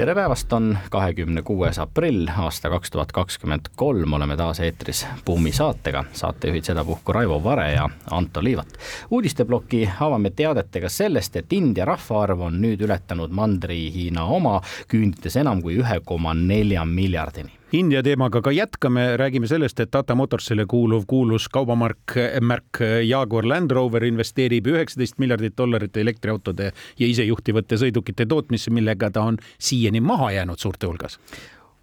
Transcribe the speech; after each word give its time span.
tere 0.00 0.14
päevast, 0.14 0.52
on 0.52 0.78
kahekümne 0.90 1.42
kuues 1.42 1.78
aprill 1.78 2.28
aasta 2.38 2.70
kaks 2.72 2.90
tuhat 2.90 3.12
kakskümmend 3.12 3.68
kolm, 3.76 4.12
oleme 4.16 4.36
taas 4.36 4.60
eetris 4.64 5.02
Buumi 5.26 5.52
saatega, 5.52 6.04
saatejuhid 6.12 6.64
sedapuhku 6.64 7.12
Raivo 7.12 7.36
Vare 7.44 7.72
ja 7.72 7.88
Anto 8.10 8.44
Liivat. 8.44 8.78
uudisteploki 9.10 9.90
avame 10.00 10.30
teadetega 10.30 10.88
sellest, 10.88 11.36
et 11.36 11.52
India 11.52 11.84
rahvaarv 11.84 12.48
on 12.48 12.60
nüüd 12.62 12.80
ületanud 12.80 13.30
Mandri-Hiina 13.30 14.24
oma, 14.24 14.62
küündides 14.88 15.36
enam 15.36 15.60
kui 15.62 15.76
ühe 15.84 16.00
koma 16.04 16.34
nelja 16.34 16.84
miljardini 16.84 17.59
India 17.72 18.02
teemaga 18.02 18.40
ka 18.42 18.50
jätkame, 18.50 19.16
räägime 19.16 19.46
sellest, 19.46 19.80
et 19.80 19.90
Tata 19.94 20.14
Motorsile 20.18 20.64
kuuluv 20.66 21.04
kuulus 21.06 21.48
kaubamark, 21.48 22.16
märk 22.42 22.80
Jaguar 23.06 23.46
Land 23.46 23.70
Rover 23.70 24.02
investeerib 24.04 24.66
üheksateist 24.66 25.20
miljardit 25.22 25.54
dollarit 25.58 25.96
elektriautode 25.96 26.72
ja 26.98 27.06
isejuhtivate 27.06 27.78
sõidukite 27.78 28.26
tootmisse, 28.26 28.74
millega 28.74 29.12
ta 29.14 29.22
on 29.22 29.38
siiani 29.58 30.02
maha 30.02 30.32
jäänud 30.34 30.58
suurte 30.58 30.90
hulgas. 30.90 31.20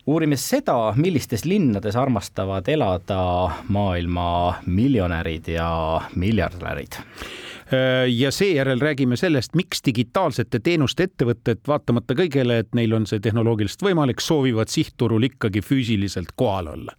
Uurime 0.08 0.36
seda, 0.36 0.76
millistes 0.96 1.46
linnades 1.48 1.96
armastavad 1.96 2.68
elada 2.68 3.22
maailma 3.72 4.56
miljonärid 4.66 5.48
ja 5.56 6.02
miljardärid 6.16 7.00
ja 8.08 8.32
seejärel 8.32 8.80
räägime 8.80 9.18
sellest, 9.18 9.56
miks 9.56 9.82
digitaalsete 9.86 10.60
teenuste 10.64 11.08
ettevõtted, 11.10 11.64
vaatamata 11.68 12.16
kõigele, 12.16 12.62
et 12.64 12.76
neil 12.76 12.94
on 12.96 13.08
see 13.10 13.20
tehnoloogiliselt 13.24 13.84
võimalik, 13.90 14.24
soovivad 14.24 14.72
sihtturul 14.72 15.28
ikkagi 15.28 15.62
füüsiliselt 15.66 16.32
kohal 16.36 16.72
olla. 16.74 16.96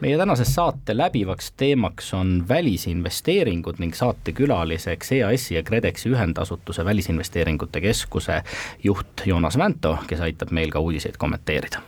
Meie 0.00 0.16
tänase 0.16 0.44
saate 0.48 0.96
läbivaks 0.96 1.52
teemaks 1.60 2.14
on 2.16 2.44
välisinvesteeringud 2.48 3.82
ning 3.82 3.92
saatekülaliseks 3.94 5.12
EAS-i 5.18 5.58
ja 5.58 5.62
KredExi 5.62 6.08
ühendasutuse 6.08 6.84
Välisinvesteeringute 6.84 7.80
Keskuse 7.84 8.42
juht 8.84 9.26
Joonas 9.26 9.58
Vänto, 9.60 9.98
kes 10.08 10.24
aitab 10.24 10.56
meil 10.56 10.72
ka 10.72 10.80
uudiseid 10.80 11.20
kommenteerida 11.20 11.84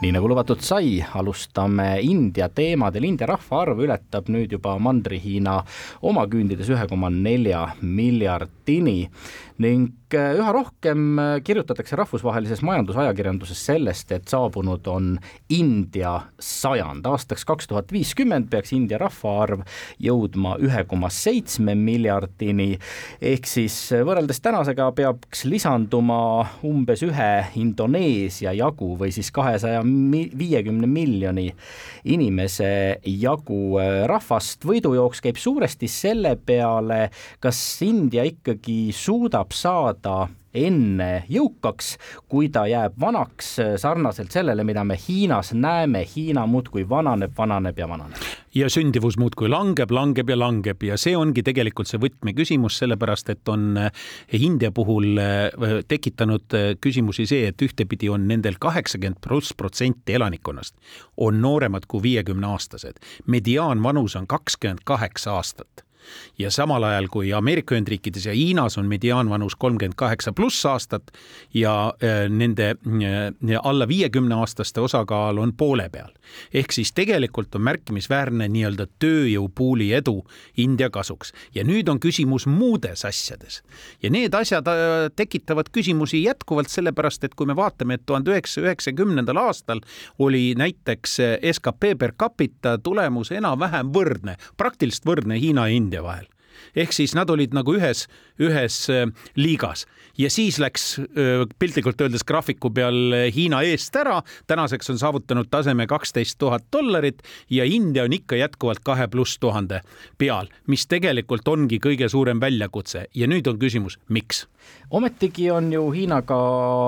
nii 0.00 0.14
nagu 0.16 0.28
lubatud 0.30 0.62
sai, 0.64 1.02
alustame 1.12 2.00
India 2.00 2.48
teemadel. 2.48 3.04
India 3.04 3.26
rahvaarv 3.28 3.82
ületab 3.84 4.30
nüüd 4.32 4.54
juba 4.56 4.78
Mandri-Hiina 4.80 5.58
oma 6.08 6.24
küündides 6.30 6.70
ühe 6.72 6.86
koma 6.88 7.10
nelja 7.12 7.66
miljardini 7.84 9.10
ning 9.60 9.90
üha 10.16 10.52
rohkem 10.54 11.18
äh, 11.18 11.32
kirjutatakse 11.44 11.96
rahvusvahelises 11.98 12.62
majandusajakirjanduses 12.64 13.60
sellest, 13.66 14.12
et 14.14 14.30
saabunud 14.30 14.86
on 14.90 15.18
India 15.52 16.14
sajand. 16.40 17.06
aastaks 17.06 17.44
kaks 17.44 17.68
tuhat 17.70 17.92
viiskümmend 17.92 18.48
peaks 18.50 18.72
India 18.72 18.98
rahvaarv 19.00 19.64
jõudma 20.00 20.56
ühe 20.64 20.84
koma 20.88 21.10
seitsme 21.12 21.74
miljardini, 21.74 22.78
ehk 23.20 23.46
siis 23.50 23.76
äh, 23.92 24.04
võrreldes 24.06 24.40
tänasega 24.40 24.88
peaks 24.96 25.44
lisanduma 25.44 26.20
umbes 26.64 27.04
ühe 27.04 27.30
Indoneesia 27.60 28.54
jagu 28.56 28.94
või 29.00 29.12
siis 29.12 29.30
kahesaja 29.34 29.84
viiekümne 29.84 30.88
miljoni 30.88 31.50
inimese 32.04 33.00
jagu 33.04 33.76
rahvast. 34.08 34.64
võidujooks 34.64 35.20
käib 35.20 35.36
suuresti 35.36 35.88
selle 35.90 36.36
peale, 36.36 37.10
kas 37.40 37.60
India 37.84 38.24
ikkagi 38.24 38.80
suudab 38.96 39.50
tahab 39.50 39.99
saada 40.00 40.28
enne 40.50 41.24
jõukaks, 41.30 41.92
kui 42.28 42.48
ta 42.50 42.64
jääb 42.66 42.96
vanaks, 42.98 43.52
sarnaselt 43.78 44.32
sellele, 44.34 44.64
mida 44.66 44.82
me 44.84 44.96
Hiinas 44.98 45.52
näeme, 45.54 46.02
Hiina 46.16 46.42
muudkui 46.46 46.88
vananeb, 46.88 47.30
vananeb 47.38 47.78
ja 47.78 47.86
vananeb. 47.88 48.18
ja 48.54 48.66
sündivus 48.68 49.16
muudkui 49.16 49.48
langeb, 49.48 49.90
langeb 49.90 50.28
ja 50.28 50.36
langeb 50.36 50.82
ja 50.82 50.96
see 50.98 51.14
ongi 51.16 51.42
tegelikult 51.46 51.86
see 51.86 52.00
võtmeküsimus, 52.02 52.80
sellepärast 52.82 53.30
et 53.30 53.48
on 53.48 53.76
eh, 53.78 53.92
India 54.32 54.72
puhul 54.72 55.18
eh, 55.18 55.84
tekitanud 55.86 56.58
küsimusi 56.80 57.28
see, 57.30 57.46
et 57.46 57.62
ühtepidi 57.62 58.10
on 58.10 58.26
nendel 58.26 58.58
kaheksakümmend 58.58 59.20
pluss 59.22 59.54
protsenti 59.54 60.18
elanikkonnast 60.18 60.74
on 61.16 61.38
nooremad 61.40 61.86
kui 61.86 62.02
viiekümne 62.02 62.50
aastased, 62.50 62.98
mediaanvanus 63.26 64.16
on 64.16 64.26
kakskümmend 64.26 64.82
kaheksa 64.84 65.38
aastat 65.38 65.86
ja 66.38 66.50
samal 66.50 66.82
ajal 66.82 67.08
kui 67.12 67.32
Ameerika 67.32 67.74
Ühendriikides 67.74 68.26
ja 68.26 68.34
Hiinas 68.34 68.78
on 68.78 68.86
mediaanvanus 68.86 69.56
kolmkümmend 69.56 69.96
kaheksa 69.96 70.32
pluss 70.32 70.66
aastat 70.66 71.10
ja 71.54 71.94
äh, 72.02 72.28
nende 72.28 72.70
äh, 72.70 73.60
alla 73.62 73.88
viiekümne 73.88 74.34
aastaste 74.34 74.80
osakaal 74.80 75.38
on 75.38 75.52
poole 75.52 75.88
peal. 75.92 76.10
ehk 76.54 76.72
siis 76.72 76.92
tegelikult 76.92 77.54
on 77.54 77.64
märkimisväärne 77.66 78.48
nii-öelda 78.48 78.86
tööjõupuuli 79.02 79.90
edu 79.98 80.20
India 80.56 80.90
kasuks 80.90 81.32
ja 81.54 81.64
nüüd 81.64 81.88
on 81.90 82.00
küsimus 82.00 82.46
muudes 82.46 83.04
asjades 83.04 83.62
ja 84.02 84.10
need 84.10 84.34
asjad 84.34 84.68
äh, 84.68 85.10
tekitavad 85.16 85.72
küsimusi 85.72 86.22
jätkuvalt 86.24 86.70
sellepärast, 86.70 87.24
et 87.24 87.34
kui 87.34 87.46
me 87.46 87.56
vaatame, 87.56 87.94
et 87.98 88.06
tuhande 88.06 88.30
üheksasaja 88.30 88.70
üheksakümnendal 88.70 89.36
aastal 89.36 89.80
oli 90.18 90.54
näiteks 90.56 91.18
skp 91.52 91.94
per 91.98 92.14
capita 92.18 92.78
tulemus 92.78 93.32
enam-vähem 93.34 93.92
võrdne, 93.94 94.36
praktiliselt 94.56 95.06
võrdne 95.06 95.38
Hiina 95.40 95.66
ja 95.68 95.76
India 95.76 95.89
እንደ 95.90 96.00
ባህል 96.06 96.26
ehk 96.76 96.92
siis 96.92 97.14
nad 97.14 97.30
olid 97.30 97.54
nagu 97.56 97.74
ühes, 97.76 98.06
ühes 98.40 98.82
äh, 98.90 99.06
liigas 99.36 99.86
ja 100.20 100.30
siis 100.30 100.58
läks 100.58 100.98
äh, 100.98 101.46
piltlikult 101.58 102.00
öeldes 102.00 102.24
graafiku 102.26 102.70
peal 102.74 103.12
äh, 103.12 103.26
Hiina 103.34 103.62
eest 103.62 103.96
ära. 103.96 104.22
tänaseks 104.46 104.90
on 104.90 104.98
saavutanud 104.98 105.48
taseme 105.50 105.86
kaksteist 105.86 106.38
tuhat 106.38 106.64
dollarit 106.72 107.22
ja 107.50 107.64
India 107.64 108.04
on 108.04 108.12
ikka 108.12 108.36
jätkuvalt 108.36 108.84
kahe 108.84 109.08
pluss 109.08 109.38
tuhande 109.38 109.80
peal, 110.18 110.50
mis 110.66 110.86
tegelikult 110.86 111.48
ongi 111.48 111.78
kõige 111.78 112.08
suurem 112.08 112.40
väljakutse 112.40 113.06
ja 113.14 113.26
nüüd 113.30 113.48
on 113.48 113.58
küsimus, 113.58 113.98
miks 114.08 114.46
ometigi 114.90 115.50
on 115.50 115.72
ju 115.72 115.86
Hiinaga 115.94 116.40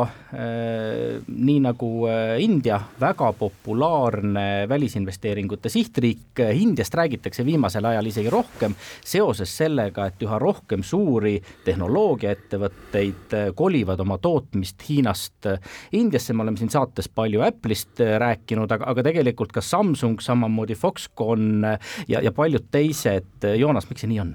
äh, 0.02 1.22
nii 1.26 1.60
nagu 1.64 1.90
India 2.38 2.80
väga 3.00 3.32
populaarne 3.32 4.68
välisinvesteeringute 4.68 5.68
sihtriik. 5.68 6.42
Indiast 6.52 6.94
räägitakse 6.94 7.46
viimasel 7.46 7.84
ajal 7.84 8.06
isegi 8.06 8.30
rohkem 8.30 8.74
seoses 9.04 9.56
sellega, 9.62 10.08
et 10.10 10.22
üha 10.26 10.38
rohkem 10.42 10.84
suuri 10.86 11.36
tehnoloogiaettevõtteid 11.66 13.36
äh, 13.38 13.48
kolivad 13.58 14.02
oma 14.04 14.18
tootmist 14.22 14.82
Hiinast 14.88 15.50
äh, 15.50 15.74
Indiasse. 15.98 16.34
me 16.34 16.46
oleme 16.46 16.60
siin 16.60 16.72
saates 16.72 17.08
palju 17.08 17.44
Apple'ist 17.46 18.02
äh, 18.02 18.16
rääkinud, 18.22 18.72
aga, 18.72 18.88
aga 18.92 19.06
tegelikult 19.08 19.52
ka 19.54 19.64
Samsung, 19.64 20.20
samamoodi 20.20 20.78
Foxconn 20.78 21.66
ja, 22.08 22.22
ja 22.22 22.32
paljud 22.32 22.70
teised. 22.72 23.44
Joonas, 23.58 23.88
miks 23.90 24.04
see 24.04 24.12
nii 24.12 24.24
on? 24.24 24.34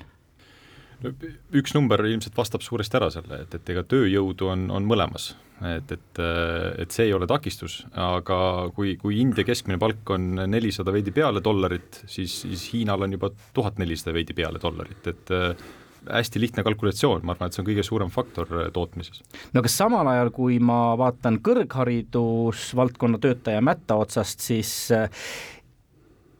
Üks 1.58 1.76
number 1.76 2.02
ilmselt 2.08 2.38
vastab 2.38 2.64
suuresti 2.66 2.98
ära 3.00 3.10
selle, 3.14 3.44
et, 3.46 3.58
et 3.60 3.74
ega 3.74 3.84
tööjõudu 3.88 4.50
on, 4.52 4.68
on 4.74 4.88
mõlemas, 4.90 5.30
et, 5.62 5.92
et, 5.94 6.22
et 6.84 6.94
see 6.94 7.08
ei 7.08 7.16
ole 7.16 7.30
takistus, 7.30 7.80
aga 7.94 8.40
kui, 8.76 8.96
kui 9.02 9.20
India 9.22 9.46
keskmine 9.48 9.80
palk 9.82 10.14
on 10.16 10.30
nelisada 10.50 10.94
veidi 10.96 11.14
peale 11.16 11.44
dollarit, 11.46 12.02
siis, 12.06 12.42
siis 12.46 12.70
Hiinal 12.74 13.06
on 13.06 13.18
juba 13.18 13.32
tuhat 13.54 13.82
nelisada 13.82 14.16
veidi 14.18 14.38
peale 14.38 14.62
dollarit, 14.64 15.12
et 15.14 15.36
hästi 16.08 16.40
lihtne 16.40 16.64
kalkulatsioon, 16.64 17.26
ma 17.26 17.34
arvan, 17.36 17.50
et 17.50 17.56
see 17.58 17.64
on 17.64 17.68
kõige 17.68 17.84
suurem 17.86 18.12
faktor 18.14 18.50
tootmises. 18.74 19.22
no 19.54 19.64
kas 19.66 19.78
samal 19.80 20.08
ajal, 20.12 20.32
kui 20.36 20.60
ma 20.64 20.96
vaatan 21.00 21.40
kõrgharidusvaldkonna 21.44 23.22
töötaja 23.24 23.62
mätta 23.66 24.00
otsast, 24.00 24.44
siis 24.46 24.72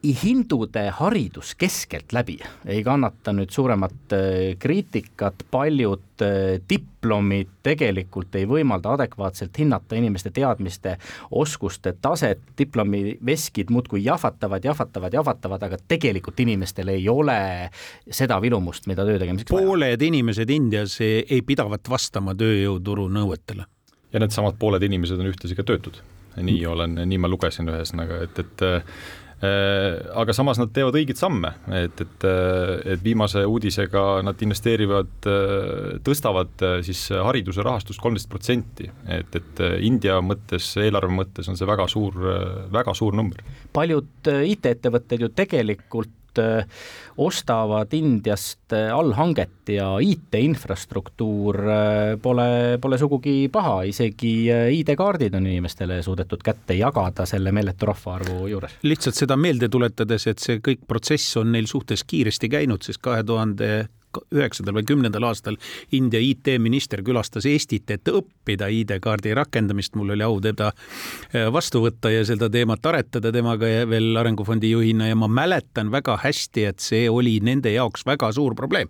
hindude 0.04 0.90
haridus 0.90 1.56
keskeltläbi 1.56 2.38
ei 2.66 2.84
kannata 2.84 3.34
nüüd 3.34 3.50
suuremat 3.50 4.14
äh, 4.14 4.20
kriitikat, 4.60 5.44
paljud 5.52 6.22
äh, 6.22 6.60
diplomid 6.70 7.50
tegelikult 7.66 8.36
ei 8.38 8.46
võimalda 8.50 8.94
adekvaatselt 8.94 9.58
hinnata 9.58 9.98
inimeste 9.98 10.30
teadmiste, 10.32 10.98
oskuste 11.32 11.96
taset, 12.02 12.42
diplomiveskid 12.58 13.74
muudkui 13.74 14.04
jahvatavad, 14.06 14.64
jahvatavad, 14.64 15.14
jahvatavad, 15.14 15.66
aga 15.66 15.82
tegelikult 15.88 16.40
inimestel 16.46 16.94
ei 16.94 17.10
ole 17.10 17.40
seda 18.12 18.42
vilumust, 18.42 18.88
mida 18.88 19.06
töö 19.06 19.18
tegemiseks 19.20 19.52
vaja. 19.52 19.66
pooled 19.66 20.02
inimesed 20.02 20.50
Indias 20.54 21.00
ei 21.02 21.42
pidavat 21.42 21.90
vastama 21.90 22.38
tööjõuturu 22.38 23.10
nõuetele. 23.10 23.66
ja 24.14 24.20
needsamad 24.20 24.56
pooled 24.60 24.84
inimesed 24.84 25.20
on 25.20 25.34
ühtlasi 25.34 25.58
ka 25.58 25.66
töötud 25.66 25.98
nii 26.38 26.66
olen, 26.70 27.00
nii 27.10 27.18
ma 27.18 27.28
lugesin 27.28 27.66
ühesõnaga, 27.66 28.22
et, 28.28 28.40
et 28.40 28.62
aga 29.38 30.34
samas 30.34 30.58
nad 30.58 30.72
teevad 30.74 30.96
õigeid 30.98 31.20
samme, 31.20 31.52
et, 31.78 32.02
et, 32.02 32.26
et 32.96 33.04
viimase 33.06 33.44
uudisega 33.46 34.24
nad 34.26 34.42
investeerivad, 34.42 35.12
tõstavad 36.06 36.66
siis 36.86 37.04
hariduse 37.14 37.62
rahastust 37.66 38.02
kolmteist 38.02 38.32
protsenti, 38.32 38.90
et, 39.14 39.38
et 39.38 39.62
India 39.86 40.18
mõttes, 40.26 40.72
eelarve 40.82 41.14
mõttes 41.14 41.52
on 41.52 41.60
see 41.60 41.70
väga 41.70 41.86
suur, 41.92 42.18
väga 42.74 42.98
suur 42.98 43.14
number. 43.18 43.46
paljud 43.78 44.32
IT-ettevõtted 44.56 45.22
ju 45.22 45.30
tegelikult 45.38 46.16
Äh, 46.27 46.27
ostavad 47.18 47.94
Indiast 47.98 48.74
äh, 48.74 48.92
allhanget 48.94 49.70
ja 49.74 49.98
IT-infrastruktuur 50.00 51.60
äh, 51.60 52.20
pole, 52.22 52.78
pole 52.82 52.98
sugugi 52.98 53.50
paha, 53.52 53.82
isegi 53.90 54.34
ID-kaardid 54.80 55.36
on 55.38 55.48
inimestele 55.50 56.02
suudetud 56.06 56.44
kätte 56.46 56.78
jagada 56.78 57.26
selle 57.26 57.52
meeletu 57.52 57.90
rahvaarvu 57.90 58.48
juures. 58.54 58.78
lihtsalt 58.84 59.18
seda 59.18 59.38
meelde 59.38 59.70
tuletades, 59.70 60.28
et 60.30 60.44
see 60.44 60.62
kõik 60.64 60.86
protsess 60.88 61.38
on 61.42 61.52
neil 61.56 61.70
suhtes 61.70 62.06
kiiresti 62.08 62.50
käinud, 62.54 62.86
sest 62.86 63.02
kahe 63.02 63.26
tuhande 63.26 63.88
üheksandal 64.34 64.78
või 64.78 64.88
kümnendal 64.88 65.28
aastal 65.30 65.58
India 65.96 66.22
IT-minister 66.24 67.04
külastas 67.06 67.48
Eestit, 67.50 67.90
et 67.94 68.10
õppida 68.12 68.70
ID-kaardi 68.74 69.34
rakendamist. 69.38 69.96
mul 69.96 70.16
oli 70.16 70.26
au 70.26 70.40
teda 70.42 70.72
äh, 70.72 71.48
vastu 71.54 71.82
võtta 71.84 72.12
ja 72.12 72.26
seda 72.26 72.50
teemat 72.50 72.86
aretada 72.86 73.32
temaga 73.32 73.70
veel 73.90 74.18
Arengufondi 74.18 74.72
juhina 74.72 75.08
ja 75.08 75.16
ma 75.16 75.28
mäletan 75.28 75.92
väga 75.92 76.18
hästi, 76.24 76.66
et 76.66 76.80
see 76.84 77.08
oli 77.10 77.40
nende 77.44 77.72
jaoks 77.72 78.06
väga 78.06 78.32
suur 78.32 78.56
probleem. 78.56 78.90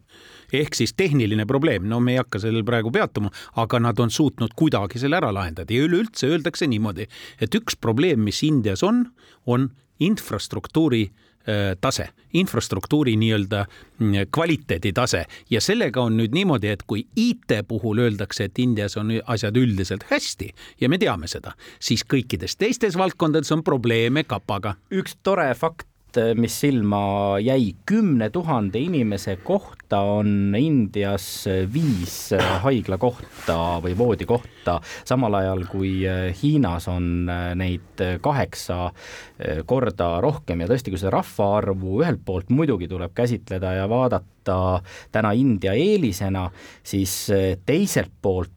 Ehk 0.54 0.76
siis 0.76 0.94
tehniline 0.96 1.46
probleem, 1.46 1.88
no 1.90 2.00
me 2.00 2.14
ei 2.16 2.22
hakka 2.22 2.40
sellel 2.40 2.64
praegu 2.64 2.92
peatuma, 2.92 3.32
aga 3.60 3.80
nad 3.84 4.00
on 4.00 4.12
suutnud 4.12 4.56
kuidagi 4.56 5.00
selle 5.00 5.20
ära 5.20 5.34
lahendada. 5.36 5.74
Ja 5.74 5.84
üleüldse 5.84 6.30
öeldakse 6.32 6.68
niimoodi, 6.72 7.10
et 7.42 7.56
üks 7.56 7.76
probleem, 7.76 8.24
mis 8.24 8.40
Indias 8.48 8.84
on, 8.84 9.10
on 9.46 9.70
infrastruktuuri 10.00 11.04
äh, 11.10 11.27
tase, 11.82 12.10
infrastruktuuri 12.34 13.16
nii-öelda 13.18 13.66
mm, 14.00 14.30
kvaliteedi 14.36 14.92
tase 14.94 15.26
ja 15.50 15.62
sellega 15.64 16.02
on 16.04 16.18
nüüd 16.20 16.36
niimoodi, 16.36 16.72
et 16.74 16.84
kui 16.84 17.06
IT 17.16 17.54
puhul 17.68 18.04
öeldakse, 18.04 18.50
et 18.50 18.60
Indias 18.60 18.98
on 18.98 19.14
asjad 19.26 19.58
üldiselt 19.58 20.04
hästi 20.12 20.52
ja 20.82 20.90
me 20.90 21.00
teame 21.02 21.28
seda, 21.32 21.56
siis 21.80 22.04
kõikides 22.04 22.58
teistes 22.60 22.98
valdkondades 23.00 23.52
on 23.56 23.64
probleeme 23.64 24.24
kapaga. 24.24 24.76
üks 24.92 25.16
tore 25.24 25.54
fakt 25.56 25.88
mis 26.38 26.56
silma 26.62 27.38
jäi, 27.44 27.76
kümne 27.86 28.30
tuhande 28.34 28.80
inimese 28.80 29.38
kohta 29.44 30.00
on 30.18 30.56
Indias 30.58 31.46
viis 31.74 32.34
haiglakohta 32.64 33.58
või 33.84 33.96
voodikohta, 33.98 34.80
samal 35.08 35.38
ajal 35.40 35.64
kui 35.72 36.02
Hiinas 36.42 36.90
on 36.92 37.30
neid 37.60 38.04
kaheksa 38.22 38.90
korda 39.70 40.10
rohkem. 40.24 40.66
Ja 40.66 40.72
tõesti, 40.72 40.92
kui 40.92 41.02
seda 41.02 41.16
rahvaarvu 41.20 42.02
ühelt 42.02 42.26
poolt 42.26 42.52
muidugi 42.52 42.90
tuleb 42.92 43.16
käsitleda 43.18 43.78
ja 43.80 43.88
vaadata 43.90 44.82
täna 45.12 45.32
India 45.38 45.74
eelisena, 45.78 46.50
siis 46.84 47.28
teiselt 47.66 48.14
poolt 48.22 48.57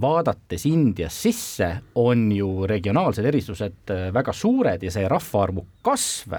vaadates 0.00 0.64
Indias 0.66 1.16
sisse, 1.26 1.68
on 2.00 2.30
ju 2.32 2.66
regionaalsed 2.66 3.26
erisused 3.28 3.92
väga 4.14 4.32
suured 4.32 4.82
ja 4.82 4.92
see 4.94 5.08
rahvaarvu 5.10 5.66
kasv 5.84 6.38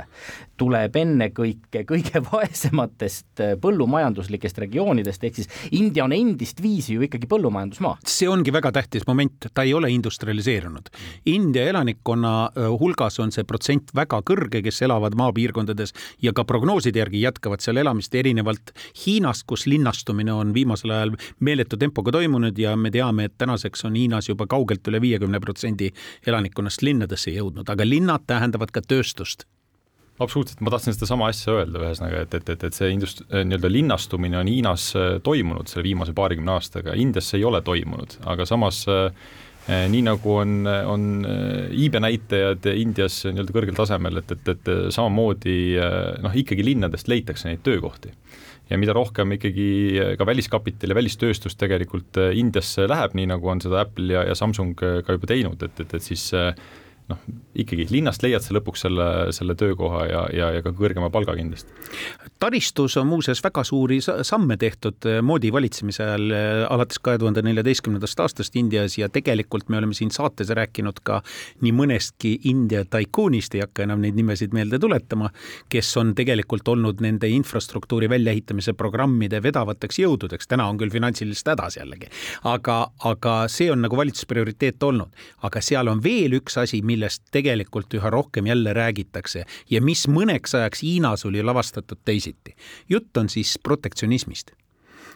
tuleb 0.59 0.95
ennekõike 0.99 1.83
kõige 1.87 2.21
vaesematest 2.29 3.43
äh, 3.43 3.53
põllumajanduslikest 3.61 4.59
regioonidest, 4.63 5.23
ehk 5.27 5.39
siis 5.39 5.49
India 5.75 6.05
on 6.05 6.15
endist 6.15 6.61
viisi 6.63 6.95
ju 6.95 7.05
ikkagi 7.05 7.27
põllumajandusmaa. 7.31 7.97
see 8.07 8.29
ongi 8.31 8.53
väga 8.55 8.71
tähtis 8.75 9.05
moment, 9.07 9.49
ta 9.53 9.65
ei 9.67 9.73
ole 9.75 9.91
industrialiseerunud. 9.93 10.89
India 11.31 11.67
elanikkonna 11.71 12.33
äh, 12.47 12.69
hulgas 12.79 13.19
on 13.23 13.33
see 13.35 13.43
protsent 13.47 13.91
väga 13.95 14.21
kõrge, 14.25 14.63
kes 14.65 14.81
elavad 14.87 15.17
maapiirkondades 15.19 15.93
ja 16.23 16.33
ka 16.35 16.45
prognooside 16.47 17.03
järgi 17.03 17.25
jätkavad 17.25 17.63
seal 17.63 17.81
elamist 17.83 18.15
erinevalt 18.15 18.73
Hiinast, 19.05 19.45
kus 19.47 19.65
linnastumine 19.67 20.33
on 20.33 20.53
viimasel 20.55 20.95
ajal 20.95 21.15
meeletu 21.43 21.77
tempoga 21.77 22.15
toimunud 22.15 22.57
ja 22.59 22.75
me 22.79 22.91
teame, 22.91 23.04
et 23.25 23.35
tänaseks 23.37 23.85
on 23.85 23.95
Hiinas 23.95 24.29
juba 24.29 24.47
kaugelt 24.47 24.87
üle 24.87 25.01
viiekümne 25.01 25.39
protsendi 25.43 25.91
elanikkonnast 26.27 26.81
linnadesse 26.81 27.31
jõudnud, 27.35 27.69
aga 27.69 27.87
linnad 27.87 28.25
tähendavad 28.27 28.71
ka 28.71 28.81
tööstust 28.81 29.45
absoluutselt, 30.19 30.61
ma 30.63 30.71
tahtsin 30.71 30.95
sedasama 30.95 31.29
asja 31.31 31.55
öelda, 31.57 31.81
ühesõnaga, 31.83 32.21
et, 32.25 32.35
et, 32.37 32.51
et, 32.53 32.67
et 32.69 32.77
see 32.77 32.91
indust-, 32.93 33.25
nii-öelda 33.31 33.71
linnastumine 33.71 34.39
on 34.39 34.51
Hiinas 34.51 34.91
äh, 34.95 35.15
toimunud 35.23 35.71
selle 35.71 35.85
viimase 35.87 36.15
paarikümne 36.15 36.55
aastaga, 36.55 36.95
Indias 36.99 37.31
see 37.31 37.41
ei 37.41 37.47
ole 37.47 37.61
toimunud, 37.65 38.19
aga 38.31 38.47
samas 38.47 38.85
äh, 38.91 39.09
äh 39.65 39.85
nii 39.91 40.05
nagu 40.07 40.35
on, 40.39 40.55
on 40.87 41.09
äh, 41.27 41.73
iibe 41.75 41.99
näitajad 42.03 42.69
Indias 42.75 43.23
nii-öelda 43.27 43.55
kõrgel 43.57 43.77
tasemel, 43.77 44.21
et, 44.21 44.31
et, 44.37 44.53
et 44.55 44.73
samamoodi 44.95 45.57
noh, 46.23 46.39
ikkagi 46.43 46.63
linnadest 46.63 47.11
leitakse 47.11 47.49
neid 47.49 47.65
töökohti. 47.65 48.13
Ja 48.69 48.79
mida 48.81 48.95
rohkem 48.97 49.35
ikkagi 49.37 49.67
ka 50.17 50.25
väliskapital 50.25 50.93
ja 50.93 50.97
välistööstus 50.97 51.57
tegelikult 51.59 52.17
Indiasse 52.33 52.87
läheb, 52.89 53.13
nii 53.17 53.29
nagu 53.33 53.51
on 53.51 53.61
seda 53.61 53.83
Apple 53.85 54.13
ja, 54.15 54.25
ja 54.25 54.37
Samsung 54.37 54.73
ka 54.79 55.17
juba 55.17 55.29
teinud, 55.29 55.61
et, 55.67 55.83
et, 55.83 55.93
et 55.99 56.05
siis 56.05 56.27
äh, 56.33 56.53
noh, 57.11 57.19
ikkagi 57.55 57.85
linnast 57.91 58.23
leiad 58.25 58.43
sa 58.43 58.55
lõpuks 58.55 58.85
selle, 58.85 59.07
selle 59.35 59.55
töökoha 59.59 60.05
ja, 60.09 60.21
ja, 60.33 60.49
ja 60.57 60.63
ka 60.65 60.73
kõrgema 60.75 61.11
palga 61.13 61.35
kindlasti. 61.37 61.73
taristus 62.41 62.97
on 62.97 63.07
muuseas 63.07 63.43
väga 63.45 63.63
suuri 63.67 63.99
samme 64.01 64.57
tehtud 64.57 65.05
eh, 65.09 65.21
moodi 65.25 65.51
valitsemise 65.53 66.03
ajal 66.03 66.25
eh, 66.33 66.63
alates 66.69 66.99
kahe 67.03 67.19
tuhande 67.21 67.43
neljateistkümnendast 67.45 68.23
aastast 68.25 68.57
Indias 68.59 68.97
ja 68.97 69.09
tegelikult 69.09 69.69
me 69.69 69.77
oleme 69.77 69.93
siin 69.97 70.11
saates 70.11 70.49
rääkinud 70.49 71.03
ka 71.05 71.21
nii 71.61 71.73
mõnestki 71.75 72.33
India 72.51 72.83
taikuunist, 72.89 73.55
ei 73.55 73.65
hakka 73.65 73.85
enam 73.85 74.01
neid 74.03 74.17
nimesid 74.17 74.55
meelde 74.55 74.79
tuletama, 74.81 75.29
kes 75.69 75.93
on 76.01 76.15
tegelikult 76.17 76.67
olnud 76.73 77.03
nende 77.05 77.29
infrastruktuuri 77.31 78.09
väljaehitamise 78.11 78.73
programmide 78.73 79.41
vedavateks 79.43 80.01
jõududeks, 80.01 80.49
täna 80.49 80.67
on 80.71 80.81
küll 80.81 80.93
finantsilist 80.93 81.47
hädas 81.53 81.77
jällegi, 81.79 82.09
aga, 82.49 82.81
aga 83.05 83.37
see 83.51 83.69
on 83.71 83.85
nagu 83.85 83.97
valitsuse 83.99 84.29
prioriteet 84.29 84.83
olnud, 84.83 85.13
aga 85.45 85.61
seal 85.61 85.91
on 85.91 86.01
veel 86.03 86.39
üks 86.39 86.57
asi, 86.61 86.81
millest 86.95 87.23
tegelikult 87.35 87.93
üha 87.99 88.09
rohkem 88.13 88.47
jälle 88.49 88.73
räägitakse 88.73 89.45
ja 89.69 89.81
mis 89.81 90.07
mõneks 90.07 90.55
ajaks 90.57 90.83
Hiinas 90.85 91.25
oli 91.25 91.43
lavastatud 91.43 92.01
teisiti. 92.05 92.55
jutt 92.89 93.17
on 93.17 93.29
siis 93.29 93.57
protektsionismist 93.63 94.55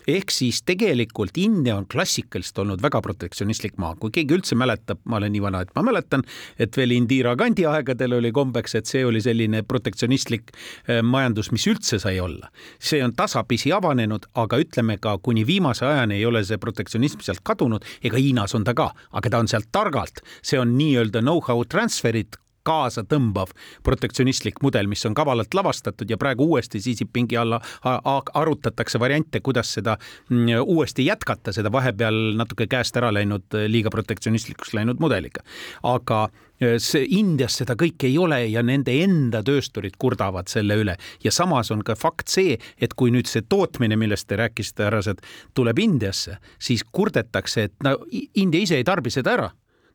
ehk 0.09 0.33
siis 0.33 0.61
tegelikult 0.67 1.37
India 1.39 1.75
on 1.77 1.85
klassikaliselt 1.89 2.63
olnud 2.63 2.81
väga 2.83 3.01
protektsionistlik 3.05 3.77
maa, 3.81 3.95
kui 3.99 4.13
keegi 4.15 4.35
üldse 4.37 4.57
mäletab, 4.59 5.01
ma 5.09 5.19
olen 5.19 5.33
nii 5.35 5.43
vana, 5.43 5.61
et 5.65 5.71
ma 5.77 5.83
mäletan, 5.85 6.25
et 6.59 6.75
veel 6.77 6.95
Indira 6.95 7.35
Gandhi 7.39 7.67
aegadel 7.69 8.17
oli 8.19 8.33
kombeks, 8.35 8.75
et 8.79 8.89
see 8.89 9.05
oli 9.05 9.21
selline 9.23 9.63
protektsionistlik 9.67 10.51
äh, 10.53 10.99
majandus, 11.05 11.51
mis 11.55 11.67
üldse 11.71 12.01
sai 12.01 12.19
olla. 12.19 12.49
see 12.79 13.03
on 13.03 13.13
tasapisi 13.15 13.71
avanenud, 13.75 14.25
aga 14.33 14.59
ütleme 14.61 14.97
ka 15.01 15.17
kuni 15.23 15.45
viimase 15.47 15.85
ajani 15.85 16.19
ei 16.19 16.25
ole 16.25 16.43
see 16.43 16.57
protektsionism 16.57 17.23
sealt 17.25 17.43
kadunud, 17.43 17.85
ega 18.03 18.17
Hiinas 18.17 18.55
on 18.55 18.67
ta 18.67 18.73
ka, 18.73 18.91
aga 19.11 19.29
ta 19.29 19.39
on 19.39 19.47
sealt 19.47 19.71
targalt, 19.71 20.23
see 20.41 20.59
on 20.59 20.77
nii-öelda 20.77 21.23
know-how 21.23 21.63
transfer'id 21.65 22.39
kaasatõmbav 22.69 23.53
protektsionistlik 23.85 24.61
mudel, 24.63 24.89
mis 24.91 25.05
on 25.09 25.15
kavalalt 25.17 25.53
lavastatud 25.57 26.09
ja 26.09 26.17
praegu 26.21 26.51
uuesti 26.53 26.81
Xi 26.83 26.95
Jinpingi 26.99 27.37
alla 27.37 27.59
arutatakse 28.33 28.99
variante, 28.99 29.41
kuidas 29.45 29.73
seda 29.73 29.97
mm, 30.29 30.61
uuesti 30.65 31.05
jätkata, 31.05 31.53
seda 31.55 31.71
vahepeal 31.73 32.35
natuke 32.39 32.67
käest 32.69 32.97
ära 32.99 33.11
läinud, 33.15 33.47
liiga 33.67 33.91
protektsionistlikuks 33.93 34.73
läinud 34.77 35.01
mudeliga. 35.01 35.43
aga 35.83 36.19
e, 36.59 36.77
see 36.83 37.05
Indias 37.19 37.57
seda 37.61 37.75
kõike 37.79 38.07
ei 38.09 38.17
ole 38.17 38.41
ja 38.47 38.63
nende 38.63 38.93
enda 39.03 39.41
töösturid 39.45 39.97
kurdavad 39.97 40.51
selle 40.51 40.77
üle 40.81 40.97
ja 41.23 41.31
samas 41.31 41.71
on 41.71 41.83
ka 41.85 41.95
fakt 41.95 42.29
see, 42.29 42.57
et 42.77 42.93
kui 42.93 43.11
nüüd 43.11 43.29
see 43.29 43.45
tootmine, 43.49 43.97
millest 43.97 44.27
te 44.29 44.37
rääkisite, 44.39 44.85
härrased, 44.85 45.23
tuleb 45.57 45.79
Indiasse, 45.79 46.37
siis 46.59 46.85
kurdetakse, 46.91 47.69
et 47.69 47.73
no 47.83 47.97
India 48.11 48.61
ise 48.61 48.77
ei 48.77 48.87
tarbi 48.87 49.13
seda 49.13 49.33
ära 49.37 49.49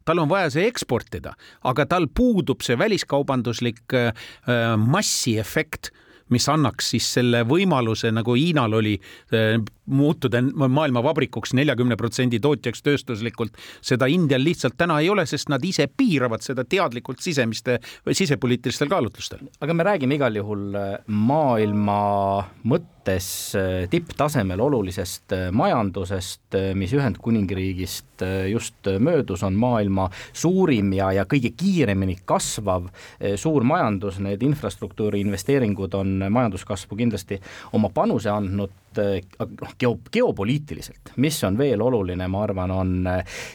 tal 0.04 0.22
on 0.22 0.30
vaja 0.30 0.52
see 0.54 0.68
eksportida, 0.68 1.34
aga 1.64 1.86
tal 1.90 2.08
puudub 2.08 2.64
see 2.64 2.78
väliskaubanduslik 2.80 3.96
äh, 3.96 4.12
äh, 4.48 4.74
massiefekt 4.80 5.92
mis 6.34 6.48
annaks 6.50 6.92
siis 6.94 7.06
selle 7.18 7.44
võimaluse, 7.48 8.10
nagu 8.14 8.36
Hiinal 8.38 8.80
oli, 8.80 8.96
äh, 9.34 9.56
muutuda 9.84 10.40
maailma 10.40 11.02
vabrikuks, 11.04 11.52
neljakümne 11.56 11.96
protsendi 12.00 12.40
tootjaks 12.40 12.82
tööstuslikult. 12.82 13.58
seda 13.84 14.06
Indial 14.08 14.40
lihtsalt 14.44 14.78
täna 14.80 15.00
ei 15.00 15.10
ole, 15.12 15.26
sest 15.26 15.50
nad 15.52 15.64
ise 15.64 15.86
piiravad 15.86 16.42
seda 16.42 16.64
teadlikult 16.64 17.20
sisemiste 17.20 17.78
või 18.06 18.16
sisepoliitilistel 18.16 18.88
kaalutlustel. 18.88 19.44
aga 19.60 19.74
me 19.74 19.84
räägime 19.84 20.14
igal 20.14 20.36
juhul 20.36 20.72
maailma 21.06 22.48
mõttes 22.64 23.28
äh, 23.60 23.84
tipptasemel 23.90 24.60
olulisest 24.60 25.36
majandusest, 25.52 26.56
mis 26.74 26.92
Ühendkuningriigist 26.92 28.24
just 28.48 28.88
möödus, 28.98 29.42
on 29.42 29.54
maailma 29.54 30.08
suurim 30.32 30.92
ja, 30.96 31.12
ja 31.12 31.24
kõige 31.28 31.50
kiiremini 31.56 32.16
kasvav 32.24 32.88
suur 33.36 33.64
majandus, 33.64 34.20
need 34.22 34.42
infrastruktuuri 34.46 35.20
investeeringud 35.20 35.94
on 35.98 36.23
majanduskasvu 36.32 36.96
kindlasti 36.98 37.40
oma 37.76 37.90
panuse 37.94 38.30
andnud, 38.32 39.00
noh, 39.00 39.76
geo, 39.80 39.98
geopoliitiliselt, 40.12 41.14
mis 41.22 41.40
on 41.44 41.58
veel 41.58 41.82
oluline, 41.82 42.28
ma 42.30 42.44
arvan, 42.46 42.74
on 42.74 42.96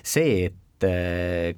see, 0.04 0.50
et 0.50 0.88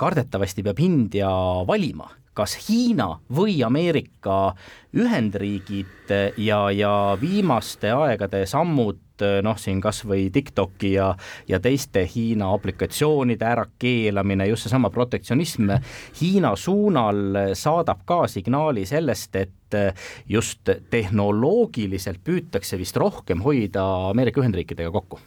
kardetavasti 0.02 0.64
peab 0.66 0.80
India 0.82 1.30
valima 1.68 2.08
kas 2.34 2.56
Hiina 2.68 3.08
või 3.36 3.60
Ameerika 3.66 4.54
Ühendriigid 4.96 6.12
ja, 6.38 6.66
ja 6.72 6.94
viimaste 7.22 7.92
aegade 7.96 8.46
sammud 8.50 9.00
noh, 9.46 9.58
siin 9.60 9.82
kasvõi 9.82 10.30
TikToki 10.34 10.94
ja, 10.96 11.12
ja 11.48 11.60
teiste 11.62 12.04
Hiina 12.10 12.50
aplikatsioonide 12.56 13.46
ärakeelamine, 13.46 14.48
just 14.50 14.66
seesama 14.66 14.90
protektsionism 14.90 15.76
Hiina 16.22 16.56
suunal 16.56 17.54
saadab 17.58 18.06
ka 18.06 18.24
signaali 18.32 18.86
sellest, 18.90 19.36
et 19.36 19.80
just 20.28 20.72
tehnoloogiliselt 20.90 22.24
püütakse 22.26 22.80
vist 22.82 22.98
rohkem 23.00 23.44
hoida 23.46 23.86
Ameerika 24.10 24.42
Ühendriikidega 24.42 24.92
kokku 24.92 25.22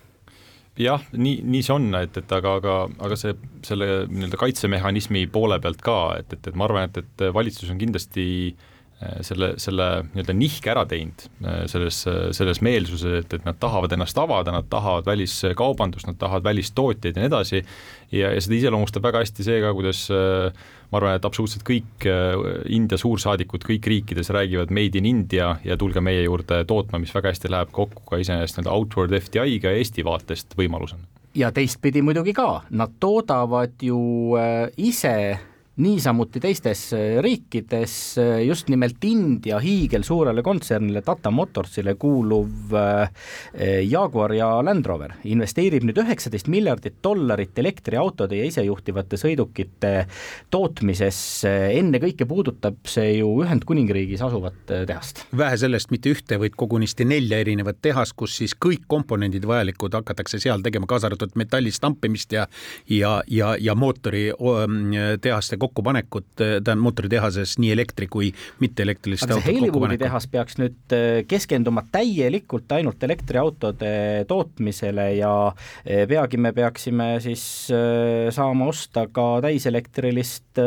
jah, 0.81 1.03
nii, 1.15 1.39
nii 1.47 1.65
see 1.65 1.75
on, 1.75 1.89
et, 1.99 2.17
et 2.19 2.33
aga, 2.35 2.59
aga, 2.61 2.77
aga 3.07 3.19
see, 3.19 3.35
selle 3.67 3.89
nii-öelda 4.11 4.39
kaitsemehhanismi 4.41 5.27
poole 5.33 5.61
pealt 5.63 5.83
ka, 5.85 5.99
et, 6.21 6.33
et, 6.35 6.49
et 6.51 6.57
ma 6.59 6.67
arvan, 6.69 6.89
et, 6.89 7.03
et 7.05 7.27
valitsus 7.35 7.71
on 7.71 7.79
kindlasti 7.79 8.27
äh, 8.51 9.21
selle, 9.27 9.53
selle 9.63 9.89
nii-öelda 10.09 10.37
nihke 10.39 10.73
ära 10.75 10.83
teinud 10.91 11.27
äh, 11.45 11.63
selles, 11.71 12.01
selles 12.39 12.63
meelsuses, 12.67 13.21
et, 13.23 13.39
et 13.39 13.47
nad 13.47 13.59
tahavad 13.63 13.95
ennast 13.95 14.19
avada, 14.19 14.55
nad 14.55 14.67
tahavad 14.73 15.07
väliskaubandust, 15.13 16.11
nad 16.11 16.19
tahavad 16.21 16.51
välistootjaid 16.51 17.15
ja 17.15 17.23
nii 17.23 17.31
edasi, 17.31 17.63
ja, 18.15 18.33
ja 18.35 18.43
seda 18.43 18.57
iseloomustab 18.59 19.05
väga 19.05 19.23
hästi 19.25 19.47
see 19.47 19.61
ka, 19.63 19.73
kuidas 19.77 20.05
äh, 20.15 20.51
ma 20.93 21.01
arvan, 21.01 21.19
et 21.19 21.27
absoluutselt 21.27 21.65
kõik 21.67 22.07
äh, 22.11 22.35
India 22.75 22.99
suursaadikud, 23.01 23.67
kõik 23.67 23.89
riikides 23.91 24.31
räägivad 24.35 24.75
made 24.75 25.01
in 25.01 25.09
India 25.11 25.55
ja 25.67 25.79
tulge 25.81 26.03
meie 26.05 26.25
juurde 26.27 26.63
tootma, 26.69 27.01
mis 27.03 27.15
väga 27.15 27.33
hästi 27.35 27.53
läheb 27.53 27.73
kokku 27.75 28.05
ka 28.09 28.21
iseenesest 28.23 28.61
nii-öelda 28.61 28.77
outward 28.77 29.17
FDI-ga 29.19 29.75
Eesti 29.79 30.07
vaatest 30.07 30.57
võimalusena. 30.59 31.03
ja 31.35 31.51
teistpidi 31.53 32.03
muidugi 32.03 32.33
ka, 32.37 32.63
nad 32.71 32.95
toodavad 33.03 33.83
ju 33.83 33.99
äh, 34.39 34.69
ise 34.77 35.17
niisamuti 35.77 36.39
teistes 36.41 36.93
äh, 36.95 37.19
riikides 37.23 37.95
äh, 38.19 38.45
just 38.47 38.69
nimelt 38.71 39.03
India 39.05 39.59
hiigelsuurele 39.59 40.43
kontsernile 40.47 41.03
Tata 41.03 41.31
Motorsile 41.35 41.97
kuuluv 41.99 42.75
äh, 42.75 43.11
Jaguar 43.83 44.33
ja 44.35 44.49
Land 44.63 44.87
Rover 44.87 45.17
investeerib 45.27 45.83
nüüd 45.89 45.99
üheksateist 45.99 46.47
miljardit 46.53 47.01
dollarit 47.03 47.59
elektriautode 47.59 48.39
ja 48.39 48.47
isejuhtivate 48.47 49.19
sõidukite 49.19 49.93
tootmisesse, 50.55 51.51
ennekõike 51.81 52.29
puudutab 52.31 52.79
see 52.87 53.17
ju 53.17 53.33
Ühendkuningriigis 53.43 54.23
asuvat 54.23 54.71
tehast. 54.71 55.25
vähe 55.37 55.59
sellest, 55.59 55.91
mitte 55.91 56.15
ühte, 56.15 56.39
vaid 56.39 56.55
kogunisti 56.57 57.07
nelja 57.09 57.43
erinevat 57.43 57.83
tehast, 57.83 58.15
kus 58.17 58.39
siis 58.39 58.55
kõik 58.55 58.87
komponendid 58.87 59.47
vajalikud 59.49 59.99
hakatakse 59.99 60.39
seal 60.39 60.63
tegema, 60.63 60.87
kaasa 60.87 61.11
arvatud 61.11 61.35
metalli 61.35 61.75
stampimist 61.75 62.33
ja 62.33 62.47
ja, 62.89 63.17
ja, 63.27 63.57
ja 63.59 63.75
mootori 63.75 64.29
tehaste 65.21 65.59
kokkupanekut, 65.65 66.29
tähendab 66.37 66.83
mootoritehases 66.85 67.57
nii 67.63 67.73
elektri 67.75 68.09
kui 68.11 68.31
mitteelektriliste 68.63 69.31
see 69.33 69.47
Hollywoodi 69.49 69.99
tehas 70.01 70.29
peaks 70.31 70.59
nüüd 70.61 70.95
äh, 70.95 71.23
keskenduma 71.29 71.85
täielikult 71.93 72.73
ainult 72.77 73.03
elektriautode 73.07 74.25
tootmisele 74.31 75.09
ja 75.19 75.35
äh, 75.49 76.05
peagi 76.11 76.41
me 76.41 76.53
peaksime 76.57 77.09
siis 77.25 77.45
saama 78.35 78.69
osta 78.71 79.07
ka 79.13 79.25
täiselektrilist 79.45 80.59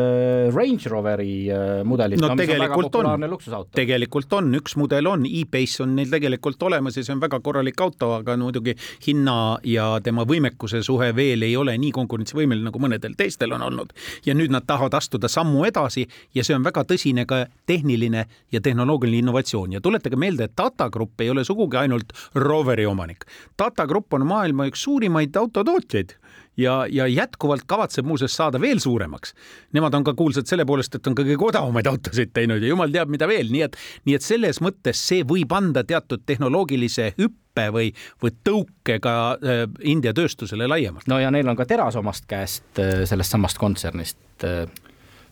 Range 0.53 0.89
Roveri 0.91 1.47
mudelit 1.87 2.21
no, 2.21 2.31
no 2.31 2.39
tegelikult 2.39 2.95
on, 2.99 3.25
luksusauto. 3.29 3.71
tegelikult 3.77 4.33
on, 4.37 4.49
üks 4.59 4.75
mudel 4.79 5.07
on, 5.09 5.25
e-Pace 5.27 5.83
on 5.83 5.95
neil 5.97 6.11
tegelikult 6.11 6.63
olemas 6.67 6.97
ja 6.97 7.05
see 7.05 7.15
on 7.15 7.21
väga 7.23 7.39
korralik 7.43 7.79
auto, 7.83 8.11
aga 8.19 8.37
muidugi 8.39 8.75
hinna 9.07 9.57
ja 9.67 9.87
tema 10.03 10.25
võimekuse 10.27 10.81
suhe 10.85 11.11
veel 11.15 11.45
ei 11.47 11.55
ole 11.59 11.75
nii 11.79 11.93
konkurentsivõimeline, 11.95 12.67
nagu 12.69 12.81
mõnedel 12.81 13.15
teistel 13.17 13.53
on 13.55 13.65
olnud. 13.69 13.93
ja 14.25 14.35
nüüd 14.37 14.53
nad 14.53 14.65
tahavad 14.67 14.86
tahavad 14.89 14.97
astuda 14.97 15.27
sammu 15.27 15.65
edasi 15.65 16.07
ja 16.35 16.43
see 16.43 16.55
on 16.55 16.63
väga 16.63 16.83
tõsine 16.87 17.25
ka 17.27 17.45
tehniline 17.65 18.25
ja 18.51 18.61
tehnoloogiline 18.61 19.19
innovatsioon 19.19 19.73
ja 19.73 19.81
tuletage 19.81 20.15
meelde, 20.15 20.47
et 20.47 20.55
Tata 20.55 20.89
Grupp 20.89 21.21
ei 21.21 21.29
ole 21.29 21.43
sugugi 21.43 21.77
ainult 21.77 22.13
Roveri 22.35 22.85
omanik. 22.85 23.25
Tata 23.57 23.87
Grupp 23.87 24.13
on 24.13 24.25
maailma 24.27 24.67
üks 24.67 24.83
suurimaid 24.83 25.35
autotootjaid 25.35 26.15
ja, 26.57 26.85
ja 26.89 27.07
jätkuvalt 27.07 27.63
kavatseb 27.67 28.05
muuseas 28.05 28.35
saada 28.35 28.61
veel 28.61 28.79
suuremaks. 28.79 29.33
Nemad 29.73 29.93
on 29.93 30.03
ka 30.03 30.13
kuulsad 30.17 30.49
selle 30.49 30.65
poolest, 30.65 30.95
et 30.95 31.07
on 31.07 31.15
ka 31.15 31.25
kõige 31.25 31.49
odavamaid 31.51 31.89
autosid 31.89 32.33
teinud 32.35 32.63
ja 32.63 32.71
jumal 32.71 32.93
teab, 32.93 33.11
mida 33.13 33.29
veel, 33.29 33.51
nii 33.53 33.65
et, 33.67 33.77
nii 34.05 34.17
et 34.17 34.25
selles 34.25 34.61
mõttes 34.63 35.01
see 35.09 35.25
võib 35.27 35.53
anda 35.55 35.85
teatud 35.87 36.25
tehnoloogilise 36.25 37.11
hüppe 37.19 37.69
või, 37.73 37.93
või 38.23 38.33
tõuke 38.45 38.99
ka 39.03 39.13
äh, 39.37 39.63
India 39.85 40.13
tööstusele 40.17 40.67
laiemalt. 40.69 41.07
no 41.07 41.21
ja 41.21 41.31
neil 41.33 41.47
on 41.47 41.57
ka 41.57 41.65
teras 41.69 41.97
omast 41.99 42.27
käest 42.29 42.81
äh, 42.81 43.05
sellest 43.09 43.33
samast 43.37 43.61
kontsernist 43.61 44.45
äh, 44.47 44.65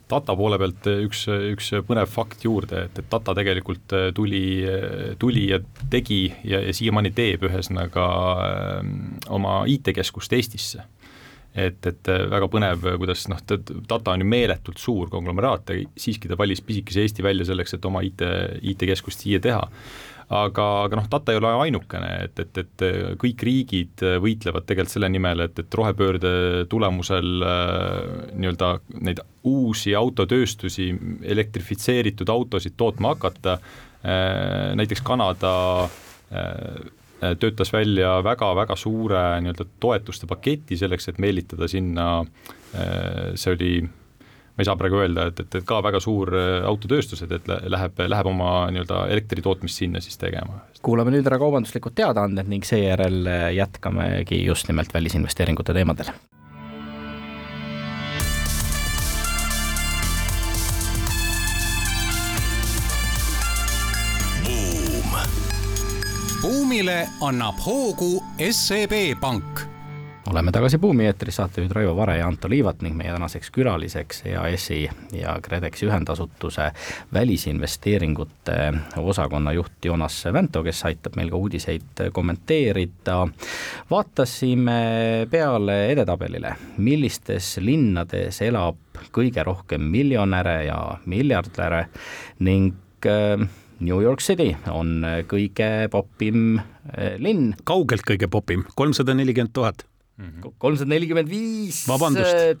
Tata 0.06 0.36
poole 0.38 0.54
pealt 0.54 0.86
üks, 0.86 1.24
üks 1.26 1.72
põnev 1.82 2.06
fakt 2.06 2.44
juurde, 2.46 2.84
et, 2.86 2.98
et 3.00 3.06
Tata 3.10 3.32
tegelikult 3.34 3.90
tuli, 4.14 4.62
tuli 5.18 5.48
ja 5.48 5.58
tegi 5.90 6.28
ja, 6.46 6.60
ja 6.62 6.74
siiamaani 6.78 7.10
teeb 7.10 7.42
ühesõnaga 7.48 8.04
oma 9.34 9.56
IT-keskust 9.66 10.36
Eestisse 10.38 10.84
et, 11.56 11.86
et 11.88 12.10
väga 12.30 12.48
põnev, 12.52 12.84
kuidas 13.00 13.26
noh, 13.32 13.40
Tata 13.46 14.12
on 14.12 14.22
ju 14.22 14.28
meeletult 14.28 14.80
suur 14.80 15.10
konglomeraat 15.12 15.72
siiski 15.98 16.28
ta 16.30 16.38
valis 16.38 16.62
pisikese 16.64 17.04
Eesti 17.06 17.24
välja 17.24 17.46
selleks, 17.48 17.76
et 17.76 17.88
oma 17.88 18.02
IT, 18.06 18.24
IT-keskust 18.74 19.24
siia 19.24 19.40
teha. 19.42 19.64
Aga, 20.26 20.64
aga 20.88 20.98
noh, 20.98 21.06
Tata 21.06 21.30
ei 21.30 21.38
ole 21.38 21.52
ainukene, 21.62 22.08
et, 22.26 22.40
et, 22.42 22.58
et 22.58 22.84
kõik 23.22 23.44
riigid 23.46 24.02
võitlevad 24.22 24.66
tegelikult 24.66 24.96
selle 24.96 25.10
nimel, 25.14 25.44
et, 25.44 25.60
et 25.62 25.76
rohepöörde 25.78 26.32
tulemusel 26.70 27.46
äh, 27.46 28.32
nii-öelda 28.34 28.72
neid 29.06 29.22
uusi 29.46 29.94
autotööstusi, 29.94 30.88
elektrifitseeritud 31.22 32.32
autosid 32.34 32.74
tootma 32.74 33.14
hakata 33.14 33.54
äh,, 33.60 34.74
näiteks 34.82 35.06
Kanada 35.06 35.54
äh, 35.86 36.90
töötas 37.20 37.72
välja 37.72 38.18
väga-väga 38.24 38.76
suure 38.76 39.22
nii-öelda 39.40 39.64
toetuste 39.80 40.28
paketi 40.28 40.76
selleks, 40.76 41.08
et 41.08 41.20
meelitada 41.22 41.68
sinna, 41.68 42.08
äh, 42.76 43.32
see 43.34 43.54
oli 43.54 43.70
ma 44.56 44.64
ei 44.64 44.68
saa 44.68 44.76
praegu 44.80 45.02
öelda, 45.02 45.26
et, 45.30 45.40
et, 45.44 45.54
et 45.58 45.64
ka 45.68 45.82
väga 45.84 46.00
suur 46.00 46.32
äh, 46.36 46.62
autotööstused, 46.64 47.32
et 47.32 47.50
läheb, 47.72 48.00
läheb 48.08 48.30
oma 48.30 48.52
nii-öelda 48.72 49.02
elektritootmist 49.12 49.82
sinna 49.82 50.00
siis 50.00 50.16
tegema. 50.20 50.62
kuulame 50.86 51.12
nüüd 51.12 51.28
ära 51.28 51.38
kaubanduslikud 51.42 51.96
teadaanded 51.98 52.48
ning 52.48 52.64
seejärel 52.64 53.28
äh, 53.28 53.50
jätkamegi 53.58 54.40
just 54.46 54.68
nimelt 54.72 54.94
välisinvesteeringute 54.94 55.76
teemadel. 55.76 56.12
Buumile 66.76 67.08
annab 67.20 67.56
hoogu 67.64 68.24
SEB 68.50 68.92
Pank 69.20 69.60
oleme 70.28 70.52
tagasi 70.52 70.78
Buumi 70.78 71.06
eetris, 71.06 71.38
saatejuhid 71.38 71.72
Raivo 71.72 71.94
Vare 71.96 72.18
ja 72.18 72.26
Anto 72.28 72.50
Liivat 72.50 72.82
ning 72.84 72.96
meie 72.98 73.14
tänaseks 73.14 73.48
külaliseks 73.50 74.20
EAS-i 74.28 74.82
ja 75.16 75.38
KredExi 75.42 75.86
ühendasutuse 75.86 76.68
välisinvesteeringute 77.14 78.58
osakonna 78.96 79.56
juht 79.56 79.88
Joonas 79.88 80.20
Vänto, 80.32 80.60
kes 80.66 80.84
aitab 80.84 81.16
meil 81.16 81.32
ka 81.32 81.40
uudiseid 81.40 82.06
kommenteerida. 82.12 83.28
vaatasime 83.90 84.80
peale 85.30 85.78
edetabelile, 85.94 86.56
millistes 86.76 87.56
linnades 87.56 88.42
elab 88.42 89.06
kõige 89.12 89.44
rohkem 89.48 89.80
miljonäre 89.80 90.64
ja 90.66 90.98
miljardäre 91.06 91.86
ning 92.38 92.74
äh, 93.06 93.48
New 93.80 94.00
York 94.00 94.22
City 94.24 94.54
on 94.72 95.04
kõige 95.28 95.88
popim 95.92 96.58
äh, 96.58 97.16
linn. 97.18 97.54
kaugelt 97.64 98.06
kõige 98.06 98.30
popim, 98.32 98.64
kolmsada 98.74 99.14
nelikümmend 99.14 99.54
tuhat 99.56 99.84
Mhm. 100.16 100.54
kolmsada 100.56 100.88
nelikümmend 100.88 101.28
viis 101.28 101.82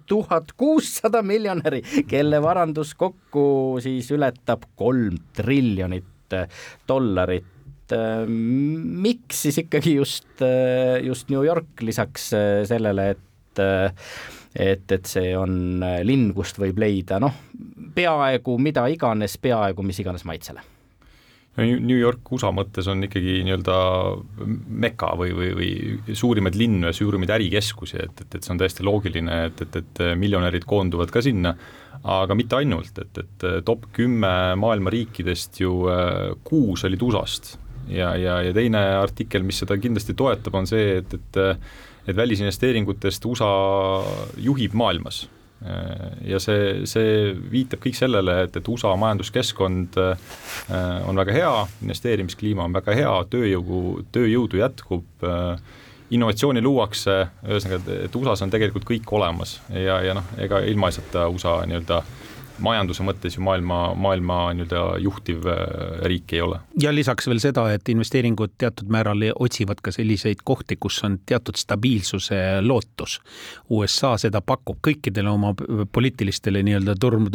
tuhat 0.06 0.52
kuussada 0.60 1.22
miljonäri, 1.24 1.80
kelle 2.08 2.42
varandus 2.44 2.92
kokku 2.94 3.78
siis 3.80 4.10
ületab 4.12 4.66
kolm 4.76 5.16
triljonit 5.36 6.36
äh, 6.36 6.50
dollarit. 6.88 7.48
Äh, 7.96 8.26
miks 8.28 9.46
siis 9.46 9.62
ikkagi 9.64 9.94
just, 9.96 10.28
äh, 10.44 11.00
just 11.06 11.32
New 11.32 11.46
York 11.46 11.80
lisaks 11.80 12.28
sellele, 12.68 13.10
et 13.16 13.22
et, 13.56 14.92
et 14.92 15.08
see 15.08 15.30
on 15.32 15.80
linn, 16.04 16.26
kust 16.36 16.58
võib 16.60 16.76
leida 16.76 17.16
noh, 17.16 17.32
peaaegu 17.96 18.58
mida 18.60 18.84
iganes, 18.92 19.38
peaaegu 19.40 19.80
mis 19.80 20.04
iganes 20.04 20.26
maitsele 20.28 20.60
New 21.56 21.96
York 21.96 22.32
USA 22.36 22.50
mõttes 22.52 22.88
on 22.92 23.06
ikkagi 23.06 23.38
nii-öelda 23.46 23.76
meka 24.84 25.14
või, 25.16 25.32
või, 25.36 25.50
või 25.56 26.16
suurimaid 26.18 26.58
linnu 26.58 26.90
ja 26.90 26.96
suurimaid 26.96 27.32
ärikeskusi, 27.38 27.96
et, 28.02 28.24
et, 28.24 28.36
et 28.36 28.44
see 28.44 28.52
on 28.52 28.60
täiesti 28.60 28.84
loogiline, 28.84 29.38
et, 29.48 29.62
et, 29.64 29.78
et 29.80 30.02
miljonärid 30.20 30.66
koonduvad 30.68 31.12
ka 31.14 31.24
sinna, 31.24 31.54
aga 32.04 32.36
mitte 32.36 32.58
ainult, 32.58 33.00
et, 33.00 33.22
et 33.22 33.46
top 33.64 33.88
kümme 33.96 34.32
maailma 34.60 34.92
riikidest 34.92 35.62
ju 35.62 35.86
äh, 35.88 36.36
kuus 36.44 36.84
olid 36.84 37.02
USA-st. 37.08 37.56
Ja, 37.88 38.12
ja, 38.18 38.40
ja 38.42 38.52
teine 38.52 38.82
artikkel, 38.98 39.44
mis 39.46 39.62
seda 39.62 39.78
kindlasti 39.78 40.16
toetab, 40.18 40.56
on 40.58 40.66
see, 40.68 40.98
et, 41.00 41.14
et 41.16 41.44
et 42.06 42.14
välisinvesteeringutest 42.16 43.24
USA 43.26 43.48
juhib 44.38 44.76
maailmas 44.78 45.24
ja 46.26 46.38
see, 46.42 46.84
see 46.84 47.30
viitab 47.50 47.80
kõik 47.80 47.96
sellele, 47.96 48.34
et, 48.44 48.58
et 48.60 48.68
USA 48.68 48.90
majanduskeskkond 49.00 49.96
on 49.96 51.16
väga 51.22 51.32
hea, 51.32 51.54
investeerimiskliima 51.86 52.66
on 52.68 52.76
väga 52.76 52.94
hea, 52.98 53.14
tööjõu, 53.32 53.80
tööjõudu 54.12 54.60
jätkub 54.60 55.26
innovatsiooni 56.12 56.62
luuakse, 56.62 57.16
ühesõnaga, 57.48 57.98
et 58.04 58.14
USA-s 58.20 58.44
on 58.44 58.52
tegelikult 58.52 58.86
kõik 58.86 59.10
olemas. 59.16 59.56
Ja, 59.72 59.98
ja 60.04 60.14
noh, 60.18 60.28
ega 60.38 60.60
ilmaasjata 60.68 61.26
USA 61.32 61.58
nii-öelda 61.66 61.98
äh, 62.02 62.35
majanduse 62.62 63.04
mõttes 63.06 63.36
ju 63.36 63.44
maailma, 63.44 63.80
maailma 63.94 64.38
nii-öelda 64.56 64.82
juhtiv 65.02 65.46
äh, 65.50 65.58
riik 66.08 66.32
ei 66.36 66.42
ole. 66.44 66.60
ja 66.80 66.94
lisaks 66.94 67.28
veel 67.28 67.40
seda, 67.42 67.66
et 67.74 67.88
investeeringud 67.88 68.56
teatud 68.58 68.90
määral 68.92 69.24
otsivad 69.34 69.80
ka 69.82 69.92
selliseid 69.94 70.42
kohti, 70.44 70.76
kus 70.80 70.98
on 71.04 71.18
teatud 71.26 71.56
stabiilsuse 71.56 72.40
lootus. 72.62 73.18
USA 73.70 74.14
seda 74.20 74.40
pakub 74.40 74.78
kõikidele 74.84 75.30
oma 75.32 75.52
poliitilistele 75.92 76.62
nii-öelda 76.66 76.96
turm, 77.00 77.28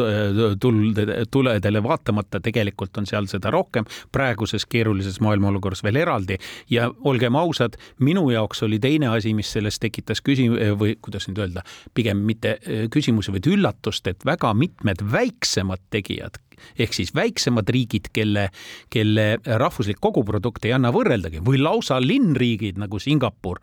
tulde, 0.61 1.05
tuledele 1.31 1.83
vaatamata, 1.83 2.41
tegelikult 2.43 2.97
on 3.01 3.09
seal 3.09 3.27
seda 3.31 3.51
rohkem, 3.53 3.87
praeguses 4.11 4.65
keerulises 4.69 5.19
maailma 5.21 5.51
olukorras 5.51 5.83
veel 5.83 6.01
eraldi 6.03 6.37
ja 6.69 6.89
olgem 7.07 7.35
ausad, 7.35 7.77
minu 7.99 8.29
jaoks 8.31 8.63
oli 8.67 8.79
teine 8.79 9.11
asi, 9.11 9.33
mis 9.37 9.51
sellest 9.51 9.81
tekitas 9.81 10.21
küsi- 10.25 10.49
või 10.77 10.95
kuidas 11.01 11.27
nüüd 11.29 11.41
öelda, 11.41 11.65
pigem 11.97 12.23
mitte 12.27 12.57
äh, 12.57 12.85
küsimusi, 12.91 13.33
vaid 13.33 13.47
üllatust, 13.51 14.07
et 14.07 14.25
väga 14.25 14.53
mitmed 14.57 15.03
väiksemad 15.11 15.89
tegijad 15.93 16.39
ehk 16.79 16.95
siis 16.95 17.11
väiksemad 17.15 17.69
riigid, 17.71 18.09
kelle, 18.13 18.47
kelle 18.93 19.25
rahvuslik 19.45 19.99
koguprodukt 20.03 20.65
ei 20.67 20.75
anna 20.75 20.91
võrreldagi 20.93 21.41
või 21.45 21.61
lausa 21.61 21.99
linnriigid 22.01 22.79
nagu 22.81 22.99
Singapur 23.01 23.61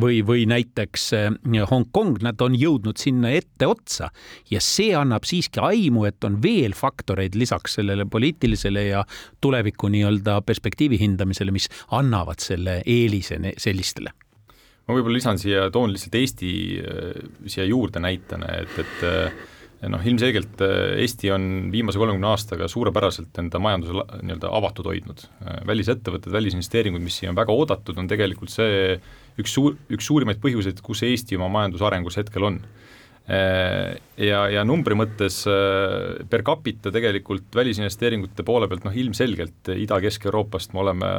või, 0.00 0.20
või 0.26 0.46
näiteks 0.50 1.08
eh, 1.18 1.30
Hongkong, 1.70 2.22
nad 2.24 2.40
on 2.44 2.56
jõudnud 2.58 3.00
sinna 3.00 3.32
etteotsa 3.36 4.10
ja 4.52 4.62
see 4.64 4.94
annab 4.96 5.26
siiski 5.28 5.62
aimu, 5.62 6.06
et 6.08 6.24
on 6.24 6.40
veel 6.42 6.76
faktoreid 6.78 7.36
lisaks 7.38 7.78
sellele 7.78 8.08
poliitilisele 8.08 8.88
ja 8.90 9.04
tuleviku 9.44 9.90
nii-öelda 9.92 10.40
perspektiivi 10.46 10.98
hindamisele, 11.00 11.54
mis 11.54 11.68
annavad 11.94 12.42
selle 12.42 12.80
eelise 12.86 13.38
sellistele. 13.60 14.14
Ma 14.88 14.96
võib-olla 14.96 15.18
lisan 15.18 15.36
siia, 15.36 15.66
toon 15.72 15.92
lihtsalt 15.92 16.16
Eesti 16.16 16.50
eh, 16.80 17.22
siia 17.46 17.68
juurde 17.68 18.00
näitena, 18.00 18.48
et, 18.62 18.78
et 18.80 19.56
eh, 19.80 19.88
noh, 19.92 20.02
ilmselgelt 20.04 20.62
äh, 20.64 20.98
Eesti 21.04 21.32
on 21.34 21.68
viimase 21.72 22.00
kolmekümne 22.00 22.30
aastaga 22.30 22.68
suurepäraselt 22.70 23.38
enda 23.42 23.60
majanduse 23.62 23.96
nii-öelda 24.22 24.52
avatud 24.58 24.90
hoidnud. 24.90 25.24
Äh, 25.44 25.62
välisettevõtted, 25.68 26.32
välisinvesteeringud, 26.34 27.04
mis 27.04 27.20
siia 27.20 27.32
on 27.32 27.38
väga 27.38 27.54
oodatud, 27.54 27.98
on 28.00 28.10
tegelikult 28.10 28.54
see 28.54 28.98
üks 29.38 29.54
suur, 29.54 29.78
üks 29.92 30.10
suurimaid 30.10 30.42
põhjuseid, 30.42 30.82
kus 30.84 31.04
Eesti 31.06 31.38
oma 31.38 31.50
majandusarengus 31.58 32.18
hetkel 32.20 32.50
on. 32.50 32.62
Äh, 33.28 33.98
ja, 34.24 34.42
ja 34.48 34.62
numbri 34.64 34.96
mõttes 34.96 35.42
per 36.30 36.44
capita 36.46 36.92
tegelikult 36.94 37.52
välisinvesteeringute 37.54 38.44
poole 38.46 38.68
pealt 38.70 38.86
noh, 38.88 38.94
ilmselgelt 38.96 39.72
Ida-Kesk-Euroopast 39.74 40.72
me 40.72 40.84
oleme 40.86 41.10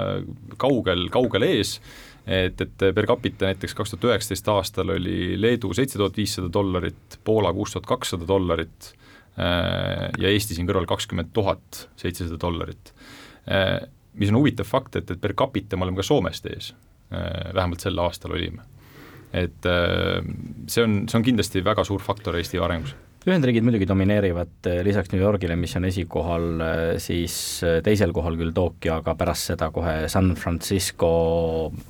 kaugel, 0.57 1.05
kaugel 1.13 1.45
ees 1.45 1.77
et, 2.29 2.61
et 2.61 2.85
per 2.95 3.07
capita 3.09 3.49
näiteks 3.49 3.75
kaks 3.77 3.93
tuhat 3.93 4.09
üheksateist 4.11 4.49
aastal 4.53 4.93
oli 4.95 5.37
Leedu 5.39 5.71
seitse 5.75 5.99
tuhat 5.99 6.17
viissada 6.17 6.49
dollarit, 6.53 7.19
Poola 7.25 7.51
kuus 7.55 7.73
tuhat 7.73 7.87
kakssada 7.89 8.27
dollarit 8.29 8.91
äh, 9.39 10.09
ja 10.19 10.33
Eesti 10.33 10.57
siin 10.57 10.69
kõrval 10.69 10.87
kakskümmend 10.89 11.33
tuhat 11.33 11.85
seitsesada 11.99 12.39
dollarit. 12.41 12.93
Äh, 13.49 13.79
mis 14.19 14.33
on 14.33 14.39
huvitav 14.41 14.67
fakt, 14.69 14.99
et, 14.99 15.09
et 15.09 15.21
per 15.21 15.33
capita 15.37 15.77
me 15.77 15.87
oleme 15.87 16.01
ka 16.01 16.05
Soomest 16.05 16.49
ees, 16.51 16.73
äh, 17.13 17.49
vähemalt 17.55 17.85
sel 17.85 18.03
aastal 18.03 18.37
olime. 18.37 18.65
Et 19.33 19.65
see 19.65 20.83
on, 20.83 21.03
see 21.07 21.17
on 21.19 21.25
kindlasti 21.25 21.61
väga 21.65 21.83
suur 21.85 22.01
faktor 22.01 22.37
Eesti 22.39 22.61
arengus 22.61 22.95
Ühendriigid 23.27 23.65
muidugi 23.67 23.83
domineerivad 23.83 24.67
eh, 24.71 24.77
lisaks 24.87 25.09
New 25.11 25.19
Yorgile, 25.19 25.57
mis 25.59 25.73
on 25.75 25.83
esikohal, 25.89 26.45
eh, 26.63 26.91
siis 27.03 27.33
eh, 27.67 27.81
teisel 27.83 28.13
kohal 28.15 28.37
küll 28.39 28.53
Tokyo, 28.55 28.93
aga 29.01 29.11
pärast 29.19 29.49
seda 29.49 29.67
kohe 29.75 30.05
San 30.07 30.29
Francisco 30.39 31.09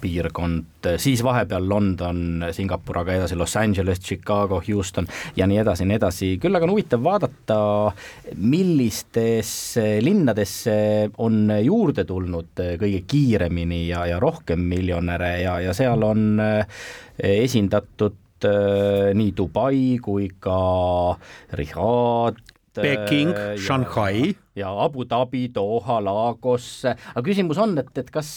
piirkond, 0.01 0.88
siis 0.98 1.21
vahepeal 1.21 1.67
London, 1.69 2.48
Singapur, 2.55 3.03
aga 3.03 3.19
edasi 3.19 3.38
Los 3.38 3.53
Angeles, 3.62 4.01
Chicago, 4.01 4.57
Houston 4.65 5.05
ja 5.38 5.45
nii 5.45 5.59
edasi 5.62 5.86
ja 5.86 5.89
nii 5.91 6.00
edasi, 6.00 6.29
küll 6.41 6.57
aga 6.57 6.65
on 6.65 6.74
huvitav 6.74 7.03
vaadata, 7.05 7.59
millistesse 8.41 9.86
linnadesse 10.01 10.79
on 11.22 11.44
juurde 11.61 12.07
tulnud 12.09 12.63
kõige 12.81 13.03
kiiremini 13.05 13.83
ja, 13.92 14.07
ja 14.09 14.18
rohkem 14.24 14.65
miljonäre 14.72 15.35
ja, 15.44 15.59
ja 15.61 15.77
seal 15.77 16.09
on 16.09 16.42
esindatud 17.22 18.18
nii 18.46 19.32
Dubai 19.32 19.98
kui 20.02 20.30
ka 20.40 21.16
Riyadh. 21.52 22.38
Peking, 22.80 23.34
Shanghai 23.58 24.36
ja 24.59 24.72
Abu 24.83 25.05
Dhabi, 25.09 25.48
Doha, 25.53 26.00
Lagos, 26.03 26.69
aga 26.85 27.24
küsimus 27.25 27.59
on, 27.61 27.77
et, 27.81 27.91
et 27.98 28.09
kas, 28.13 28.29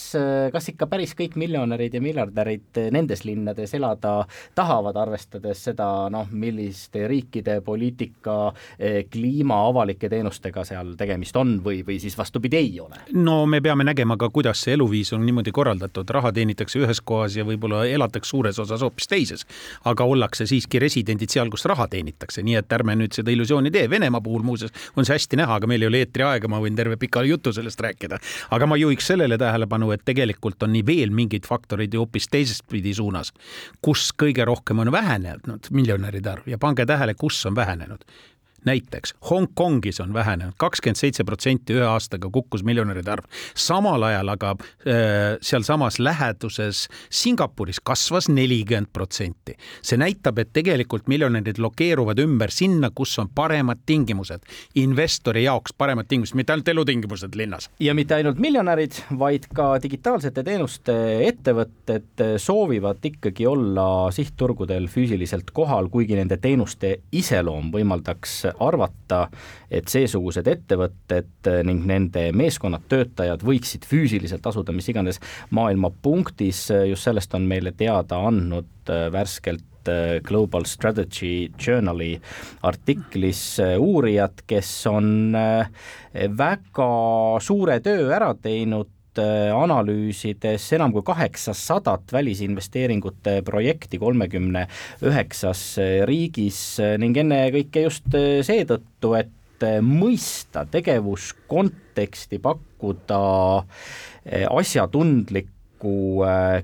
kas 0.53 0.69
ikka 0.71 0.87
päris 0.91 1.15
kõik 1.17 1.37
miljonärid 1.39 1.93
ja 1.93 2.01
miljardärid 2.03 2.81
nendes 2.93 3.23
linnades 3.27 3.73
elada 3.77 4.23
tahavad, 4.55 4.97
arvestades 4.99 5.63
seda 5.69 5.87
noh, 6.13 6.29
milliste 6.31 7.07
riikide 7.09 7.59
poliitika, 7.65 8.53
eh, 8.79 9.03
kliima, 9.11 9.59
avalike 9.69 10.09
teenustega 10.09 10.65
seal 10.67 10.93
tegemist 10.99 11.35
on 11.39 11.57
või, 11.63 11.81
või 11.85 11.99
siis 12.01 12.17
vastupidi, 12.17 12.59
ei 12.59 12.79
ole? 12.83 13.03
no 13.13 13.43
me 13.49 13.61
peame 13.61 13.85
nägema 13.87 14.17
ka, 14.19 14.29
kuidas 14.33 14.63
see 14.63 14.77
eluviis 14.77 15.13
on 15.13 15.25
niimoodi 15.25 15.51
korraldatud, 15.55 16.09
raha 16.09 16.31
teenitakse 16.35 16.81
ühes 16.83 17.01
kohas 17.03 17.37
ja 17.37 17.45
võib-olla 17.47 17.83
elatakse 17.89 18.33
suures 18.33 18.59
osas 18.59 18.81
hoopis 18.81 19.09
teises. 19.09 19.45
aga 19.85 20.05
ollakse 20.05 20.47
siiski 20.49 20.79
residendid 20.79 21.29
seal, 21.33 21.51
kus 21.53 21.65
raha 21.69 21.87
teenitakse, 21.91 22.43
nii 22.43 22.59
et 22.61 22.73
ärme 22.73 22.95
nüüd 22.99 23.15
seda 23.15 23.31
illusiooni 23.31 23.71
tee, 23.71 23.89
Venemaa 23.89 24.21
puhul 24.21 24.43
muuseas 24.45 24.73
on 24.97 25.05
see 25.05 25.17
hästi 25.17 25.37
näha, 25.39 25.59
aga 25.59 25.69
meil 25.69 25.83
ei 25.83 25.91
ole 25.91 26.03
eetriaega, 26.13 26.49
ma 26.51 26.61
võin 26.61 26.77
terve 26.77 26.97
pika 27.01 27.23
jutu 27.25 27.53
sellest 27.53 27.81
rääkida. 27.81 28.19
aga 28.51 28.67
ma 28.67 28.77
juhiks 28.77 29.07
sellele 29.07 29.37
tähelepanu, 29.37 29.91
et 29.91 30.05
tegelikult 30.05 30.63
on 30.63 30.73
nii 30.73 30.85
veel 30.85 31.11
mingeid 31.11 31.45
faktoreid 31.45 31.93
ju 31.93 32.03
hoopis 32.03 32.29
teisest 32.29 32.67
pidi 32.69 32.93
suunas, 32.93 33.33
kus 33.81 34.11
kõige 34.13 34.45
rohkem 34.45 34.79
on 34.79 34.91
vähenenud 34.91 35.71
miljonäride 35.71 36.29
arv? 36.29 36.47
Ja 36.47 36.57
pange 36.57 36.85
tähele, 36.85 37.13
kus 37.15 37.45
on 37.45 37.55
vähenenud 37.55 38.05
näiteks 38.65 39.13
Hongkongis 39.29 39.99
on 39.99 40.13
vähenenud 40.13 40.53
kakskümmend 40.57 40.99
seitse 40.99 41.23
protsenti 41.23 41.73
ühe 41.77 41.85
aastaga 41.87 42.29
kukkus 42.29 42.63
miljonäride 42.63 43.11
arv. 43.11 43.25
samal 43.55 44.03
ajal 44.03 44.33
aga 44.33 44.51
äh, 44.51 45.37
sealsamas 45.41 45.99
läheduses 45.99 46.87
Singapuris 47.09 47.79
kasvas 47.79 48.29
nelikümmend 48.29 48.87
protsenti. 48.93 49.57
see 49.81 49.97
näitab, 49.97 50.39
et 50.39 50.53
tegelikult 50.53 51.07
miljonärid 51.07 51.57
lokeeruvad 51.57 52.19
ümber 52.19 52.51
sinna, 52.51 52.89
kus 52.95 53.19
on 53.19 53.29
paremad 53.35 53.83
tingimused, 53.85 54.41
investori 54.75 55.43
jaoks 55.43 55.73
paremad 55.77 56.07
tingimused, 56.07 56.35
mitte 56.35 56.53
ainult 56.53 56.67
elutingimused 56.67 57.35
linnas. 57.35 57.69
ja 57.79 57.93
mitte 57.93 58.15
ainult 58.15 58.39
miljonärid, 58.39 58.93
vaid 59.19 59.47
ka 59.53 59.77
digitaalsete 59.83 60.43
teenuste 60.43 60.93
ettevõtted 61.27 62.25
soovivad 62.37 63.03
ikkagi 63.03 63.47
olla 63.47 64.11
sihtturgudel 64.11 64.87
füüsiliselt 64.87 65.51
kohal, 65.53 65.89
kuigi 65.89 66.15
nende 66.15 66.37
teenuste 66.37 66.97
iseloom 67.11 67.71
võimaldaks 67.73 68.52
arvata, 68.59 69.27
et 69.71 69.89
seesugused 69.91 70.47
ettevõtted 70.47 71.51
ning 71.67 71.85
nende 71.89 72.29
meeskonnad, 72.35 72.85
töötajad 72.91 73.43
võiksid 73.45 73.87
füüsiliselt 73.89 74.45
asuda 74.49 74.75
mis 74.75 74.89
iganes 74.91 75.21
maailma 75.51 75.91
punktis, 76.03 76.67
just 76.89 77.07
sellest 77.07 77.33
on 77.37 77.47
meile 77.49 77.73
teada 77.77 78.21
andnud 78.27 78.91
äh, 78.91 79.07
värskelt 79.13 79.69
Global 80.23 80.63
Strategy 80.63 81.49
Journali 81.59 82.13
artiklis 82.63 83.57
uurijad, 83.59 84.45
kes 84.47 84.69
on 84.87 85.35
väga 86.37 86.87
suure 87.43 87.75
töö 87.83 88.05
ära 88.15 88.29
teinud 88.39 88.87
analüüsides 89.21 90.65
enam 90.77 90.93
kui 90.95 91.03
kaheksasadat 91.05 92.13
välisinvesteeringute 92.13 93.41
projekti 93.45 93.99
kolmekümne 94.01 94.67
üheksas 95.05 95.63
äh, 95.81 96.01
riigis 96.09 96.59
äh, 96.83 96.95
ning 97.01 97.17
ennekõike 97.23 97.85
just 97.87 98.09
seetõttu, 98.47 99.15
et 99.19 99.31
mõista 99.85 100.65
tegevuskonteksti, 100.67 102.41
pakkuda 102.43 103.19
asjatundlikku 104.51 105.93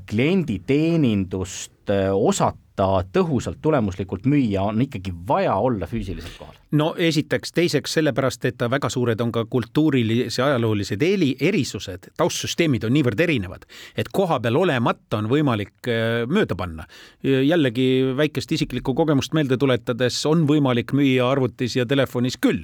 klienditeenindust, 0.09 1.93
osata 2.11 2.89
tõhusalt, 3.15 3.61
tulemuslikult 3.63 4.27
müüa, 4.27 4.65
on 4.73 4.83
ikkagi 4.83 5.15
vaja 5.31 5.55
olla 5.55 5.87
füüsiliselt 5.87 6.35
kohal 6.41 6.58
no 6.71 6.89
esiteks, 6.97 7.51
teiseks 7.55 7.93
sellepärast, 7.97 8.45
et 8.45 8.63
väga 8.69 8.89
suured 8.93 9.21
on 9.23 9.31
ka 9.33 9.45
kultuurilise 9.49 10.43
ajaloolised 10.45 11.01
eri, 11.05 11.31
erisused, 11.41 12.11
taustsüsteemid 12.17 12.85
on 12.85 12.93
niivõrd 12.93 13.23
erinevad, 13.25 13.65
et 13.97 14.11
koha 14.13 14.39
peal 14.43 14.59
olemata 14.59 15.17
on 15.19 15.29
võimalik 15.31 15.89
äh, 15.89 16.25
mööda 16.29 16.55
panna. 16.59 16.85
jällegi 17.23 18.13
väikest 18.17 18.51
isiklikku 18.51 18.93
kogemust 18.95 19.33
meelde 19.33 19.57
tuletades 19.57 20.25
on 20.25 20.45
võimalik 20.47 20.93
müüa 20.93 21.31
arvutis 21.31 21.75
ja 21.75 21.85
telefonis 21.85 22.37
küll, 22.37 22.63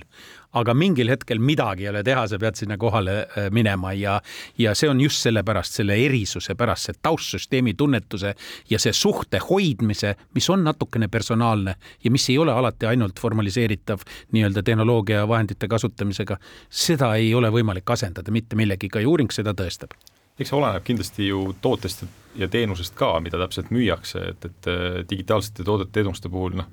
aga 0.53 0.73
mingil 0.73 1.09
hetkel 1.11 1.39
midagi 1.39 1.85
ei 1.85 1.89
ole 1.91 2.03
teha, 2.03 2.27
sa 2.27 2.39
pead 2.39 2.55
sinna 2.59 2.77
kohale 2.77 3.17
äh, 3.25 3.49
minema 3.51 3.93
ja, 3.93 4.19
ja 4.57 4.75
see 4.75 4.89
on 4.89 5.01
just 5.01 5.25
sellepärast, 5.25 5.81
selle 5.81 5.97
erisuse 6.05 6.55
pärast, 6.55 6.89
see 6.89 7.01
taustsüsteemi 7.01 7.73
tunnetuse 7.73 8.35
ja 8.69 8.79
see 8.79 8.93
suhte 8.93 9.41
hoidmise, 9.49 10.15
mis 10.35 10.49
on 10.53 10.63
natukene 10.63 11.09
personaalne 11.11 11.75
ja 12.03 12.11
mis 12.11 12.29
ei 12.29 12.37
ole 12.37 12.53
alati 12.53 12.85
ainult 12.85 13.19
formaliseeritav 13.19 13.94
nii-öelda 14.35 14.63
tehnoloogia 14.63 15.27
vahendite 15.27 15.67
kasutamisega. 15.71 16.37
seda 16.69 17.15
ei 17.15 17.33
ole 17.33 17.49
võimalik 17.53 17.89
asendada 17.89 18.31
mitte 18.31 18.55
millegiga 18.55 18.99
ja 18.99 19.09
uuring 19.09 19.31
seda 19.31 19.53
tõestab 19.53 19.95
eks 20.39 20.51
see 20.51 20.57
oleneb 20.57 20.83
kindlasti 20.83 21.29
ju 21.29 21.53
tootest 21.63 22.03
ja 22.35 22.47
teenusest 22.51 22.95
ka, 22.99 23.13
mida 23.23 23.39
täpselt 23.39 23.71
müüakse, 23.71 24.19
et, 24.33 24.45
et 24.45 24.67
äh, 24.67 25.01
digitaalsete 25.09 25.63
toodete 25.63 25.95
teenuste 25.95 26.29
puhul 26.29 26.57
noh, 26.59 26.67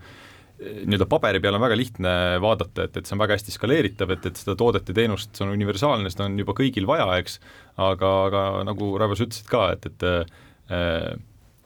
nii-öelda 0.62 1.06
paberi 1.10 1.40
peal 1.42 1.56
on 1.56 1.62
väga 1.64 1.76
lihtne 1.78 2.12
vaadata, 2.42 2.86
et, 2.86 2.96
et 2.96 3.08
see 3.08 3.16
on 3.16 3.22
väga 3.22 3.36
hästi 3.38 3.54
skaleeritav, 3.54 4.12
et, 4.14 4.26
et 4.28 4.38
seda 4.38 4.54
toodet 4.58 4.88
ja 4.90 4.96
teenust, 4.96 5.32
see 5.34 5.46
on 5.46 5.54
universaalne, 5.54 6.10
seda 6.12 6.28
on 6.28 6.38
juba 6.38 6.54
kõigil 6.58 6.86
vaja, 6.88 7.08
eks, 7.22 7.38
aga, 7.82 8.12
aga 8.28 8.44
nagu 8.68 8.92
Raivo, 9.00 9.18
sa 9.18 9.26
ütlesid 9.26 9.50
ka, 9.50 9.64
et, 9.76 9.88
et 9.90 10.06
äh, 10.08 11.14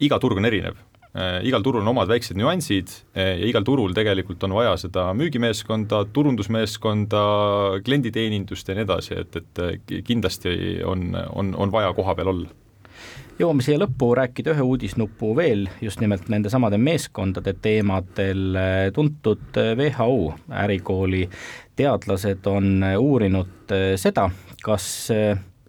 iga 0.06 0.20
turg 0.22 0.40
on 0.40 0.48
erinev. 0.48 0.80
Igal 1.46 1.64
turul 1.64 1.80
on 1.80 1.94
omad 1.94 2.10
väiksed 2.10 2.36
nüansid 2.36 2.90
äh, 3.16 3.36
ja 3.40 3.48
igal 3.48 3.64
turul 3.64 3.94
tegelikult 3.96 4.42
on 4.44 4.56
vaja 4.58 4.74
seda 4.80 5.08
müügimeeskonda, 5.16 6.04
turundusmeeskonda, 6.12 7.22
klienditeenindust 7.86 8.68
ja 8.68 8.76
nii 8.76 8.84
edasi, 8.84 9.16
et, 9.22 9.40
et 9.40 9.96
kindlasti 10.04 10.52
on, 10.84 11.10
on, 11.32 11.54
on 11.56 11.72
vaja 11.72 11.94
koha 11.96 12.16
peal 12.18 12.32
olla 12.34 12.54
jõuame 13.36 13.64
siia 13.64 13.80
lõppu 13.80 14.10
rääkida 14.16 14.54
ühe 14.54 14.64
uudisnupu 14.64 15.34
veel 15.36 15.66
just 15.84 16.00
nimelt 16.00 16.28
nendesamade 16.32 16.78
meeskondade 16.80 17.52
teemadel. 17.62 18.56
tuntud 18.96 19.56
WHO 19.56 20.34
ärikooli 20.64 21.26
teadlased 21.76 22.48
on 22.48 22.80
uurinud 22.96 23.76
seda, 24.00 24.30
kas 24.64 24.88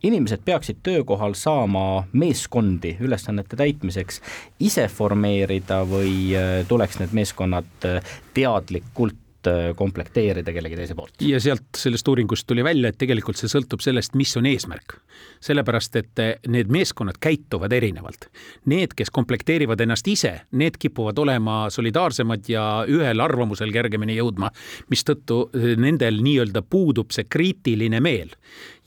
inimesed 0.03 0.43
peaksid 0.45 0.83
töökohal 0.83 1.33
saama 1.33 2.03
meeskondi 2.13 2.95
ülesannete 2.99 3.57
täitmiseks 3.57 4.21
ise 4.59 4.87
formeerida 4.87 5.81
või 5.89 6.35
tuleks 6.67 6.99
need 7.01 7.15
meeskonnad 7.17 7.87
teadlikult 8.33 9.23
Äh, 9.47 9.75
komplekteerida 9.75 10.51
kellegi 10.51 10.75
teise 10.75 10.95
poolt. 10.97 11.21
ja 11.21 11.39
sealt 11.39 11.77
sellest 11.77 12.07
uuringust 12.07 12.47
tuli 12.49 12.63
välja, 12.65 12.89
et 12.89 12.97
tegelikult 12.97 13.37
see 13.37 13.49
sõltub 13.51 13.83
sellest, 13.85 14.15
mis 14.17 14.33
on 14.39 14.47
eesmärk. 14.49 14.97
sellepärast, 15.39 15.95
et 15.95 16.19
äh, 16.19 16.31
need 16.47 16.71
meeskonnad 16.73 17.19
käituvad 17.21 17.71
erinevalt. 17.71 18.27
Need, 18.65 18.95
kes 18.97 19.11
komplekteerivad 19.13 19.79
ennast 19.79 20.07
ise, 20.07 20.33
need 20.51 20.79
kipuvad 20.79 21.19
olema 21.21 21.67
solidaarsemad 21.69 22.49
ja 22.49 22.63
ühel 22.89 23.21
arvamusel 23.21 23.71
kergemini 23.71 24.17
jõudma, 24.17 24.49
mistõttu 24.89 25.43
äh, 25.53 25.75
nendel 25.77 26.17
nii-öelda 26.25 26.65
puudub 26.65 27.13
see 27.13 27.29
kriitiline 27.29 28.01
meel 28.01 28.33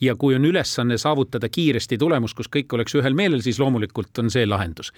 ja 0.01 0.15
kui 0.15 0.35
on 0.35 0.45
ülesanne 0.45 0.97
saavutada 0.97 1.49
kiiresti 1.49 1.97
tulemus, 1.97 2.33
kus 2.33 2.49
kõik 2.51 2.73
oleks 2.73 2.95
ühel 2.97 3.15
meelel, 3.17 3.41
siis 3.45 3.59
loomulikult 3.61 4.17
on 4.19 4.31
see 4.33 4.45
lahendus. 4.47 4.91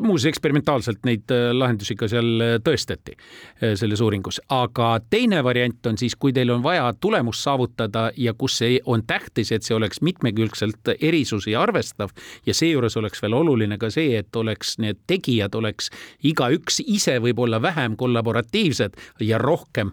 muuseas, 0.00 0.30
eksperimentaalselt 0.30 1.04
neid 1.04 1.30
äh, 1.34 1.50
lahendusi 1.52 1.96
ka 1.98 2.08
seal 2.08 2.40
äh, 2.40 2.54
tõestati 2.64 3.16
äh, 3.16 3.74
selles 3.78 4.00
uuringus, 4.00 4.40
aga 4.48 4.98
teine 5.10 5.42
variant 5.44 5.86
on 5.86 5.98
siis, 5.98 6.14
kui 6.16 6.32
teil 6.32 6.50
on 6.54 6.62
vaja 6.62 6.92
tulemust 7.00 7.42
saavutada 7.42 8.10
ja 8.16 8.34
kus 8.38 8.58
see 8.62 8.78
on 8.84 9.02
tähtis, 9.06 9.52
et 9.52 9.66
see 9.66 9.76
oleks 9.76 10.02
mitmekülgselt 10.02 10.94
erisusi 11.00 11.56
arvestav 11.58 12.14
ja 12.46 12.54
seejuures 12.54 12.96
oleks 12.96 13.22
veel 13.22 13.34
oluline 13.34 13.78
ka 13.78 13.90
see, 13.90 14.18
et 14.18 14.36
oleks 14.36 14.78
need 14.78 15.02
tegijad 15.10 15.54
oleks 15.54 15.90
igaüks 16.22 16.80
ise 16.86 17.18
võib-olla 17.22 17.62
vähem 17.62 17.96
kollaboratiivsed 17.96 18.96
ja 19.20 19.38
rohkem, 19.38 19.90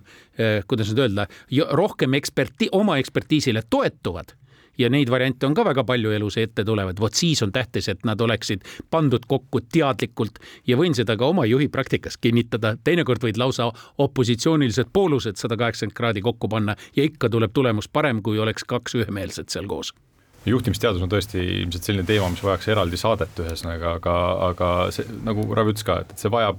kuidas 0.67 0.91
nüüd 0.91 1.01
öelda, 1.03 1.27
rohkem 1.77 2.13
eksperti-, 2.17 2.69
oma 2.75 2.97
ekspertiisile 3.01 3.63
toetuvad 3.69 4.35
ja 4.81 4.89
neid 4.89 5.09
variante 5.11 5.47
on 5.47 5.55
ka 5.57 5.65
väga 5.65 5.85
palju 5.87 6.11
elus 6.15 6.37
ette 6.41 6.65
tulevad, 6.67 6.99
vot 6.99 7.17
siis 7.17 7.41
on 7.45 7.51
tähtis, 7.53 7.89
et 7.91 8.05
nad 8.07 8.21
oleksid 8.21 8.65
pandud 8.91 9.25
kokku 9.27 9.63
teadlikult 9.71 10.41
ja 10.67 10.77
võin 10.79 10.95
seda 10.97 11.17
ka 11.17 11.29
oma 11.29 11.45
juhi 11.49 11.69
praktikas 11.71 12.17
kinnitada, 12.21 12.75
teinekord 12.83 13.23
võid 13.23 13.39
lausa 13.41 13.71
opositsioonilised 14.01 14.91
poolused 14.93 15.39
sada 15.41 15.57
kaheksakümmend 15.57 15.97
kraadi 15.97 16.21
kokku 16.25 16.49
panna 16.51 16.75
ja 16.95 17.05
ikka 17.07 17.29
tuleb 17.29 17.53
tulemus 17.53 17.87
parem, 17.87 18.21
kui 18.21 18.39
oleks 18.39 18.65
kaks 18.67 18.97
ühemeelset 19.01 19.49
seal 19.53 19.69
koos. 19.69 19.93
Juhtimisteadus 20.45 21.03
on 21.05 21.09
tõesti 21.09 21.37
ilmselt 21.37 21.85
selline 21.85 22.07
teema, 22.07 22.31
mis 22.33 22.41
vajaks 22.41 22.71
eraldi 22.73 22.97
saadet 22.97 23.41
ühesõnaga, 23.43 23.97
aga, 23.99 24.13
aga 24.47 24.69
see 24.95 25.05
nagu 25.21 25.45
Ravi 25.53 25.75
ütles 25.75 25.85
ka, 25.85 25.99
et, 26.01 26.15
see 26.17 26.31
vajab 26.33 26.57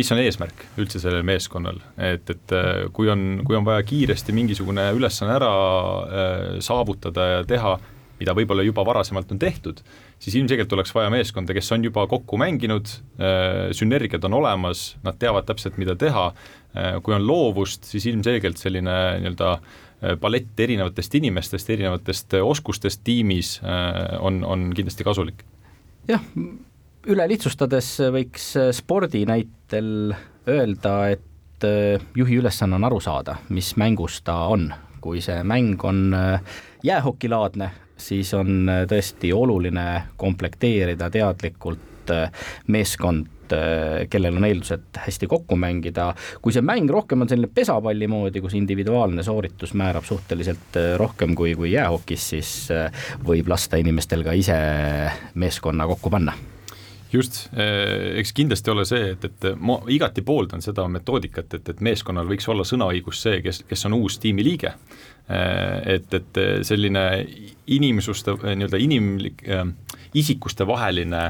mis 0.00 0.10
on 0.14 0.20
eesmärk 0.22 0.64
üldse 0.80 1.00
sellel 1.02 1.24
meeskonnal, 1.26 1.80
et, 2.00 2.28
et 2.32 2.54
äh, 2.56 2.86
kui 2.96 3.10
on, 3.12 3.42
kui 3.46 3.58
on 3.58 3.66
vaja 3.66 3.84
kiiresti 3.86 4.34
mingisugune 4.36 4.88
ülesanne 4.96 5.36
ära 5.36 5.50
äh, 5.50 6.44
saavutada 6.64 7.26
ja 7.34 7.42
teha, 7.48 7.74
mida 8.20 8.34
võib-olla 8.36 8.64
juba 8.64 8.84
varasemalt 8.84 9.30
on 9.32 9.40
tehtud, 9.40 9.80
siis 10.20 10.36
ilmselgelt 10.36 10.72
oleks 10.76 10.92
vaja 10.96 11.12
meeskonda, 11.12 11.56
kes 11.56 11.70
on 11.76 11.84
juba 11.88 12.06
kokku 12.08 12.40
mänginud, 12.40 12.92
äh, 13.20 13.68
sünergiad 13.76 14.24
on 14.28 14.38
olemas, 14.40 14.94
nad 15.04 15.20
teavad 15.20 15.48
täpselt, 15.48 15.78
mida 15.80 15.96
teha, 15.98 16.30
kui 17.02 17.10
on 17.16 17.24
loovust, 17.26 17.88
siis 17.90 18.04
ilmselgelt 18.06 18.60
selline 18.60 18.92
nii-öelda 19.18 19.56
palett 20.22 20.60
erinevatest 20.62 21.16
inimestest, 21.18 21.72
erinevatest 21.74 22.36
oskustest 22.46 23.02
tiimis 23.04 23.56
on, 24.22 24.38
on 24.46 24.68
kindlasti 24.78 25.04
kasulik. 25.04 25.42
jah, 26.08 26.22
üle 27.08 27.24
lihtsustades 27.30 27.94
võiks 28.12 28.52
spordi 28.76 29.24
näitel 29.28 30.12
öelda, 30.48 30.94
et 31.14 31.66
äh, 31.66 32.02
juhi 32.16 32.40
ülesanne 32.40 32.76
on 32.76 32.88
aru 32.90 33.00
saada, 33.00 33.38
mis 33.48 33.74
mängus 33.80 34.20
ta 34.26 34.46
on. 34.52 34.72
kui 35.00 35.22
see 35.24 35.40
mäng 35.48 35.80
on 35.88 36.12
äh, 36.12 36.42
jäähokilaadne, 36.84 37.70
siis 37.96 38.34
on 38.36 38.68
äh, 38.68 38.82
tõesti 38.84 39.30
oluline 39.32 40.12
komplekteerida 40.20 41.08
teadlikult 41.10 42.10
meeskond, 42.66 43.52
kellel 44.10 44.36
on 44.38 44.44
eeldused 44.46 44.98
hästi 44.98 45.28
kokku 45.30 45.56
mängida, 45.58 46.08
kui 46.42 46.52
see 46.54 46.62
mäng 46.64 46.90
rohkem 46.90 47.22
on 47.22 47.30
selline 47.30 47.50
pesapalli 47.54 48.08
moodi, 48.10 48.42
kus 48.42 48.56
individuaalne 48.58 49.22
sooritus 49.22 49.74
määrab 49.78 50.06
suhteliselt 50.08 50.78
rohkem 50.98 51.36
kui, 51.38 51.54
kui 51.58 51.70
jäähokis, 51.72 52.28
siis 52.34 52.54
võib 53.26 53.50
lasta 53.52 53.78
inimestel 53.78 54.26
ka 54.26 54.34
ise 54.38 54.58
meeskonna 55.38 55.86
kokku 55.90 56.10
panna 56.10 56.34
just, 57.12 57.48
eh, 57.56 58.18
eks 58.20 58.32
kindlasti 58.36 58.72
ole 58.72 58.84
see, 58.88 59.12
et, 59.14 59.24
et 59.26 59.48
ma 59.58 59.78
igati 59.90 60.22
pooldan 60.26 60.62
seda 60.64 60.86
metoodikat, 60.88 61.58
et, 61.58 61.68
et 61.74 61.84
meeskonnal 61.84 62.28
võiks 62.30 62.48
olla 62.50 62.66
sõnaõigus 62.66 63.22
see, 63.24 63.40
kes, 63.44 63.64
kes 63.68 63.86
on 63.88 63.98
uus 64.00 64.18
tiimiliige. 64.22 64.74
Eh, 65.30 65.94
et, 65.96 66.14
et 66.14 66.42
selline 66.66 67.04
inimsuste, 67.70 68.34
nii-öelda 68.42 68.80
inimlik 68.82 69.44
isikuste 70.18 70.66
vaheline 70.66 71.28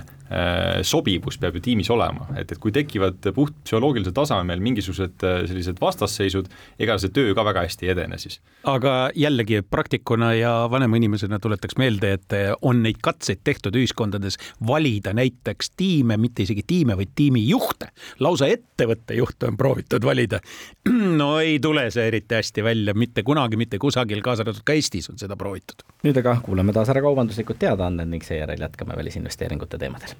sobivus 0.86 1.38
peab 1.42 1.56
ju 1.58 1.62
tiimis 1.64 1.90
olema, 1.90 2.28
et, 2.38 2.52
et 2.52 2.58
kui 2.62 2.70
tekivad 2.74 3.24
puht 3.34 3.54
psühholoogilisel 3.64 4.14
tasemel 4.14 4.62
mingisugused 4.62 5.24
äh, 5.26 5.40
sellised 5.48 5.80
vastasseisud, 5.82 6.48
ega 6.80 6.96
see 7.00 7.12
töö 7.14 7.34
ka 7.36 7.44
väga 7.46 7.64
hästi 7.66 7.88
ei 7.88 7.92
edene 7.94 8.18
siis. 8.20 8.38
aga 8.68 9.10
jällegi 9.16 9.62
praktikuna 9.62 10.32
ja 10.34 10.52
vanema 10.70 11.00
inimesena 11.00 11.40
tuletaks 11.42 11.78
meelde, 11.80 12.12
et 12.18 12.36
äh, 12.36 12.52
on 12.62 12.82
neid 12.84 13.00
katseid 13.02 13.42
tehtud 13.44 13.76
ühiskondades 13.76 14.38
valida 14.66 15.14
näiteks 15.16 15.72
tiime, 15.76 16.16
mitte 16.20 16.46
isegi 16.46 16.64
tiime, 16.66 16.96
vaid 16.96 17.14
tiimijuhte. 17.18 17.90
lausa 18.20 18.46
ettevõtte 18.50 19.18
juhte 19.18 19.50
on 19.50 19.56
proovitud 19.56 20.04
valida. 20.04 20.40
no 21.20 21.32
ei 21.40 21.58
tule 21.60 21.88
see 21.90 22.06
eriti 22.08 22.38
hästi 22.38 22.64
välja 22.64 22.94
mitte 22.94 23.22
kunagi, 23.26 23.58
mitte 23.60 23.78
kusagil, 23.78 24.22
kaasa 24.22 24.46
arvatud 24.46 24.64
ka 24.64 24.78
Eestis 24.78 25.10
on 25.10 25.18
seda 25.18 25.36
proovitud. 25.36 25.86
nüüd 26.04 26.22
aga 26.22 26.38
kuulame 26.44 26.72
taas 26.76 26.92
ära 26.92 27.02
kaubanduslikud 27.04 27.58
teadaanded 27.58 28.08
ning 28.08 28.24
seejärel 28.24 28.60
jätkame 28.60 28.96
välisinvesteeringute 28.96 29.78
teemadel 29.78 30.19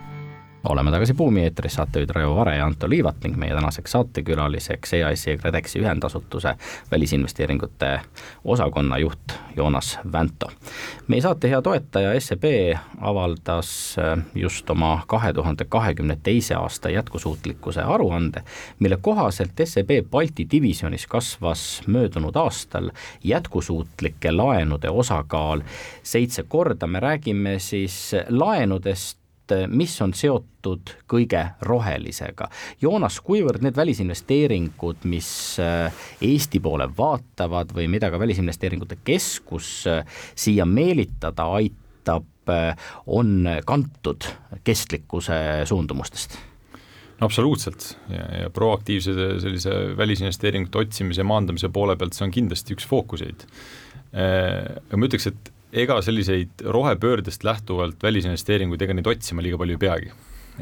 oleme 0.69 0.91
tagasi 0.91 1.13
Buumi 1.13 1.43
eetris, 1.43 1.73
saatejuhid 1.73 2.09
Raivo 2.09 2.35
Vare 2.35 2.55
ja 2.57 2.65
Anto 2.65 2.89
Liivat 2.89 3.23
ning 3.23 3.35
meie 3.37 3.53
tänaseks 3.53 3.91
saatekülaliseks 3.91 4.93
EAS-i 4.93 5.31
ja 5.31 5.37
KredExi 5.37 5.79
ühendasutuse 5.79 6.55
välisinvesteeringute 6.91 7.99
osakonna 8.45 8.97
juht 8.97 9.33
Joonas 9.55 9.99
Vänto. 10.11 10.51
meie 11.07 11.21
saate 11.21 11.49
hea 11.49 11.61
toetaja 11.61 12.19
SEB 12.19 12.43
avaldas 12.99 13.95
äh, 13.99 14.23
just 14.35 14.69
oma 14.69 15.01
kahe 15.07 15.33
tuhande 15.33 15.65
kahekümne 15.65 16.17
teise 16.23 16.55
aasta 16.55 16.89
jätkusuutlikkuse 16.89 17.81
aruande, 17.81 18.43
mille 18.79 18.97
kohaselt 19.01 19.51
SEB 19.63 19.89
Balti 20.11 20.47
divisjonis 20.51 21.07
kasvas 21.07 21.81
möödunud 21.87 22.35
aastal 22.35 22.91
jätkusuutlike 23.23 24.31
laenude 24.31 24.89
osakaal 24.89 25.61
seitse 26.03 26.43
korda, 26.43 26.87
me 26.87 26.99
räägime 26.99 27.59
siis 27.59 28.11
laenudest, 28.29 29.20
mis 29.71 29.93
on 30.01 30.13
seotud 30.17 30.93
kõige 31.09 31.43
rohelisega. 31.67 32.49
Joonas, 32.81 33.19
kuivõrd 33.25 33.63
need 33.65 33.77
välisinvesteeringud, 33.77 35.05
mis 35.11 35.31
äh, 35.61 36.03
Eesti 36.21 36.61
poole 36.63 36.89
vaatavad 36.97 37.73
või 37.75 37.87
mida 37.91 38.11
ka 38.11 38.19
Välisinvesteeringute 38.21 39.01
Keskus 39.03 39.87
äh, 39.89 40.05
siia 40.35 40.65
meelitada 40.65 41.51
aitab, 41.57 42.27
on 43.05 43.45
kantud 43.65 44.25
kestlikkuse 44.65 45.35
suundumustest? 45.69 46.33
no 47.21 47.27
absoluutselt 47.29 47.91
ja, 48.09 48.23
ja 48.41 48.49
proaktiivse 48.49 49.13
sellise 49.43 49.71
välisinvesteeringute 49.97 50.81
otsimise 50.81 51.23
maandamise 51.23 51.69
poole 51.69 51.95
pealt 51.95 52.17
see 52.17 52.25
on 52.25 52.33
kindlasti 52.33 52.73
üks 52.73 52.87
fookuseid. 52.89 53.45
aga 54.11 54.97
ma 54.97 55.07
ütleks, 55.07 55.29
et 55.29 55.51
ega 55.71 56.01
selliseid 56.03 56.65
rohepöördest 56.65 57.45
lähtuvalt 57.47 58.03
välisinvesteeringuid, 58.03 58.81
ega 58.81 58.95
neid 58.97 59.07
otsima 59.07 59.43
liiga 59.43 59.59
palju 59.61 59.77
ei 59.77 59.81
peagi. 59.81 60.11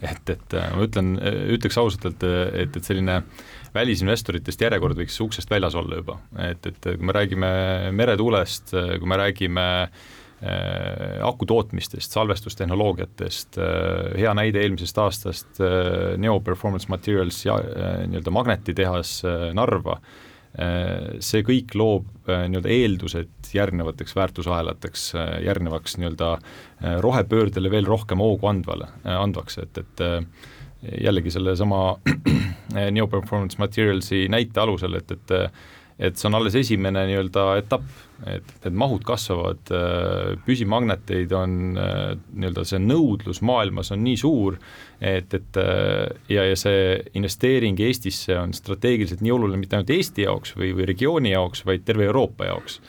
et, 0.06 0.30
et 0.30 0.54
äh, 0.54 0.69
ma 0.78 0.86
ütlen, 0.86 1.15
ütleks 1.56 1.80
ausalt, 1.82 2.06
et, 2.12 2.24
et, 2.62 2.78
et 2.78 2.86
selline 2.86 3.24
välisinvestoritest 3.74 4.62
järjekord 4.62 4.98
võiks 5.00 5.17
uksest 5.26 5.50
väljas 5.50 5.76
olla 5.76 6.00
juba, 6.00 6.19
et, 6.45 6.69
et 6.69 6.88
kui 6.91 7.10
me 7.10 7.15
räägime 7.15 7.50
meretuulest, 7.98 8.72
kui 8.72 9.10
me 9.10 9.17
räägime 9.19 9.65
äh, 9.82 11.17
aku 11.26 11.50
tootmistest, 11.50 12.13
salvestustehnoloogiatest, 12.15 13.60
äh, 13.60 14.13
hea 14.22 14.34
näide 14.38 14.62
eelmisest 14.62 15.02
aastast 15.02 15.62
äh,, 15.65 16.15
Neo 16.22 16.39
Performance 16.39 16.89
Materials 16.93 17.41
ja 17.50 17.58
äh, 17.58 18.02
nii-öelda 18.08 18.38
magnetitehas 18.38 19.19
äh, 19.26 19.50
Narva 19.58 19.98
äh,, 19.98 20.10
Äh, 20.10 20.28
see 21.21 21.43
kõik 21.45 21.75
loob 21.77 22.29
äh, 22.29 22.47
nii-öelda 22.49 22.71
eeldused 22.73 23.51
järgnevateks 23.53 24.15
väärtusahelateks, 24.17 25.03
äh, 25.15 25.33
järgnevaks 25.45 25.99
nii-öelda 26.01 26.31
rohepöördele 27.05 27.71
veel 27.71 27.85
rohkem 27.85 28.23
hoogu 28.23 28.47
andvale, 28.49 28.88
andvaks, 29.03 29.59
et, 29.62 29.77
et 29.77 30.03
jällegi 31.03 31.31
sellesama 31.35 31.99
Neo 32.95 33.07
Performance 33.12 33.59
Materialsi 33.59 34.27
näite 34.31 34.63
alusel, 34.63 34.95
et, 35.01 35.12
et 35.12 35.51
et 35.99 36.15
see 36.15 36.29
on 36.29 36.38
alles 36.38 36.55
esimene 36.55 37.01
nii-öelda 37.09 37.41
etapp, 37.59 37.83
et, 38.27 38.53
et 38.65 38.75
mahud 38.75 39.03
kasvavad, 39.08 39.71
püsimagneteid 40.45 41.32
on 41.38 41.55
nii-öelda 41.73 42.65
see 42.67 42.82
nõudlus 42.84 43.41
maailmas 43.45 43.93
on 43.95 44.03
nii 44.03 44.17
suur, 44.19 44.58
et, 44.99 45.34
et 45.34 45.60
ja, 46.32 46.43
ja 46.49 46.58
see 46.60 46.97
investeering 47.19 47.79
Eestisse 47.79 48.36
on 48.39 48.55
strateegiliselt 48.55 49.23
nii 49.23 49.36
oluline 49.36 49.62
mitte 49.62 49.77
ainult 49.77 49.93
Eesti 49.95 50.27
jaoks 50.27 50.55
või, 50.60 50.73
või 50.77 50.89
regiooni 50.91 51.32
jaoks, 51.36 51.63
vaid 51.67 51.86
terve 51.88 52.10
Euroopa 52.10 52.49
jaoks. 52.51 52.82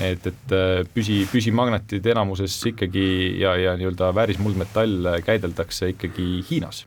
Et, 0.00 0.24
et 0.24 0.54
püsi, 0.94 1.18
püsimagnetid 1.28 2.06
enamuses 2.14 2.54
ikkagi 2.70 3.04
ja, 3.42 3.52
ja 3.60 3.74
nii-öelda 3.76 4.08
väärismuldmetall 4.16 5.18
käideldakse 5.26 5.92
ikkagi 5.92 6.40
Hiinas 6.48 6.86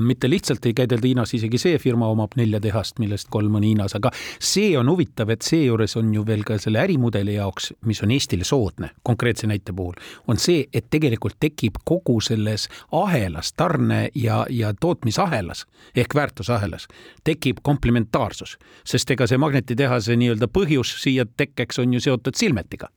mitte 0.00 0.30
lihtsalt 0.30 0.66
ei 0.66 0.74
käidelda 0.74 1.06
Hiinas, 1.06 1.34
isegi 1.34 1.58
see 1.58 1.78
firma 1.78 2.08
omab 2.10 2.34
nelja 2.36 2.60
tehast, 2.60 2.98
millest 2.98 3.28
kolm 3.30 3.54
on 3.54 3.66
Hiinas, 3.66 3.94
aga 3.98 4.10
see 4.38 4.72
on 4.78 4.90
huvitav, 4.90 5.30
et 5.30 5.46
seejuures 5.46 5.96
on 6.00 6.14
ju 6.14 6.24
veel 6.26 6.44
ka 6.46 6.58
selle 6.58 6.82
ärimudeli 6.82 7.34
jaoks, 7.36 7.72
mis 7.86 8.02
on 8.02 8.14
Eestile 8.14 8.44
soodne, 8.44 8.90
konkreetse 9.02 9.46
näite 9.50 9.74
puhul, 9.76 9.98
on 10.28 10.40
see, 10.40 10.66
et 10.72 10.90
tegelikult 10.90 11.38
tekib 11.40 11.80
kogu 11.84 12.20
selles 12.24 12.68
ahelas, 12.92 13.52
tarne 13.52 14.08
ja, 14.14 14.44
ja 14.50 14.74
tootmisahelas 14.80 15.66
ehk 15.96 16.14
väärtusahelas 16.14 16.88
tekib 17.24 17.62
komplementaarsus, 17.62 18.56
sest 18.84 19.10
ega 19.10 19.26
see 19.30 19.40
magnetitehase 19.40 20.16
nii-öelda 20.16 20.50
põhjus 20.52 20.96
siia 21.02 21.26
tekkeks 21.36 21.78
on 21.82 21.94
ju 21.94 22.00
seotud 22.00 22.36
Silmetiga 22.36 22.90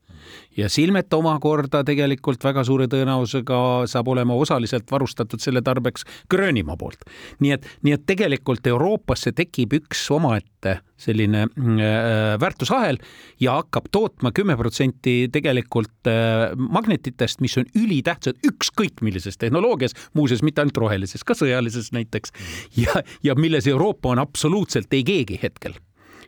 ja 0.57 0.69
Silmet 0.69 1.13
omakorda 1.13 1.83
tegelikult 1.87 2.43
väga 2.43 2.63
suure 2.67 2.87
tõenäosusega 2.91 3.59
saab 3.89 4.11
olema 4.13 4.37
osaliselt 4.39 4.89
varustatud 4.91 5.41
selle 5.43 5.61
tarbeks 5.65 6.07
Gröönimaa 6.31 6.77
poolt. 6.77 7.05
nii 7.39 7.51
et, 7.57 7.67
nii 7.83 7.97
et 7.97 8.05
tegelikult 8.09 8.67
Euroopasse 8.67 9.33
tekib 9.35 9.73
üks 9.79 10.05
omaette 10.13 10.79
selline 11.03 11.45
äh, 11.47 12.39
väärtusahel 12.39 12.99
ja 13.41 13.57
hakkab 13.59 13.89
tootma 13.91 14.31
kümme 14.35 14.55
protsenti 14.59 15.27
tegelikult 15.33 16.07
äh, 16.07 16.53
magnetitest, 16.55 17.41
mis 17.43 17.57
on 17.59 17.67
ülitähtsad 17.75 18.39
ükskõik 18.47 19.03
millises 19.05 19.37
tehnoloogias, 19.41 19.97
muuseas 20.13 20.43
mitte 20.45 20.63
ainult 20.63 20.79
rohelises, 20.85 21.25
ka 21.27 21.35
sõjalises 21.37 21.91
näiteks 21.95 22.35
ja, 22.79 23.01
ja 23.23 23.35
milles 23.35 23.67
Euroopa 23.67 24.13
on 24.13 24.23
absoluutselt 24.23 24.93
ei 24.93 25.03
keegi 25.07 25.39
hetkel 25.43 25.75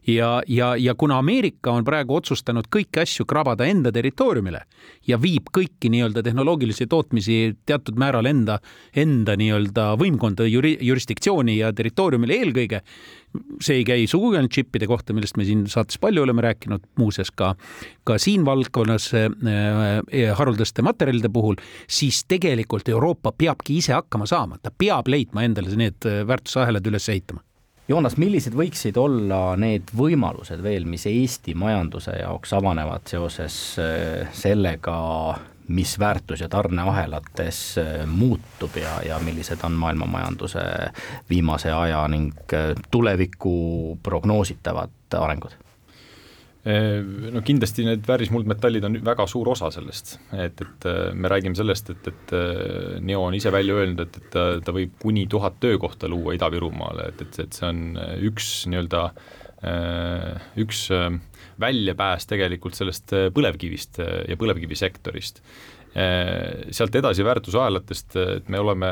ja, 0.07 0.41
ja, 0.47 0.75
ja 0.75 0.95
kuna 0.95 1.17
Ameerika 1.17 1.71
on 1.71 1.85
praegu 1.85 2.15
otsustanud 2.19 2.69
kõiki 2.71 3.01
asju 3.01 3.25
krabada 3.29 3.65
enda 3.69 3.91
territooriumile 3.93 4.61
ja 5.07 5.17
viib 5.21 5.49
kõiki 5.55 5.89
nii-öelda 5.93 6.23
tehnoloogilisi 6.25 6.87
tootmisi 6.89 7.55
teatud 7.65 7.97
määral 7.99 8.29
enda, 8.29 8.59
enda 8.95 9.35
nii-öelda 9.39 9.93
võimkonda, 10.01 10.47
juri-, 10.49 10.77
jurisdiktsiooni 10.81 11.57
ja 11.57 11.71
territooriumile 11.73 12.37
eelkõige, 12.37 12.81
see 13.63 13.81
ei 13.81 13.87
käi 13.87 14.05
sugugi 14.09 14.39
ainult 14.39 14.53
džippide 14.53 14.87
kohta, 14.89 15.15
millest 15.15 15.39
me 15.39 15.47
siin 15.47 15.65
saates 15.71 15.99
palju 16.01 16.23
oleme 16.23 16.45
rääkinud, 16.45 16.85
muuseas 17.01 17.33
ka, 17.35 17.55
ka 18.07 18.19
siin 18.21 18.45
valdkonnas 18.47 19.09
äh, 19.17 19.27
äh 19.49 20.37
haruldaste 20.37 20.85
materjalide 20.85 21.29
puhul, 21.33 21.57
siis 21.87 22.23
tegelikult 22.29 22.89
Euroopa 22.89 23.33
peabki 23.37 23.79
ise 23.81 23.95
hakkama 23.97 24.29
saama, 24.29 24.61
ta 24.61 24.71
peab 24.71 25.09
leidma 25.11 25.43
endale 25.47 25.75
need 25.75 26.07
äh, 26.07 26.23
väärtusahelad 26.27 26.87
üles 26.93 27.09
ehitama 27.09 27.43
Joonas, 27.87 28.15
millised 28.17 28.55
võiksid 28.57 28.97
olla 28.97 29.53
need 29.61 29.91
võimalused 29.93 30.61
veel, 30.65 30.87
mis 30.89 31.05
Eesti 31.05 31.53
majanduse 31.53 32.15
jaoks 32.17 32.55
avanevad 32.57 33.05
seoses 33.05 33.57
äh, 33.77 34.31
sellega, 34.33 34.95
mis 35.69 35.93
väärtus- 36.01 36.41
ja 36.41 36.49
tarneahelates 36.49 37.59
äh, 37.77 37.91
muutub 38.09 38.79
ja, 38.81 38.95
ja 39.05 39.19
millised 39.21 39.61
on 39.69 39.77
maailma 39.77 40.09
majanduse 40.09 40.65
viimase 41.29 41.69
aja 41.73 42.01
ning 42.09 42.57
äh, 42.57 42.73
tuleviku 42.89 43.99
prognoositavad 44.03 45.19
arengud? 45.21 45.53
No 46.65 47.41
kindlasti 47.45 47.85
need 47.85 48.07
väärismuldmetallid 48.09 48.87
on 48.87 48.97
väga 49.05 49.27
suur 49.29 49.51
osa 49.53 49.69
sellest, 49.73 50.15
et, 50.33 50.61
et 50.65 50.87
äh, 50.89 51.11
me 51.13 51.29
räägime 51.29 51.57
sellest, 51.57 51.91
et, 51.93 52.09
et 52.09 52.33
äh, 52.33 52.97
Neo 53.05 53.21
on 53.27 53.37
ise 53.37 53.53
välja 53.53 53.77
öelnud, 53.77 54.01
et, 54.01 54.17
et 54.17 54.65
ta, 54.65 54.73
võib 54.73 54.95
kuni 55.01 55.27
tuhat 55.29 55.59
töökohta 55.61 56.09
luua 56.09 56.33
Ida-Virumaale, 56.37 57.11
et, 57.13 57.21
et, 57.27 57.39
et 57.45 57.59
see 57.59 57.69
on 57.69 57.83
üks 58.31 58.53
nii-öelda 58.71 59.09
üks 60.61 60.81
väljapääs 61.57 62.27
tegelikult 62.29 62.75
sellest 62.77 63.13
põlevkivist 63.33 63.97
ja 64.29 64.35
põlevkivisektorist. 64.37 65.39
Äh, 65.39 65.74
sealt 65.95 66.95
edasi 66.99 67.23
väärtusahelatest, 67.23 68.15
et 68.19 68.49
me 68.51 68.59
oleme 68.59 68.87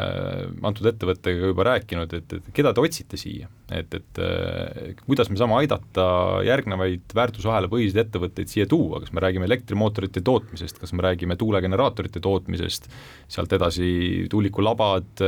antud 0.64 0.88
ettevõttega 0.88 1.50
juba 1.50 1.66
rääkinud, 1.68 2.14
et, 2.16 2.36
et 2.38 2.46
keda 2.56 2.72
te 2.72 2.80
otsite 2.80 3.18
siia, 3.20 3.50
et, 3.76 3.92
et 3.98 4.22
äh, 4.24 4.94
kuidas 5.04 5.28
me 5.28 5.36
saame 5.40 5.58
aidata 5.58 6.06
järgnevaid 6.48 7.12
väärtusahela 7.18 7.68
põhiseid 7.72 8.06
ettevõtteid 8.06 8.52
siia 8.52 8.68
tuua, 8.72 9.02
kas 9.04 9.12
me 9.12 9.24
räägime 9.26 9.50
elektrimootorite 9.50 10.24
tootmisest, 10.24 10.80
kas 10.80 10.96
me 10.96 11.04
räägime 11.04 11.36
tuulegeneraatorite 11.42 12.24
tootmisest, 12.24 12.88
sealt 13.36 13.58
edasi 13.60 13.90
tuulikulabad, 14.32 15.26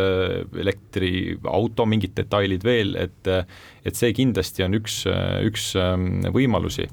elektriauto 0.64 1.90
mingid 1.92 2.16
detailid 2.16 2.64
veel, 2.64 2.96
et 3.04 3.34
et 3.86 3.98
see 4.00 4.16
kindlasti 4.18 4.64
on 4.66 4.80
üks, 4.80 5.04
üks 5.46 5.74
ähm, 5.78 6.24
võimalusi 6.34 6.88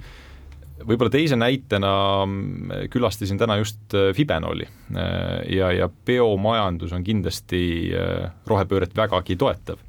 võib-olla 0.87 1.13
teise 1.13 1.37
näitena 1.39 1.93
mm, 2.27 2.89
külastasin 2.93 3.41
täna 3.41 3.59
just 3.61 3.95
äh, 3.97 4.11
Fibenoli 4.17 4.67
äh, 4.67 5.43
ja, 5.57 5.73
ja 5.75 5.89
biomajandus 6.07 6.95
on 6.97 7.05
kindlasti 7.07 7.63
äh, 7.97 8.29
rohepööret 8.49 8.95
vägagi 8.97 9.39
toetav. 9.41 9.81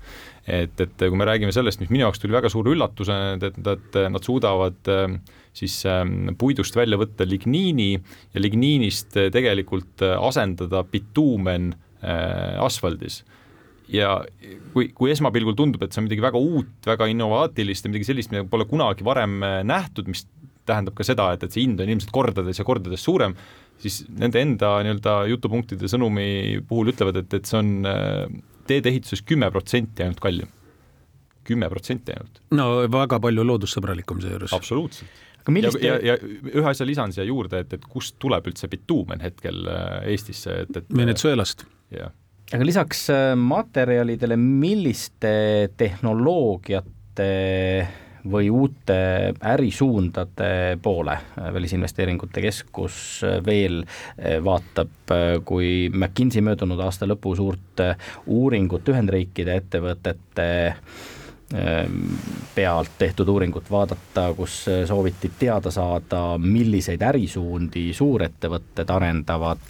et, 0.43 0.75
et 0.84 0.97
kui 0.99 1.15
me 1.15 1.27
räägime 1.27 1.53
sellest, 1.56 1.79
mis 1.79 1.91
minu 1.93 2.03
jaoks 2.03 2.19
tuli 2.19 2.36
väga 2.36 2.49
suure 2.51 2.73
üllatusena, 2.73 3.38
et, 3.38 3.45
et, 3.47 3.69
et 3.77 3.99
nad 4.12 4.25
suudavad 4.25 4.89
siis 5.56 5.77
ähm, 5.88 6.34
puidust 6.38 6.75
välja 6.75 6.99
võtta 6.99 7.23
ligniini 7.23 7.93
ja 7.95 8.41
ligniinist 8.41 9.15
tegelikult 9.32 10.03
asendada 10.03 10.84
bituumen 10.84 11.71
asfaldis 12.60 13.21
ja 13.88 14.17
kui, 14.73 14.89
kui 14.91 15.13
esmapilgul 15.13 15.56
tundub, 15.56 15.86
et 15.86 15.95
see 15.95 16.01
on 16.01 16.10
midagi 16.10 16.25
väga 16.25 16.43
uut, 16.43 16.75
väga 16.91 17.08
innovaatilist 17.13 17.88
ja 17.88 17.93
midagi 17.93 18.10
sellist, 18.10 18.34
mida 18.34 18.43
pole 18.51 18.67
kunagi 18.67 19.08
varem 19.08 19.39
nähtud, 19.63 20.12
mis 20.12 20.25
tähendab 20.69 20.95
ka 20.97 21.06
seda, 21.08 21.32
et, 21.36 21.43
et 21.45 21.54
see 21.54 21.65
hind 21.65 21.82
on 21.84 21.91
ilmselt 21.91 22.13
kordades 22.15 22.60
ja 22.60 22.65
kordades 22.67 23.04
suurem, 23.04 23.36
siis 23.82 24.04
nende 24.08 24.41
enda 24.43 24.78
nii-öelda 24.86 25.17
jutupunktide 25.32 25.89
sõnumi 25.91 26.62
puhul 26.69 26.93
ütlevad, 26.93 27.19
et, 27.23 27.36
et 27.39 27.49
see 27.49 27.60
on, 27.60 27.73
teedeehituses 28.69 29.23
kümme 29.28 29.49
protsenti 29.52 30.06
ainult 30.06 30.21
kallim. 30.23 30.52
kümme 31.43 31.67
protsenti 31.69 32.13
ainult. 32.15 32.39
no 32.56 32.88
väga 32.88 33.19
palju 33.19 33.43
loodussõbralikum 33.43 34.21
seejuures. 34.23 34.54
absoluutselt. 34.56 35.21
Milliste... 35.52 35.84
ja, 35.84 35.97
ja, 35.99 36.13
ja 36.15 36.54
ühe 36.56 36.69
asja 36.69 36.86
lisan 36.88 37.12
siia 37.12 37.26
juurde, 37.28 37.65
et, 37.65 37.73
et 37.76 37.86
kust 37.91 38.15
tuleb 38.23 38.45
üldse 38.47 38.69
bituumen 38.71 39.19
hetkel 39.19 39.65
äh, 39.67 40.06
Eestisse, 40.13 40.62
et, 40.63 40.78
et 40.80 40.93
Venezuelast. 40.95 41.65
jah 41.91 42.13
aga 42.54 42.67
lisaks 42.67 43.08
äh, 43.10 43.34
materjalidele, 43.39 44.38
milliste 44.38 45.34
tehnoloogiate 45.80 47.28
või 48.31 48.49
uute 48.49 49.33
ärisuundade 49.53 50.77
poole 50.81 51.17
Välisinvesteeringute 51.53 52.41
Keskus 52.41 53.21
veel 53.45 53.81
vaatab, 54.43 55.12
kui 55.45 55.89
McKinsey 55.93 56.41
möödunud 56.45 56.79
aasta 56.79 57.07
lõpu 57.09 57.36
suurt 57.36 57.83
uuringut 58.27 58.89
Ühendriikide 58.93 59.57
ettevõtete 59.62 60.47
pealt 62.55 62.95
tehtud 62.97 63.29
uuringut 63.29 63.67
vaadata, 63.71 64.31
kus 64.33 64.63
sooviti 64.88 65.29
teada 65.39 65.71
saada, 65.71 66.38
milliseid 66.41 67.01
ärisuundi 67.05 67.91
suurettevõtted 67.93 68.89
arendavad, 68.89 69.62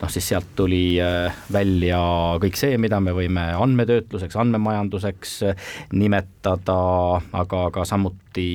noh 0.00 0.12
siis 0.12 0.28
sealt 0.32 0.52
tuli 0.58 0.96
äh, 1.02 1.32
välja 1.52 2.00
kõik 2.42 2.58
see, 2.58 2.78
mida 2.80 3.00
me 3.00 3.14
võime 3.16 3.48
andmetöötluseks, 3.58 4.36
andmemajanduseks 4.42 5.36
äh, 5.48 5.70
nimetada, 5.92 6.78
aga 7.32 7.64
ka 7.74 7.86
samuti 7.88 8.48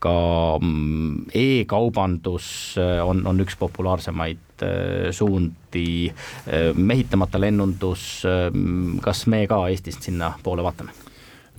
ka 0.00 0.16
mm, 0.56 1.26
e-kaubandus 1.36 2.48
on, 2.80 3.26
on 3.28 3.44
üks 3.44 3.58
populaarsemaid 3.60 4.64
suundi, 5.12 6.08
mehitamata 6.80 7.40
lennundus, 7.42 8.06
kas 9.04 9.26
me 9.28 9.42
ka 9.50 9.66
Eestist 9.68 10.08
sinnapoole 10.08 10.64
vaatame? 10.64 11.05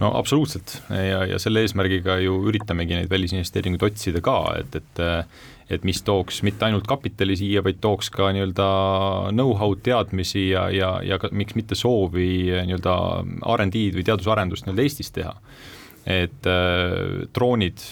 No 0.02 0.14
absoluutselt. 0.18 0.80
Ja, 0.90 1.24
ja 1.26 1.40
selle 1.42 1.66
eesmärgiga 1.66 2.20
ju 2.24 2.40
üritamegi 2.52 2.98
neid 2.98 3.12
välisinvesteeringuid 3.12 3.86
otsida 3.90 4.24
ka, 4.24 4.40
et, 4.62 4.82
et 4.82 5.06
et 5.68 5.84
mis 5.84 6.00
tooks 6.06 6.42
mitte 6.48 6.64
ainult 6.68 6.88
kapitali 6.88 7.36
siia, 7.36 7.62
vaid 7.64 7.82
tooks 7.84 8.10
ka 8.14 8.30
nii-öelda 8.36 8.68
know-how'd, 9.34 9.82
teadmisi 9.84 10.50
ja, 10.54 10.68
ja, 10.72 10.94
ja 11.04 11.18
ka 11.20 11.28
miks 11.36 11.58
mitte 11.60 11.76
soovi 11.76 12.30
nii-öelda 12.70 12.94
RD-d 13.58 13.98
või 13.98 14.06
teadusarendust 14.08 14.68
nii-öelda 14.68 14.86
Eestis 14.86 15.12
teha. 15.16 15.34
Et 16.08 16.48
äh, 16.48 17.26
droonid, 17.36 17.84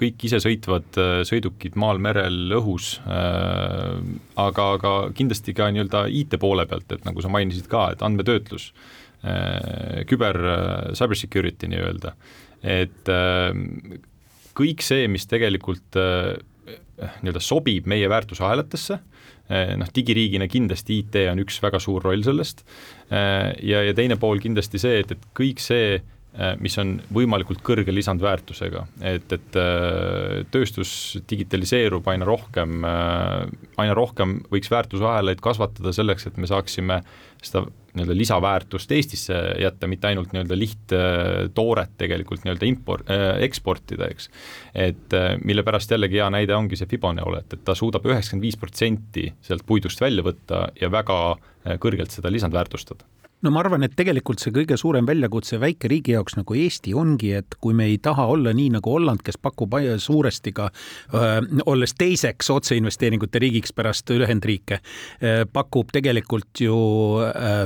kõik 0.00 0.24
isesõitvad 0.24 0.96
äh, 0.96 1.10
sõidukid 1.28 1.76
maal, 1.76 2.00
merel, 2.00 2.46
õhus 2.56 2.94
äh,, 3.04 3.98
aga, 4.40 4.68
aga 4.78 4.92
kindlasti 5.12 5.52
ka 5.58 5.68
nii-öelda 5.68 6.06
IT 6.08 6.38
poole 6.40 6.64
pealt, 6.70 6.96
et 6.96 7.04
nagu 7.04 7.20
sa 7.20 7.28
mainisid 7.28 7.68
ka, 7.68 7.90
et 7.92 8.06
andmetöötlus. 8.08 8.70
äh,, 8.72 9.01
küber, 9.22 10.38
äh, 10.52 10.94
cyber 10.98 11.18
security 11.18 11.68
nii-öelda, 11.70 12.14
et 12.62 13.10
äh, 13.12 13.52
kõik 14.58 14.82
see, 14.84 15.06
mis 15.10 15.28
tegelikult 15.30 15.98
äh, 16.00 16.34
nii-öelda 17.22 17.42
sobib 17.42 17.88
meie 17.90 18.10
väärtusahelatesse, 18.10 19.00
noh, 19.76 19.88
digiriigina 19.92 20.46
kindlasti 20.48 21.00
IT 21.02 21.16
on 21.32 21.40
üks 21.42 21.58
väga 21.60 21.80
suur 21.82 22.04
roll 22.06 22.22
sellest 22.24 22.62
ja, 23.10 23.80
ja 23.84 23.92
teine 23.92 24.14
pool 24.16 24.38
kindlasti 24.40 24.78
see, 24.80 25.00
et, 25.02 25.10
et 25.12 25.24
kõik 25.36 25.60
see, 25.60 25.98
mis 26.64 26.78
on 26.80 26.94
võimalikult 27.12 27.60
kõrge 27.60 27.92
lisandväärtusega, 27.92 28.86
et, 29.04 29.34
et 29.36 29.58
tööstus 30.48 30.92
digitaliseerub 31.28 32.08
aina 32.08 32.24
rohkem, 32.24 32.86
aina 32.86 33.96
rohkem 33.98 34.38
võiks 34.52 34.72
väärtusahelaid 34.72 35.42
kasvatada 35.44 35.92
selleks, 35.92 36.30
et 36.30 36.40
me 36.40 36.48
saaksime 36.48 37.02
seda 37.42 37.66
nii-öelda 37.92 38.16
lisaväärtust 38.16 38.92
Eestisse 38.92 39.34
jätta, 39.60 39.86
mitte 39.86 40.08
ainult 40.08 40.32
nii-öelda 40.32 40.58
lihttooret 40.58 41.96
tegelikult 42.00 42.44
nii-öelda 42.44 42.68
import 42.68 43.10
äh,, 43.12 43.24
eksportida, 43.46 44.08
eks. 44.12 44.30
et 44.74 45.16
äh, 45.16 45.34
mille 45.44 45.64
pärast 45.66 45.92
jällegi 45.92 46.20
hea 46.20 46.30
näide 46.32 46.56
ongi 46.56 46.78
see 46.80 46.88
Fiboneol, 46.88 47.40
et, 47.42 47.52
et 47.52 47.64
ta 47.64 47.76
suudab 47.76 48.06
üheksakümmend 48.08 48.48
viis 48.48 48.56
protsenti 48.60 49.28
sealt 49.44 49.66
puidust 49.68 50.00
välja 50.00 50.24
võtta 50.24 50.64
ja 50.80 50.90
väga 50.92 51.18
äh, 51.32 51.76
kõrgelt 51.82 52.14
seda 52.14 52.32
lisandväärtustada 52.32 53.04
no 53.42 53.50
ma 53.50 53.62
arvan, 53.62 53.82
et 53.82 53.94
tegelikult 53.98 54.42
see 54.42 54.52
kõige 54.54 54.76
suurem 54.78 55.06
väljakutse 55.08 55.58
väikeriigi 55.62 56.14
jaoks 56.14 56.36
nagu 56.38 56.54
Eesti 56.58 56.94
ongi, 56.94 57.32
et 57.40 57.56
kui 57.62 57.74
me 57.74 57.88
ei 57.90 57.98
taha 58.02 58.28
olla 58.30 58.52
nii 58.54 58.70
nagu 58.76 58.94
Holland, 58.94 59.22
kes 59.26 59.38
pakub 59.42 59.74
suuresti 60.02 60.52
ka 60.52 60.68
olles 61.66 61.94
teiseks 61.98 62.50
otseinvesteeringute 62.52 63.40
riigiks 63.42 63.72
pärast 63.72 64.10
Ühendriike 64.12 64.78
pakub 65.52 65.90
tegelikult 65.94 66.60
ju 66.60 66.76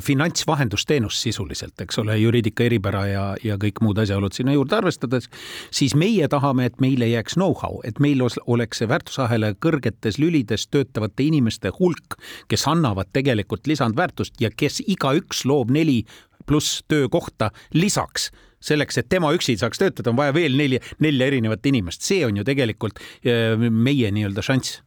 finantsvahendusteenust 0.06 1.26
sisuliselt, 1.26 1.74
eks 1.82 1.98
ole, 1.98 2.16
juriidika 2.20 2.64
eripära 2.64 3.04
ja, 3.10 3.24
ja 3.44 3.56
kõik 3.60 3.82
muud 3.84 3.98
asjaolud 3.98 4.36
sinna 4.36 4.54
juurde 4.54 4.78
arvestades, 4.78 5.28
siis 5.74 5.96
meie 5.98 6.28
tahame, 6.30 6.68
et 6.70 6.80
meile 6.80 7.08
jääks 7.10 7.36
know-how, 7.36 7.80
et 7.84 8.00
meil 8.00 8.22
oleks 8.22 8.82
see 8.82 8.88
väärtusahela 8.90 9.52
kõrgetes 9.62 10.20
lülides 10.22 10.68
töötavate 10.70 11.26
inimeste 11.26 11.72
hulk, 11.80 12.18
kes 12.48 12.66
annavad 12.70 13.10
tegelikult 13.16 13.66
lisandväärtust 13.66 14.40
ja 14.40 14.52
kes 14.54 14.80
igaüks 14.86 15.44
loob 15.48 15.65
loob 15.66 15.74
neli 15.74 16.04
pluss 16.46 16.84
töökohta 16.88 17.50
lisaks. 17.74 18.30
Selleks, 18.66 18.98
et 18.98 19.08
tema 19.08 19.30
üksi 19.34 19.54
saaks 19.58 19.78
töötada, 19.78 20.10
on 20.10 20.16
vaja 20.16 20.32
veel 20.34 20.56
neli, 20.56 20.78
nelja 21.04 21.26
erinevat 21.28 21.66
inimest, 21.66 22.02
see 22.02 22.24
on 22.26 22.36
ju 22.36 22.44
tegelikult 22.46 22.98
äh, 23.26 23.54
meie 23.58 24.10
nii-öelda 24.10 24.42
šanss. 24.42 24.80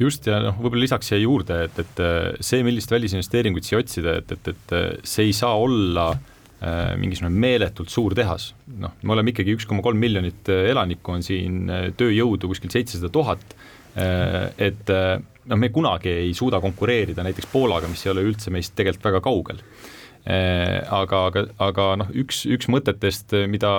Just 0.00 0.26
ja 0.26 0.40
noh, 0.42 0.56
võib-olla 0.58 0.86
lisaks 0.86 1.10
siia 1.12 1.20
juurde, 1.20 1.60
et, 1.68 1.78
et 1.78 2.00
äh, 2.02 2.32
see, 2.40 2.62
millist 2.64 2.90
välisinvesteeringut 2.90 3.68
siia 3.68 3.82
otsida, 3.82 4.16
et, 4.22 4.32
et, 4.32 4.48
et 4.54 4.74
äh, 4.74 4.88
see 5.06 5.28
ei 5.28 5.36
saa 5.36 5.52
olla 5.60 6.08
äh, 6.16 6.96
mingisugune 6.98 7.30
meeletult 7.36 7.92
suur 7.92 8.16
tehas. 8.16 8.54
noh, 8.80 8.96
me 9.04 9.14
oleme 9.14 9.34
ikkagi 9.34 9.54
üks 9.54 9.68
koma 9.70 9.84
kolm 9.84 10.00
miljonit 10.02 10.48
elanikku, 10.48 11.12
on 11.12 11.22
siin 11.22 11.68
tööjõudu 12.00 12.50
kuskil 12.50 12.72
seitsesada 12.72 13.12
tuhat, 13.12 13.54
et 13.92 14.88
noh, 14.88 15.58
me 15.60 15.68
kunagi 15.68 16.08
ei 16.08 16.30
suuda 16.34 16.62
konkureerida 16.64 17.22
näiteks 17.26 17.50
Poolaga, 17.52 17.90
mis 17.92 18.06
ei 18.06 18.14
ole 18.14 18.24
üldse 18.24 18.50
meist 18.50 18.72
tegelikult 18.78 19.10
väga 19.10 19.20
kaugel. 19.20 19.60
Äh, 19.60 20.01
aga, 20.26 21.26
aga, 21.26 21.46
aga 21.58 21.88
noh, 21.98 22.10
üks, 22.14 22.44
üks 22.46 22.68
mõtetest, 22.70 23.34
mida, 23.50 23.72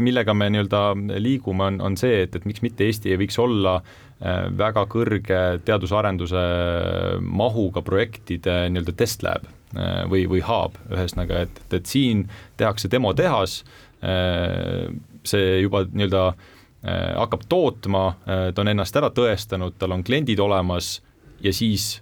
millega 0.00 0.34
me 0.36 0.50
nii-öelda 0.52 0.82
liigume, 1.20 1.70
on, 1.70 1.80
on 1.80 1.96
see, 2.00 2.22
et, 2.24 2.36
et 2.36 2.46
miks 2.48 2.62
mitte 2.64 2.86
Eesti 2.86 3.12
ei 3.12 3.20
võiks 3.20 3.38
olla 3.40 3.78
äh, 3.80 4.48
väga 4.56 4.84
kõrge 4.92 5.40
teadus-arenduse 5.66 6.44
mahuga 7.24 7.82
projektide 7.86 8.62
nii-öelda 8.72 8.96
test 8.96 9.24
lab 9.26 9.46
äh, 9.48 10.04
või, 10.10 10.26
või 10.30 10.42
hub, 10.44 10.78
ühesõnaga, 10.92 11.44
et, 11.46 11.62
et, 11.64 11.78
et 11.80 11.90
siin 11.90 12.26
tehakse 12.60 12.90
demotehas, 12.92 13.62
see 14.00 15.48
juba 15.60 15.82
nii-öelda 15.84 16.20
hakkab 16.80 17.42
tootma, 17.52 18.04
ta 18.24 18.62
on 18.62 18.70
ennast 18.72 18.96
ära 18.96 19.10
tõestanud, 19.12 19.74
tal 19.76 19.92
on 19.92 20.00
kliendid 20.00 20.40
olemas 20.40 20.94
ja 21.44 21.52
siis 21.52 21.98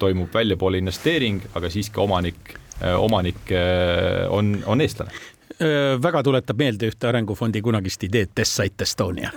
toimub 0.00 0.32
väljapoole 0.32 0.80
investeering, 0.80 1.44
aga 1.60 1.68
siiski 1.68 2.00
omanik 2.00 2.54
Äh, 2.54 2.63
omanik 2.98 3.52
äh, 3.52 4.30
on, 4.32 4.62
on 4.66 4.80
eestlane. 4.80 5.12
Äh, 5.60 6.02
väga 6.02 6.22
tuletab 6.22 6.58
meelde 6.58 6.90
ühte 6.90 7.08
arengufondi 7.08 7.62
kunagist 7.62 8.02
ideed 8.04 8.34
Decide 8.36 8.82
Estonia 8.88 9.30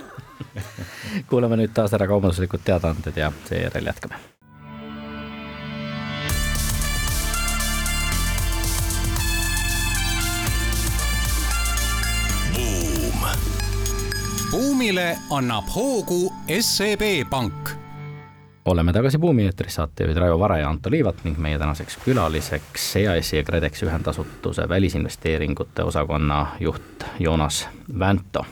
kuulame 1.30 1.60
nüüd 1.60 1.74
taas 1.74 1.94
ära 1.94 2.08
kaubanduslikud 2.10 2.64
teadaanded 2.64 3.16
ja 3.16 3.32
seejärel 3.48 3.92
jätkame. 3.92 4.18
buumile 14.50 15.18
annab 15.30 15.68
hoogu 15.74 16.32
SEB 16.60 17.02
Pank 17.30 17.77
oleme 18.64 18.92
tagasi 18.92 19.18
Buumi 19.18 19.44
eetris, 19.46 19.74
saatejuhid 19.74 20.16
Raivo 20.16 20.38
Vare 20.38 20.60
ja 20.60 20.68
Anto 20.70 20.90
Liivat 20.90 21.22
ning 21.24 21.38
meie 21.38 21.58
tänaseks 21.58 21.98
külaliseks 22.04 22.88
EAS-i 23.00 23.36
ja 23.36 23.44
KredExi 23.44 23.86
ühendasutuse 23.86 24.68
välisinvesteeringute 24.68 25.84
osakonna 25.84 26.46
juht 26.60 27.04
Joonas 27.18 27.68
Vänto. 27.98 28.44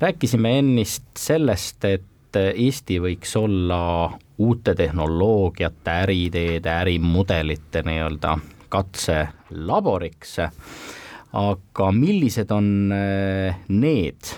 rääkisime 0.00 0.58
ennist 0.58 1.04
sellest, 1.18 1.84
et 1.84 2.04
Eesti 2.36 2.98
võiks 3.00 3.32
olla 3.40 4.12
uute 4.38 4.74
tehnoloogiate, 4.74 5.90
äriideede, 5.90 6.70
ärimudelite 6.70 7.82
nii-öelda 7.82 8.38
katselaboriks, 8.68 10.36
aga 11.32 11.92
millised 11.92 12.50
on 12.50 12.68
need 13.68 14.34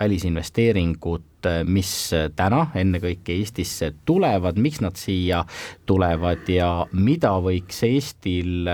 välisinvesteeringud, 0.00 1.29
mis 1.66 1.90
täna 2.36 2.66
ennekõike 2.74 3.34
Eestisse 3.40 3.92
tulevad, 4.08 4.58
miks 4.60 4.80
nad 4.84 4.98
siia 5.00 5.44
tulevad 5.86 6.48
ja 6.50 6.70
mida 6.92 7.32
võiks 7.42 7.82
Eestil 7.86 8.68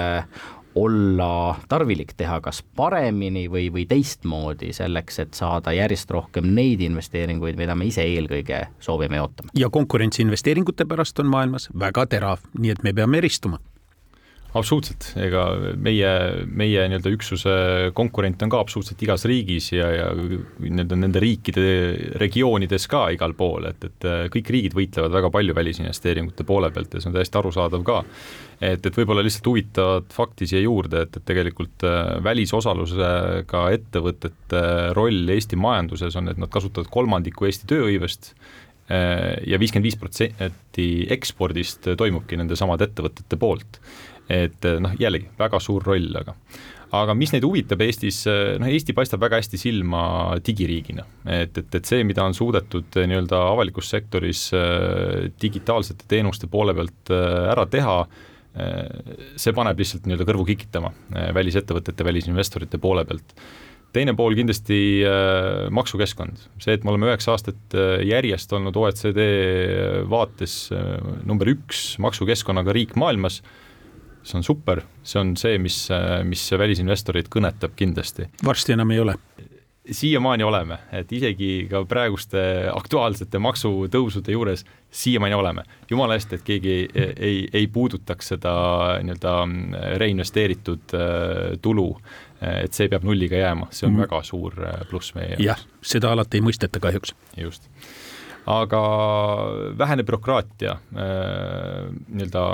olla 0.77 1.57
tarvilik 1.69 2.13
teha 2.17 2.41
kas 2.45 2.61
paremini 2.77 3.47
või, 3.49 3.71
või 3.73 3.87
teistmoodi 3.89 4.73
selleks, 4.77 5.19
et 5.25 5.39
saada 5.39 5.73
järjest 5.73 6.11
rohkem 6.13 6.51
neid 6.55 6.83
investeeringuid, 6.85 7.57
mida 7.57 7.75
me 7.75 7.89
ise 7.89 8.05
eelkõige 8.05 8.61
soovime 8.81 9.17
ja 9.17 9.25
ootame. 9.25 9.55
ja 9.57 9.71
konkurents 9.73 10.21
investeeringute 10.21 10.85
pärast 10.85 11.19
on 11.25 11.33
maailmas 11.33 11.71
väga 11.81 12.07
terav, 12.13 12.45
nii 12.59 12.77
et 12.77 12.85
me 12.85 12.93
peame 12.93 13.25
eristuma 13.25 13.61
absoluutselt, 14.57 15.11
ega 15.21 15.43
meie, 15.83 16.11
meie 16.47 16.87
nii-öelda 16.91 17.13
üksuse 17.13 17.55
konkurent 17.97 18.43
on 18.45 18.53
ka 18.53 18.61
absoluutselt 18.63 19.03
igas 19.05 19.27
riigis 19.29 19.69
ja, 19.75 19.89
ja 19.93 20.07
nii-öelda 20.15 20.99
nende 20.99 21.23
riikide 21.23 21.67
regioonides 22.21 22.87
ka 22.91 23.07
igal 23.15 23.35
pool, 23.39 23.69
et, 23.71 23.85
et 23.89 24.09
kõik 24.33 24.51
riigid 24.55 24.77
võitlevad 24.79 25.15
väga 25.19 25.31
palju 25.35 25.57
välisinvesteeringute 25.57 26.47
poole 26.49 26.71
pealt 26.75 26.97
ja 26.97 27.03
see 27.03 27.11
on 27.11 27.19
täiesti 27.19 27.41
arusaadav 27.41 27.87
ka. 27.87 28.01
et, 28.61 28.81
et 28.81 29.01
võib-olla 29.01 29.25
lihtsalt 29.27 29.51
huvitavat 29.53 30.17
fakti 30.17 30.49
siia 30.49 30.65
juurde, 30.65 31.05
et, 31.07 31.21
et 31.21 31.29
tegelikult 31.29 31.87
äh, 31.89 32.17
välisosalusega 32.25 33.65
ettevõtete 33.77 34.67
roll 34.97 35.37
Eesti 35.37 35.61
majanduses 35.61 36.17
on, 36.17 36.33
et 36.33 36.41
nad 36.41 36.53
kasutavad 36.53 36.89
kolmandiku 36.93 37.51
Eesti 37.51 37.69
tööhõivest 37.75 38.33
äh, 38.33 39.37
ja 39.45 39.61
viiskümmend 39.61 39.91
viis 39.91 40.01
protsenti 40.01 40.91
ekspordist 41.13 41.93
toimubki 41.99 42.41
nende 42.41 42.57
samade 42.57 42.89
ettevõtete 42.89 43.41
poolt 43.41 43.83
et 44.29 44.67
eh, 44.67 44.81
noh, 44.83 44.95
jällegi 44.99 45.31
väga 45.39 45.61
suur 45.63 45.85
roll, 45.87 46.11
aga 46.19 46.35
aga 46.97 47.17
mis 47.19 47.33
neid 47.35 47.45
huvitab 47.45 47.83
Eestis, 47.85 48.21
eh, 48.31 48.55
noh 48.61 48.71
Eesti 48.71 48.95
paistab 48.97 49.23
väga 49.23 49.41
hästi 49.41 49.59
silma 49.61 50.05
digiriigina, 50.47 51.05
et, 51.25 51.59
et, 51.59 51.69
et 51.79 51.89
see, 51.89 52.07
mida 52.07 52.25
on 52.27 52.35
suudetud 52.37 52.99
eh, 52.99 53.09
nii-öelda 53.11 53.43
avalikus 53.53 53.91
sektoris 53.95 54.49
digitaalsete 55.43 56.09
teenuste 56.11 56.51
poole 56.51 56.75
pealt 56.77 57.13
ära 57.13 57.67
teha, 57.71 58.01
see 59.37 59.53
paneb 59.53 59.77
lihtsalt 59.77 60.07
nii-öelda 60.09 60.25
kõrvu 60.25 60.47
kikitama 60.49 60.89
välisettevõtete, 61.37 62.07
välisinvestorite 62.07 62.79
poole 62.81 63.03
pealt. 63.05 63.35
Teine 63.93 64.13
pool 64.17 64.35
kindlasti 64.37 64.79
äh, 65.09 65.67
maksukeskkond, 65.73 66.41
see, 66.61 66.75
et 66.77 66.83
me 66.85 66.93
oleme 66.93 67.09
üheksa 67.09 67.33
aastat 67.33 67.77
äh, 67.77 68.03
järjest 68.05 68.51
olnud 68.57 68.77
OECD 68.77 69.21
vaates 70.09 70.57
äh, 70.73 70.97
number 71.29 71.49
üks 71.53 71.95
maksukeskkonnaga 72.05 72.75
riik 72.77 72.97
maailmas 73.01 73.39
äh,, 73.41 73.66
see 74.27 74.41
on 74.41 74.47
super, 74.47 74.83
see 75.07 75.21
on 75.21 75.37
see, 75.39 75.59
mis, 75.63 75.85
mis 76.27 76.49
välisinvestoreid 76.59 77.31
kõnetab 77.33 77.77
kindlasti. 77.79 78.31
varsti 78.45 78.75
enam 78.75 78.91
ei 78.91 79.05
ole? 79.05 79.15
siiamaani 79.91 80.43
oleme, 80.43 80.79
et 80.93 81.13
isegi 81.13 81.67
ka 81.71 81.85
praeguste 81.89 82.41
aktuaalsete 82.73 83.39
maksutõusude 83.39 84.35
juures 84.35 84.65
siiamaani 84.91 85.35
oleme. 85.35 85.63
jumala 85.91 86.17
eest, 86.19 86.33
et 86.33 86.43
keegi 86.43 86.77
ei, 86.95 87.49
ei, 87.53 87.67
puudutaks 87.67 88.33
seda 88.35 88.55
nii-öelda 89.03 89.37
reinvesteeritud 90.03 90.97
äh, 90.99 91.59
tulu, 91.63 91.89
et 92.41 92.75
see 92.75 92.91
peab 92.91 93.07
nulliga 93.07 93.39
jääma, 93.39 93.71
see 93.71 93.87
on 93.87 93.95
mm. 93.95 94.07
väga 94.07 94.23
suur 94.27 94.59
äh, 94.65 94.83
pluss 94.91 95.15
meie 95.15 95.37
jaoks. 95.37 95.47
jah, 95.47 95.65
seda 95.95 96.13
alati 96.17 96.41
ei 96.41 96.47
mõisteta 96.49 96.83
kahjuks. 96.83 97.15
just 97.37 97.71
aga 98.47 98.81
vähene 99.79 100.05
bürokraatia, 100.07 100.77
äh, 100.95 101.89
nii-öelda 102.07 102.45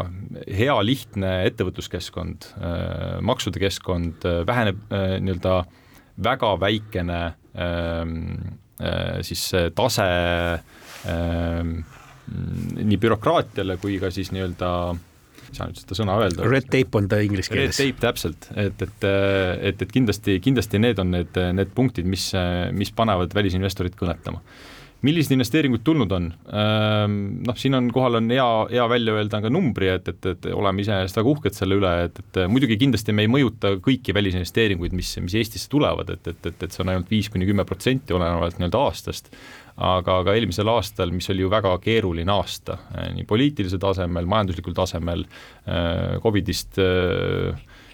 hea 0.56 0.76
lihtne 0.84 1.32
ettevõtluskeskkond, 1.50 2.48
äh, 2.56 3.20
maksude 3.20 3.60
keskkond, 3.60 4.24
äh, 4.24 4.40
vähene 4.48 4.74
nii-öelda 5.20 5.62
väga 6.22 6.56
väikene 6.60 7.20
ähm, 7.56 8.18
siis 9.24 9.46
tase 9.76 10.04
ähm, 11.08 11.70
nii 12.76 12.98
bürokraatiale 13.00 13.78
kui 13.80 13.96
ka 14.02 14.10
siis 14.12 14.28
nii-öelda 14.34 14.68
ei 14.92 15.56
saa 15.56 15.68
nüüd 15.68 15.80
seda 15.80 15.96
sõna 15.96 16.18
öelda. 16.20 16.44
Red 16.48 16.68
tape 16.72 17.00
on 17.00 17.08
ta 17.08 17.18
inglise 17.24 17.52
keeles. 17.52 17.80
Red 17.80 17.94
tape 17.94 18.04
täpselt, 18.04 18.48
et, 18.60 18.84
et, 18.84 19.08
et, 19.70 19.82
et 19.84 19.92
kindlasti, 19.92 20.36
kindlasti 20.44 20.80
need 20.80 21.00
on 21.02 21.12
need, 21.16 21.40
need 21.56 21.72
punktid, 21.76 22.08
mis, 22.08 22.30
mis 22.76 22.92
panevad 22.96 23.34
välisinvestorid 23.36 23.96
kõnetama 23.98 24.40
millised 25.06 25.34
investeeringud 25.34 25.82
tulnud 25.86 26.12
on? 26.14 26.28
Ehm, 26.54 27.16
noh, 27.46 27.56
siin 27.58 27.74
on, 27.78 27.88
kohal 27.94 28.20
on 28.20 28.30
hea, 28.30 28.46
hea 28.70 28.84
välja 28.90 29.16
öelda 29.18 29.40
ka 29.42 29.50
numbri, 29.52 29.88
et, 29.96 30.10
et, 30.12 30.28
et 30.34 30.46
oleme 30.54 30.84
iseenesest 30.84 31.18
väga 31.18 31.32
uhked 31.32 31.56
selle 31.56 31.78
üle, 31.80 31.92
et, 32.06 32.20
et 32.22 32.40
muidugi 32.50 32.78
kindlasti 32.80 33.14
me 33.16 33.26
ei 33.26 33.32
mõjuta 33.32 33.74
kõiki 33.82 34.14
välisinvesteeringuid, 34.16 34.94
mis, 34.96 35.10
mis 35.24 35.36
Eestisse 35.40 35.70
tulevad, 35.72 36.14
et, 36.14 36.30
et, 36.30 36.46
et, 36.52 36.64
et 36.68 36.70
see 36.70 36.84
on 36.84 36.94
ainult 36.94 37.10
viis 37.10 37.30
kuni 37.32 37.48
kümme 37.48 37.66
protsenti, 37.68 38.14
olenevalt 38.14 38.60
nii-öelda 38.60 38.86
aastast, 38.86 39.32
aga, 39.74 40.20
aga 40.22 40.38
eelmisel 40.38 40.70
aastal, 40.70 41.14
mis 41.14 41.30
oli 41.34 41.46
ju 41.46 41.50
väga 41.52 41.74
keeruline 41.82 42.34
aasta, 42.34 42.78
eh, 42.94 43.10
nii 43.18 43.26
poliitilisel 43.28 43.82
tasemel, 43.82 44.30
majanduslikul 44.30 44.76
tasemel, 44.78 45.26
eh, 45.66 46.18
Covidist 46.22 46.78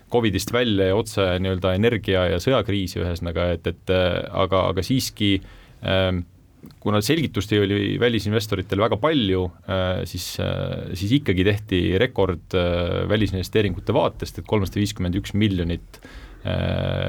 Covidist 0.09 0.49
välja 0.53 0.87
ja 0.89 0.97
otse 0.97 1.25
nii-öelda 1.37 1.75
energia- 1.77 2.31
ja 2.31 2.39
sõjakriisi 2.41 2.97
ühesõnaga, 3.03 3.51
et, 3.53 3.67
et 3.69 3.91
aga, 3.93 4.63
aga 4.71 4.81
siiski 4.81 5.35
ähm, 5.85 6.23
kuna 6.81 7.01
selgitusti 7.05 7.59
oli 7.61 7.97
välisinvestoritel 8.01 8.81
väga 8.83 8.99
palju, 9.01 9.49
äh, 9.69 10.05
siis, 10.09 10.37
äh, 10.41 10.95
siis 10.99 11.13
ikkagi 11.21 11.45
tehti 11.47 11.83
rekord 12.01 12.55
äh, 12.57 13.03
välisinvesteeringute 13.09 13.95
vaatest, 13.95 14.39
et 14.41 14.49
kolmsada 14.49 14.83
viiskümmend 14.83 15.21
üks 15.21 15.37
miljonit 15.39 16.03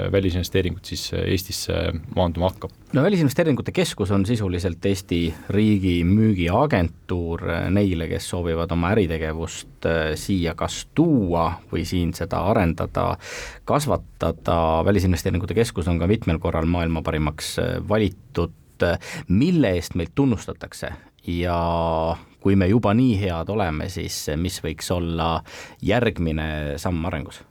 välisinvesteeringut 0.10 0.90
siis 0.90 1.04
Eestisse 1.14 1.76
maanduma 2.18 2.48
hakkab. 2.50 2.72
no 2.98 3.04
Välisinvesteeringute 3.06 3.72
Keskus 3.72 4.10
on 4.12 4.26
sisuliselt 4.26 4.84
Eesti 4.90 5.20
riigi 5.54 6.02
müügiagentuur 6.04 7.46
neile, 7.70 8.08
kes 8.10 8.26
soovivad 8.34 8.74
oma 8.74 8.90
äritegevust 8.96 9.86
siia 10.20 10.56
kas 10.60 10.80
tuua 10.98 11.46
või 11.72 11.86
siin 11.88 12.12
seda 12.18 12.42
arendada, 12.50 13.06
kasvatada, 13.70 14.58
Välisinvesteeringute 14.90 15.56
Keskus 15.62 15.88
on 15.88 16.02
ka 16.02 16.10
mitmel 16.10 16.42
korral 16.42 16.66
maailma 16.66 17.06
parimaks 17.06 17.60
valitud 17.88 18.58
mille 19.28 19.76
eest 19.78 19.96
meid 20.00 20.16
tunnustatakse. 20.16 20.94
Ja 21.28 21.60
kui 22.40 22.56
me 22.56 22.70
juba 22.72 22.94
nii 22.96 23.18
head 23.20 23.52
oleme, 23.52 23.90
siis 23.92 24.16
mis 24.40 24.62
võiks 24.64 24.90
olla 24.96 25.40
järgmine 25.84 26.80
samm 26.82 27.06
arengus? 27.10 27.44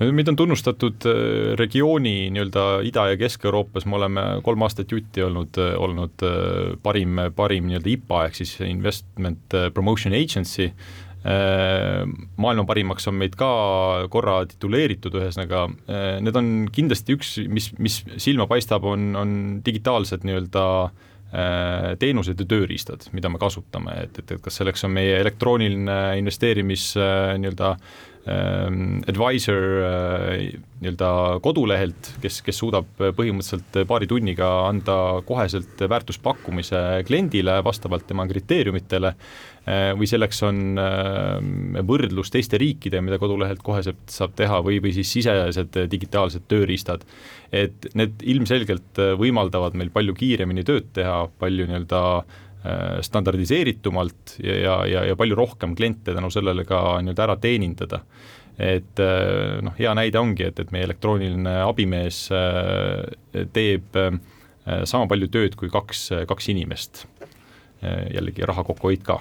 no 0.00 0.10
meid 0.10 0.28
on 0.30 0.38
tunnustatud 0.38 1.06
äh, 1.06 1.54
regiooni 1.58 2.30
nii-öelda 2.34 2.64
Ida- 2.88 3.08
ja 3.12 3.18
Kesk-Euroopas, 3.20 3.86
me 3.86 3.98
oleme 4.00 4.24
kolm 4.42 4.66
aastat 4.66 4.92
jutti 4.92 5.22
olnud, 5.22 5.54
äh, 5.60 5.74
olnud 5.78 6.24
äh, 6.26 6.74
parim, 6.82 7.20
parim 7.36 7.70
nii-öelda 7.70 7.92
IPA 7.94 8.24
ehk 8.28 8.40
siis 8.40 8.56
Investment 8.66 9.58
Promotion 9.74 10.16
Agency, 10.18 10.72
maailma 11.24 12.66
parimaks 12.68 13.08
on 13.08 13.16
meid 13.16 13.32
ka 13.40 13.48
korra 14.12 14.42
tituleeritud, 14.50 15.14
ühesõnaga 15.16 15.62
need 16.20 16.36
on 16.36 16.50
kindlasti 16.68 17.16
üks, 17.16 17.30
mis, 17.48 17.70
mis 17.80 18.02
silma 18.20 18.44
paistab, 18.50 18.84
on, 18.84 19.06
on 19.16 19.32
digitaalsed 19.64 20.26
nii-öelda 20.28 20.66
teenused 21.98 22.38
ja 22.38 22.46
tööriistad, 22.46 23.08
mida 23.16 23.32
me 23.32 23.40
kasutame, 23.40 23.96
et, 24.04 24.20
et, 24.20 24.36
et 24.36 24.42
kas 24.44 24.60
selleks 24.60 24.84
on 24.84 24.92
meie 24.94 25.16
elektrooniline 25.24 25.96
investeerimis 26.20 26.92
nii-öelda 26.94 27.72
Ehm, 27.74 28.13
advisor 28.24 29.64
äh, 29.84 30.44
nii-öelda 30.80 31.08
kodulehelt, 31.44 32.14
kes, 32.22 32.38
kes 32.44 32.56
suudab 32.60 32.88
põhimõtteliselt 32.96 33.84
paari 33.88 34.08
tunniga 34.08 34.48
anda 34.68 34.96
koheselt 35.28 35.80
väärtuspakkumise 35.92 37.04
kliendile 37.08 37.58
vastavalt 37.64 38.06
tema 38.08 38.24
kriteeriumitele, 38.30 39.12
äh, 39.68 39.90
või 39.98 40.08
selleks 40.08 40.40
on 40.48 40.80
äh, 40.80 41.84
võrdlus 41.84 42.32
teiste 42.32 42.60
riikide, 42.60 43.02
mida 43.04 43.20
kodulehelt 43.20 43.60
koheselt 43.64 44.00
saab 44.12 44.32
teha, 44.40 44.62
või, 44.64 44.80
või 44.84 44.94
siis 44.96 45.12
sisesed 45.18 45.76
digitaalsed 45.92 46.48
tööriistad. 46.48 47.04
et 47.54 47.86
need 47.94 48.22
ilmselgelt 48.26 48.98
võimaldavad 49.20 49.76
meil 49.78 49.92
palju 49.94 50.14
kiiremini 50.18 50.64
tööd 50.66 50.88
teha, 50.96 51.28
palju 51.38 51.68
nii-öelda 51.68 52.00
standardiseeritumalt 53.04 54.38
ja, 54.40 54.54
ja, 54.56 54.76
ja, 54.88 55.04
ja 55.10 55.16
palju 55.16 55.36
rohkem 55.36 55.74
kliente 55.76 56.14
tänu 56.14 56.30
sellele 56.32 56.64
ka 56.64 56.80
nii-öelda 57.04 57.26
ära 57.26 57.36
teenindada. 57.36 58.00
et 58.58 59.00
äh, 59.02 59.60
noh, 59.66 59.74
hea 59.78 59.94
näide 59.98 60.18
ongi, 60.20 60.46
et, 60.46 60.60
et 60.62 60.70
meie 60.72 60.86
elektrooniline 60.86 61.56
abimees 61.66 62.28
äh, 62.32 63.46
teeb 63.52 63.98
sama 64.88 65.04
palju 65.10 65.26
tööd 65.28 65.56
kui 65.60 65.68
kaks, 65.68 66.06
kaks 66.28 66.46
inimest. 66.48 67.02
jällegi 67.84 68.46
raha 68.48 68.62
kokkuhoid 68.64 69.02
ka 69.04 69.18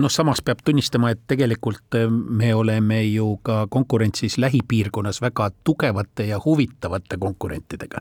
noh, 0.00 0.10
samas 0.12 0.42
peab 0.44 0.60
tunnistama, 0.64 1.10
et 1.14 1.20
tegelikult 1.28 1.96
me 2.10 2.54
oleme 2.54 3.02
ju 3.04 3.38
ka 3.42 3.66
konkurentsis 3.70 4.38
lähipiirkonnas 4.38 5.20
väga 5.22 5.50
tugevate 5.64 6.26
ja 6.26 6.40
huvitavate 6.44 7.16
konkurentidega. 7.16 8.00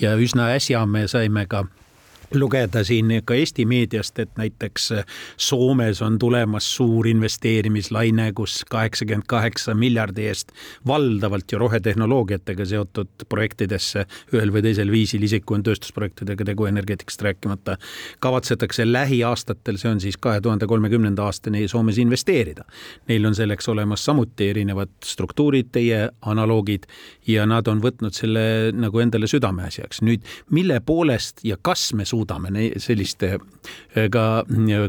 ja 0.00 0.14
üsna 0.16 0.52
äsja 0.54 0.86
me 0.86 1.08
saime 1.08 1.46
ka 1.46 1.64
lugeda 2.34 2.84
siin 2.84 3.12
ka 3.24 3.34
Eesti 3.34 3.66
meediast, 3.66 4.18
et 4.18 4.30
näiteks 4.36 4.90
Soomes 5.36 6.02
on 6.02 6.18
tulemas 6.18 6.68
suur 6.76 7.06
investeerimislaine, 7.06 8.32
kus 8.32 8.64
kaheksakümmend 8.70 9.26
kaheksa 9.28 9.74
miljardi 9.74 10.26
eest 10.26 10.52
valdavalt 10.86 11.52
ju 11.52 11.58
rohetehnoloogiatega 11.58 12.64
seotud 12.66 13.26
projektidesse 13.28 14.06
ühel 14.34 14.52
või 14.52 14.62
teisel 14.66 14.90
viisil, 14.90 15.22
isiku 15.22 15.56
on 15.56 15.64
tööstusprojektidega 15.66 16.44
tegu 16.44 16.66
energeetikast 16.66 17.22
rääkimata, 17.22 17.76
kavatsetakse 18.20 18.86
lähiaastatel, 18.92 19.78
see 19.80 19.90
on 19.90 20.00
siis 20.02 20.16
kahe 20.20 20.40
tuhande 20.40 20.66
kolmekümnenda 20.66 21.24
aastani 21.24 21.68
Soomes 21.68 21.98
investeerida. 21.98 22.64
Neil 23.08 23.26
on 23.26 23.34
selleks 23.34 23.68
olemas 23.68 24.04
samuti 24.04 24.50
erinevad 24.50 24.92
struktuurid, 25.04 25.70
teie 25.72 26.08
analoogid 26.20 26.86
ja 27.26 27.46
nad 27.46 27.68
on 27.68 27.80
võtnud 27.82 28.14
selle 28.14 28.72
nagu 28.74 29.00
endale 29.02 29.26
südameasjaks. 29.30 30.02
nüüd, 30.02 30.26
mille 30.50 30.80
poolest 30.80 31.44
ja 31.44 31.56
kas 31.62 31.92
me 31.94 32.04
suudame 32.04 32.25
suudame 32.26 32.72
selliste 32.82 33.38
ka 34.10 34.24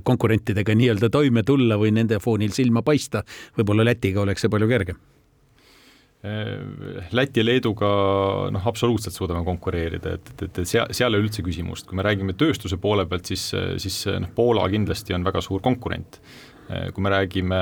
konkurentidega 0.03 0.75
nii-öelda 0.75 1.09
toime 1.09 1.43
tulla 1.43 1.77
või 1.77 1.93
nende 1.93 2.19
foonil 2.19 2.51
silma 2.51 2.81
paista. 2.81 3.23
võib-olla 3.57 3.85
Lätiga 3.85 4.21
oleks 4.21 4.41
see 4.41 4.49
palju 4.49 4.67
kergem 4.67 4.97
Läti 7.11 7.39
ja 7.39 7.45
Leeduga 7.45 7.87
noh, 8.51 8.63
absoluutselt 8.67 9.13
suudame 9.13 9.45
konkureerida, 9.45 10.15
et, 10.17 10.31
et, 10.33 10.57
et 10.59 10.67
seal, 10.67 10.89
seal 10.91 11.13
ei 11.13 11.19
ole 11.19 11.27
üldse 11.27 11.43
küsimust, 11.45 11.85
kui 11.87 11.95
me 11.95 12.03
räägime 12.03 12.33
tööstuse 12.33 12.79
poole 12.81 13.05
pealt, 13.07 13.29
siis, 13.29 13.51
siis 13.77 13.99
noh, 14.09 14.31
Poola 14.35 14.65
kindlasti 14.67 15.13
on 15.13 15.23
väga 15.23 15.43
suur 15.45 15.61
konkurent. 15.61 16.19
kui 16.67 17.03
me 17.03 17.09
räägime 17.13 17.59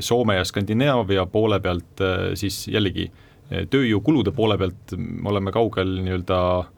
Soome 0.00 0.36
ja 0.36 0.44
Skandinaavia 0.44 1.26
poole 1.26 1.58
pealt, 1.60 2.04
siis 2.38 2.68
jällegi 2.68 3.08
tööjõukulude 3.48 4.30
poole 4.36 4.58
pealt 4.58 4.92
me 4.98 5.32
oleme 5.32 5.50
kaugel 5.50 5.96
nii-öelda 6.04 6.38
Äh, 6.60 6.75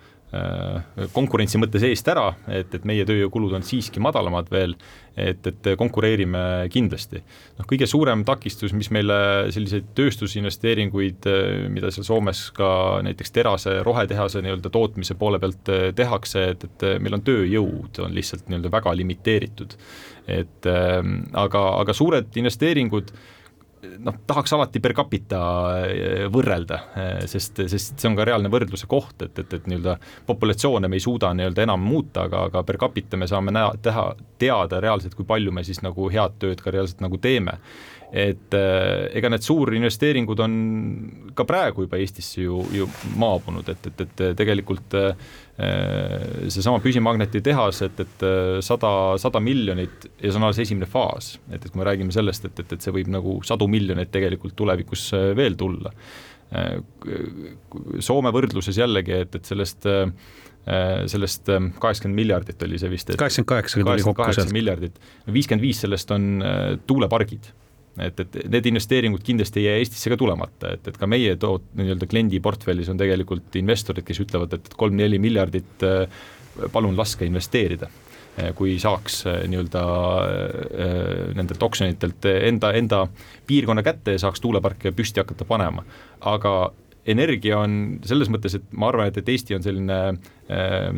konkurentsi 1.14 1.56
mõttes 1.56 1.84
eest 1.88 2.08
ära, 2.12 2.26
et, 2.52 2.74
et 2.76 2.84
meie 2.88 3.04
tööjõukulud 3.08 3.54
on 3.56 3.62
siiski 3.64 4.00
madalamad 4.04 4.50
veel, 4.52 4.74
et, 5.16 5.46
et 5.48 5.68
konkureerime 5.80 6.68
kindlasti. 6.72 7.22
noh, 7.58 7.68
kõige 7.68 7.88
suurem 7.88 8.24
takistus, 8.28 8.74
mis 8.76 8.90
meile 8.94 9.16
selliseid 9.54 9.88
tööstusinvesteeringuid, 9.96 11.30
äh, 11.32 11.64
mida 11.72 11.92
seal 11.94 12.04
Soomes 12.06 12.42
ka 12.56 12.70
näiteks 13.06 13.32
terase 13.32 13.78
rohetehase 13.86 14.44
nii-öelda 14.44 14.72
tootmise 14.74 15.16
poole 15.18 15.40
pealt 15.40 15.72
äh, 15.72 15.88
tehakse, 15.96 16.44
et, 16.52 16.68
et 16.68 16.86
meil 17.00 17.16
on 17.16 17.24
tööjõud, 17.24 18.02
on 18.04 18.14
lihtsalt 18.14 18.52
nii-öelda 18.52 18.72
väga 18.74 18.94
limiteeritud. 19.00 19.78
et 20.28 20.66
aga, 20.68 21.60
aga 21.80 21.92
suured 21.96 22.34
investeeringud 22.36 23.14
noh, 23.98 24.16
tahaks 24.26 24.52
alati 24.56 24.80
per 24.82 24.94
capita 24.96 25.40
eh, 25.86 26.24
võrrelda, 26.32 26.78
eh, 26.94 27.26
sest, 27.30 27.62
sest 27.70 27.98
see 27.98 28.10
on 28.10 28.16
ka 28.18 28.26
reaalne 28.28 28.50
võrdluse 28.52 28.88
koht, 28.90 29.22
et, 29.26 29.38
et, 29.38 29.54
et 29.58 29.68
nii-öelda 29.70 29.98
populatsioone 30.28 30.90
me 30.90 30.98
ei 30.98 31.04
suuda 31.04 31.32
nii-öelda 31.36 31.66
enam 31.66 31.84
muuta, 31.84 32.26
aga, 32.28 32.46
aga 32.50 32.64
per 32.66 32.80
capita 32.80 33.20
me 33.20 33.28
saame 33.30 33.54
näha, 33.54 33.74
teha, 33.82 34.08
teada 34.38 34.82
reaalselt, 34.84 35.16
kui 35.18 35.28
palju 35.28 35.54
me 35.54 35.64
siis 35.66 35.82
nagu 35.84 36.10
head 36.12 36.38
tööd 36.42 36.62
ka 36.64 36.74
reaalselt 36.74 37.04
nagu 37.04 37.20
teeme 37.22 37.58
et 38.08 38.54
äh, 38.56 39.08
ega 39.18 39.28
need 39.28 39.44
suurinvesteeringud 39.44 40.40
on 40.40 40.54
ka 41.36 41.44
praegu 41.48 41.84
juba 41.84 41.98
Eestisse 42.00 42.40
ju, 42.40 42.62
ju 42.72 42.86
maabunud, 43.20 43.68
et, 43.68 43.90
et, 43.90 44.00
et 44.06 44.22
tegelikult 44.38 44.96
äh, 44.96 45.28
seesama 46.48 46.80
püsimagneti 46.80 47.42
tehas, 47.44 47.82
et, 47.84 48.00
et 48.00 48.24
sada, 48.64 48.92
sada 49.20 49.42
miljonit 49.44 50.08
ja 50.22 50.30
see 50.30 50.40
on 50.40 50.48
alles 50.48 50.62
esimene 50.64 50.88
faas, 50.88 51.34
et, 51.50 51.60
et 51.60 51.68
kui 51.68 51.82
me 51.82 51.88
räägime 51.88 52.14
sellest, 52.14 52.48
et, 52.48 52.64
et, 52.64 52.74
et 52.76 52.84
see 52.84 52.94
võib 52.94 53.12
nagu 53.12 53.38
sadu 53.46 53.68
miljoneid 53.70 54.12
tegelikult 54.14 54.56
tulevikus 54.56 55.10
veel 55.36 55.58
tulla. 55.58 55.92
Soome 58.00 58.30
võrdluses 58.32 58.78
jällegi, 58.78 59.18
et, 59.26 59.34
et 59.36 59.50
sellest 59.50 59.84
sellest 61.08 61.48
kaheksakümmend 61.48 62.16
miljardit 62.16 62.62
oli 62.64 62.78
see 62.80 62.90
vist. 62.92 63.10
kaheksakümmend 63.16 63.50
kaheksa 63.50 63.80
tuli 63.82 64.04
kokku 64.04 64.32
sealt. 64.36 64.52
miljardit, 64.52 64.98
viiskümmend 65.32 65.64
viis 65.64 65.80
sellest 65.84 66.12
on 66.14 66.44
tuulepargid 66.86 67.50
et, 68.04 68.20
et 68.24 68.40
need 68.50 68.66
investeeringud 68.72 69.22
kindlasti 69.26 69.62
ei 69.62 69.68
jää 69.68 69.78
Eestisse 69.82 70.12
ka 70.12 70.18
tulemata, 70.20 70.74
et, 70.76 70.90
et 70.90 70.98
ka 70.98 71.08
meie 71.10 71.36
toot-, 71.40 71.70
nii-öelda 71.78 72.08
kliendi 72.10 72.40
portfellis 72.44 72.90
on 72.92 73.00
tegelikult 73.00 73.56
investorid, 73.60 74.06
kes 74.06 74.22
ütlevad, 74.24 74.58
et 74.58 74.74
kolm-neli 74.78 75.20
miljardit 75.22 75.86
äh, 75.86 76.20
palun 76.72 76.96
laske 76.98 77.26
investeerida 77.28 77.90
äh, 77.90 78.52
kui 78.58 78.78
saaks 78.82 79.22
äh, 79.26 79.40
nii-öelda 79.50 79.84
nendelt 81.38 81.62
oksjonitelt 81.62 82.28
enda, 82.32 82.72
enda 82.78 83.04
piirkonna 83.46 83.84
kätte 83.86 84.16
ja 84.16 84.24
saaks 84.26 84.42
tuuleparke 84.44 84.92
püsti 84.96 85.22
hakata 85.22 85.46
panema. 85.48 85.84
aga 86.20 86.54
energia 87.08 87.58
on 87.62 87.98
selles 88.06 88.30
mõttes, 88.32 88.58
et 88.58 88.66
ma 88.72 88.90
arvan, 88.92 89.08
et, 89.08 89.20
et 89.20 89.30
Eesti 89.32 89.56
on 89.56 89.64
selline 89.64 89.98
äh, 90.52 90.90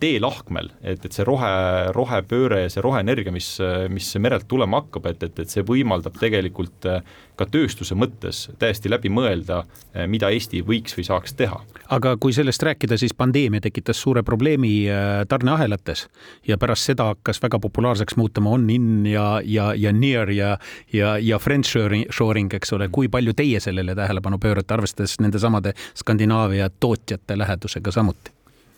teelahkmel, 0.00 0.70
et, 0.82 1.04
et 1.04 1.12
see 1.12 1.24
rohe, 1.26 1.48
rohepööre 1.94 2.62
ja 2.62 2.72
see 2.72 2.82
roheenergia, 2.84 3.32
mis, 3.34 3.48
mis 3.92 4.12
merelt 4.22 4.46
tulema 4.48 4.80
hakkab, 4.82 5.08
et, 5.10 5.24
et, 5.26 5.40
et 5.42 5.52
see 5.52 5.64
võimaldab 5.66 6.16
tegelikult 6.20 6.86
äh, 6.88 7.00
ka 7.36 7.48
tööstuse 7.50 7.96
mõttes 7.98 8.46
täiesti 8.60 8.90
läbi 8.90 9.10
mõelda, 9.12 9.62
äh, 9.92 10.06
mida 10.10 10.30
Eesti 10.32 10.62
võiks 10.66 10.96
või 10.96 11.06
saaks 11.08 11.34
teha. 11.36 11.58
aga 11.90 12.14
kui 12.22 12.34
sellest 12.36 12.62
rääkida, 12.62 12.98
siis 12.98 13.14
pandeemia 13.14 13.60
tekitas 13.64 14.00
suure 14.02 14.22
probleemi 14.22 14.86
äh, 14.90 15.24
tarneahelates 15.28 16.06
ja 16.46 16.58
pärast 16.58 16.86
seda 16.92 17.10
hakkas 17.12 17.42
väga 17.42 17.60
populaarseks 17.66 18.16
muutuma 18.16 18.54
on-in 18.56 19.06
ja, 19.10 19.40
ja, 19.44 19.72
ja 19.74 19.92
near 19.92 20.30
ja, 20.30 20.56
ja, 20.92 21.16
ja 21.18 21.38
French 21.42 21.76
shoring, 22.10 22.54
eks 22.54 22.72
ole, 22.72 22.88
kui 22.88 23.10
palju 23.10 23.34
teie 23.36 23.60
sellele 23.60 23.98
tähelepanu 23.98 24.38
pöörate, 24.38 24.74
arvestades 24.74 25.18
nendesamade 25.20 25.74
Skandinaavia 25.94 26.70
tootjate 26.80 27.38
lähedusega 27.38 27.92
samuti? 27.92 28.35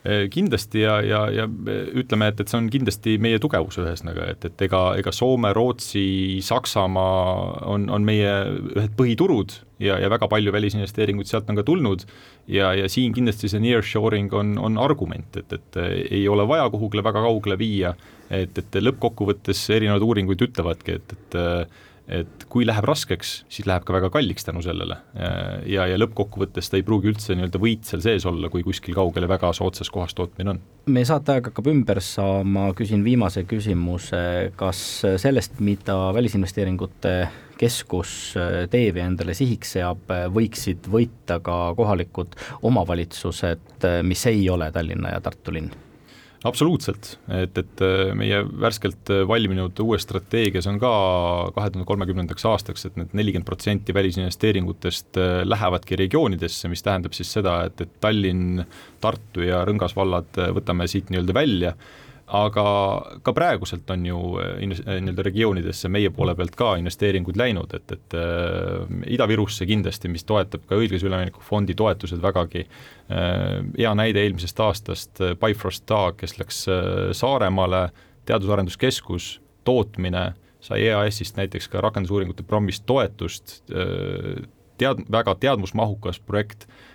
Eh, 0.08 0.24
kindlasti 0.32 0.80
ja, 0.80 0.94
ja, 1.04 1.18
ja 1.28 1.44
ütleme, 2.00 2.30
et, 2.30 2.38
et 2.40 2.48
see 2.48 2.56
on 2.56 2.68
kindlasti 2.72 3.18
meie 3.20 3.36
tugevus 3.42 3.76
ühesõnaga, 3.82 4.30
et, 4.32 4.44
et 4.48 4.62
ega, 4.64 4.80
ega 4.96 5.12
Soome, 5.12 5.50
Rootsi, 5.52 6.38
Saksamaa 6.46 7.66
on, 7.68 7.84
on 7.92 8.06
meie 8.06 8.30
ühed 8.72 8.94
põhiturud 8.96 9.52
ja, 9.84 9.98
ja 10.00 10.08
väga 10.08 10.30
palju 10.32 10.54
välisinvesteeringuid 10.54 11.28
sealt 11.28 11.50
on 11.52 11.60
ka 11.60 11.66
tulnud. 11.68 12.06
Ja, 12.48 12.70
ja 12.78 12.88
siin 12.88 13.12
kindlasti 13.12 13.50
see 13.52 13.60
nearshoring 13.60 14.32
on, 14.32 14.54
on 14.56 14.80
argument, 14.80 15.36
et, 15.36 15.52
et 15.52 15.80
ei 16.06 16.22
ole 16.32 16.48
vaja 16.48 16.70
kuhugile 16.72 17.04
väga 17.04 17.26
kaugele 17.26 17.58
viia, 17.60 17.92
et, 18.32 18.56
et 18.56 18.80
lõppkokkuvõttes 18.80 19.66
erinevad 19.76 20.08
uuringud 20.08 20.48
ütlevadki, 20.48 20.96
et, 21.02 21.16
et 21.18 21.38
et 22.08 22.44
kui 22.48 22.64
läheb 22.66 22.86
raskeks, 22.88 23.32
siis 23.52 23.66
läheb 23.68 23.84
ka 23.86 23.92
väga 23.92 24.10
kalliks 24.12 24.46
tänu 24.46 24.62
sellele. 24.64 24.96
ja, 25.68 25.86
ja 25.86 25.98
lõppkokkuvõttes 26.00 26.70
ta 26.70 26.78
ei 26.78 26.84
pruugi 26.86 27.12
üldse 27.12 27.36
nii-öelda 27.36 27.60
võit 27.60 27.88
seal 27.88 28.02
sees 28.04 28.26
olla, 28.28 28.48
kui 28.52 28.64
kuskil 28.66 28.96
kaugel 28.96 29.26
ja 29.26 29.30
väga 29.30 29.52
soodsas 29.56 29.90
kohas 29.92 30.16
tootmine 30.16 30.54
on. 30.54 30.62
meie 30.88 31.08
saateaeg 31.08 31.50
hakkab 31.50 31.68
ümber 31.72 32.00
saama, 32.04 32.70
küsin 32.78 33.04
viimase 33.04 33.44
küsimuse, 33.48 34.22
kas 34.56 34.80
sellest, 35.20 35.60
mida 35.60 35.98
Välisinvesteeringute 36.16 37.18
Keskus 37.58 38.36
teeb 38.70 39.00
ja 39.00 39.08
endale 39.10 39.34
sihiks 39.34 39.74
seab, 39.74 40.06
võiksid 40.34 40.86
võita 40.90 41.40
ka 41.42 41.56
kohalikud 41.76 42.38
omavalitsused, 42.62 43.88
mis 44.06 44.24
ei 44.30 44.46
ole 44.50 44.70
Tallinna 44.72 45.16
ja 45.16 45.20
Tartu 45.24 45.56
linn? 45.56 45.87
Absoluutselt, 46.48 47.12
et, 47.32 47.58
et 47.60 47.82
äh, 47.84 48.10
meie 48.16 48.40
värskelt 48.48 49.12
äh, 49.12 49.22
valminud 49.28 49.78
uues 49.84 50.04
strateegias 50.06 50.66
on 50.70 50.80
ka 50.82 50.90
kahe 51.56 51.70
tuhande 51.70 51.86
kolmekümnendaks 51.88 52.46
aastaks, 52.50 52.88
et 52.88 52.98
need 53.00 53.14
nelikümmend 53.18 53.48
protsenti 53.48 53.94
välisinvesteeringutest 53.96 55.20
äh, 55.20 55.30
lähevadki 55.48 55.98
regioonidesse, 56.00 56.70
mis 56.72 56.84
tähendab 56.86 57.16
siis 57.16 57.30
seda, 57.38 57.60
et, 57.68 57.80
et 57.84 57.96
Tallinn, 58.02 58.64
Tartu 59.02 59.46
ja 59.46 59.62
Rõngas 59.68 59.96
vallad 59.96 60.42
võtame 60.56 60.88
siit 60.90 61.12
nii-öelda 61.12 61.36
välja 61.36 61.74
aga 62.28 62.64
ka 63.24 63.32
praeguselt 63.32 63.88
on 63.90 64.04
ju 64.06 64.18
eh, 64.42 64.58
eh, 64.60 64.98
nii-öelda 65.00 65.24
regioonidesse 65.24 65.88
meie 65.92 66.10
poole 66.14 66.34
pealt 66.36 66.56
ka 66.58 66.74
investeeringuid 66.80 67.38
läinud, 67.40 67.72
et, 67.76 67.94
et 67.96 68.16
äh, 68.18 68.82
Ida-Virusse 69.16 69.66
kindlasti, 69.68 70.10
mis 70.12 70.26
toetab 70.28 70.66
ka 70.68 70.76
õiglase 70.76 71.08
ülemineku 71.08 71.44
fondi 71.44 71.76
toetused 71.78 72.20
vägagi. 72.22 72.66
Äh,, 73.08 73.46
hea 73.78 73.94
näide 73.96 74.24
eelmisest 74.24 74.60
aastast, 74.60 75.22
Bifrost 75.40 75.86
Taag, 75.88 76.18
kes 76.20 76.36
läks 76.40 76.66
äh, 76.68 77.08
Saaremaale, 77.16 77.88
teadus-arenduskeskus, 78.28 79.38
tootmine, 79.64 80.32
sai 80.60 80.82
EAS-ist 80.88 81.38
näiteks 81.38 81.70
ka 81.72 81.80
rakendusuuringute 81.80 82.44
programmist 82.44 82.84
toetust, 82.86 83.60
tead-, 83.70 85.04
väga 85.12 85.36
teadmusmahukas 85.40 86.18
projekt 86.26 86.66
Äh, 86.68 86.87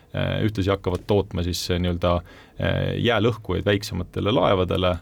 ühtlasi 0.46 0.70
hakkavad 0.70 1.06
tootma 1.08 1.44
siis 1.44 1.62
äh, 1.72 1.80
nii-öelda 1.82 2.16
äh, 2.16 2.94
jäälõhkujaid 3.02 3.66
väiksematele 3.66 4.32
laevadele, 4.32 4.96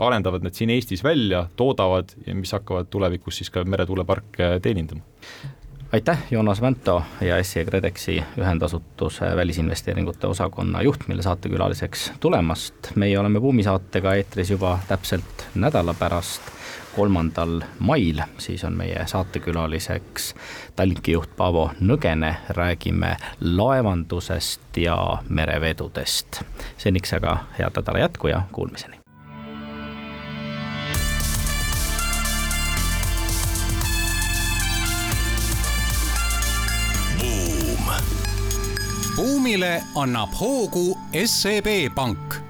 arendavad 0.00 0.44
need 0.44 0.56
siin 0.56 0.72
Eestis 0.72 1.04
välja, 1.04 1.46
toodavad 1.56 2.14
mis 2.32 2.52
hakkavad 2.52 2.88
tulevikus 2.90 3.42
siis 3.42 3.52
ka 3.52 3.64
meretuuleparke 3.64 4.58
teenindama 4.62 5.04
aitäh, 5.94 6.18
Joonas 6.30 6.60
Vänto 6.60 7.02
ja 7.20 7.36
SE 7.44 7.64
KredExi 7.64 8.16
ühendasutuse 8.38 9.36
välisinvesteeringute 9.36 10.26
osakonna 10.26 10.82
juht 10.82 11.06
meile 11.08 11.22
saatekülaliseks 11.22 12.12
tulemast. 12.20 12.90
meie 12.94 13.18
oleme 13.18 13.40
Buumi 13.40 13.62
saatega 13.62 14.14
eetris 14.14 14.50
juba 14.50 14.78
täpselt 14.88 15.46
nädala 15.54 15.94
pärast 15.94 16.53
kolmandal 16.96 17.62
mail, 17.78 18.22
siis 18.38 18.64
on 18.64 18.72
meie 18.72 19.06
saatekülaliseks 19.06 20.34
Tallinki 20.76 21.12
juht 21.12 21.36
Paavo 21.36 21.70
Nõgene, 21.80 22.36
räägime 22.48 23.16
laevandusest 23.40 24.76
ja 24.76 25.18
merevedudest. 25.28 26.42
seniks 26.78 27.12
aga 27.12 27.38
head 27.58 27.76
nädala 27.76 27.98
jätku 27.98 28.28
ja 28.28 28.42
kuulmiseni. 28.52 29.00
buumile 39.16 39.82
annab 39.94 40.30
hoogu 40.40 40.98
SEB 41.24 41.94
Pank 41.94 42.43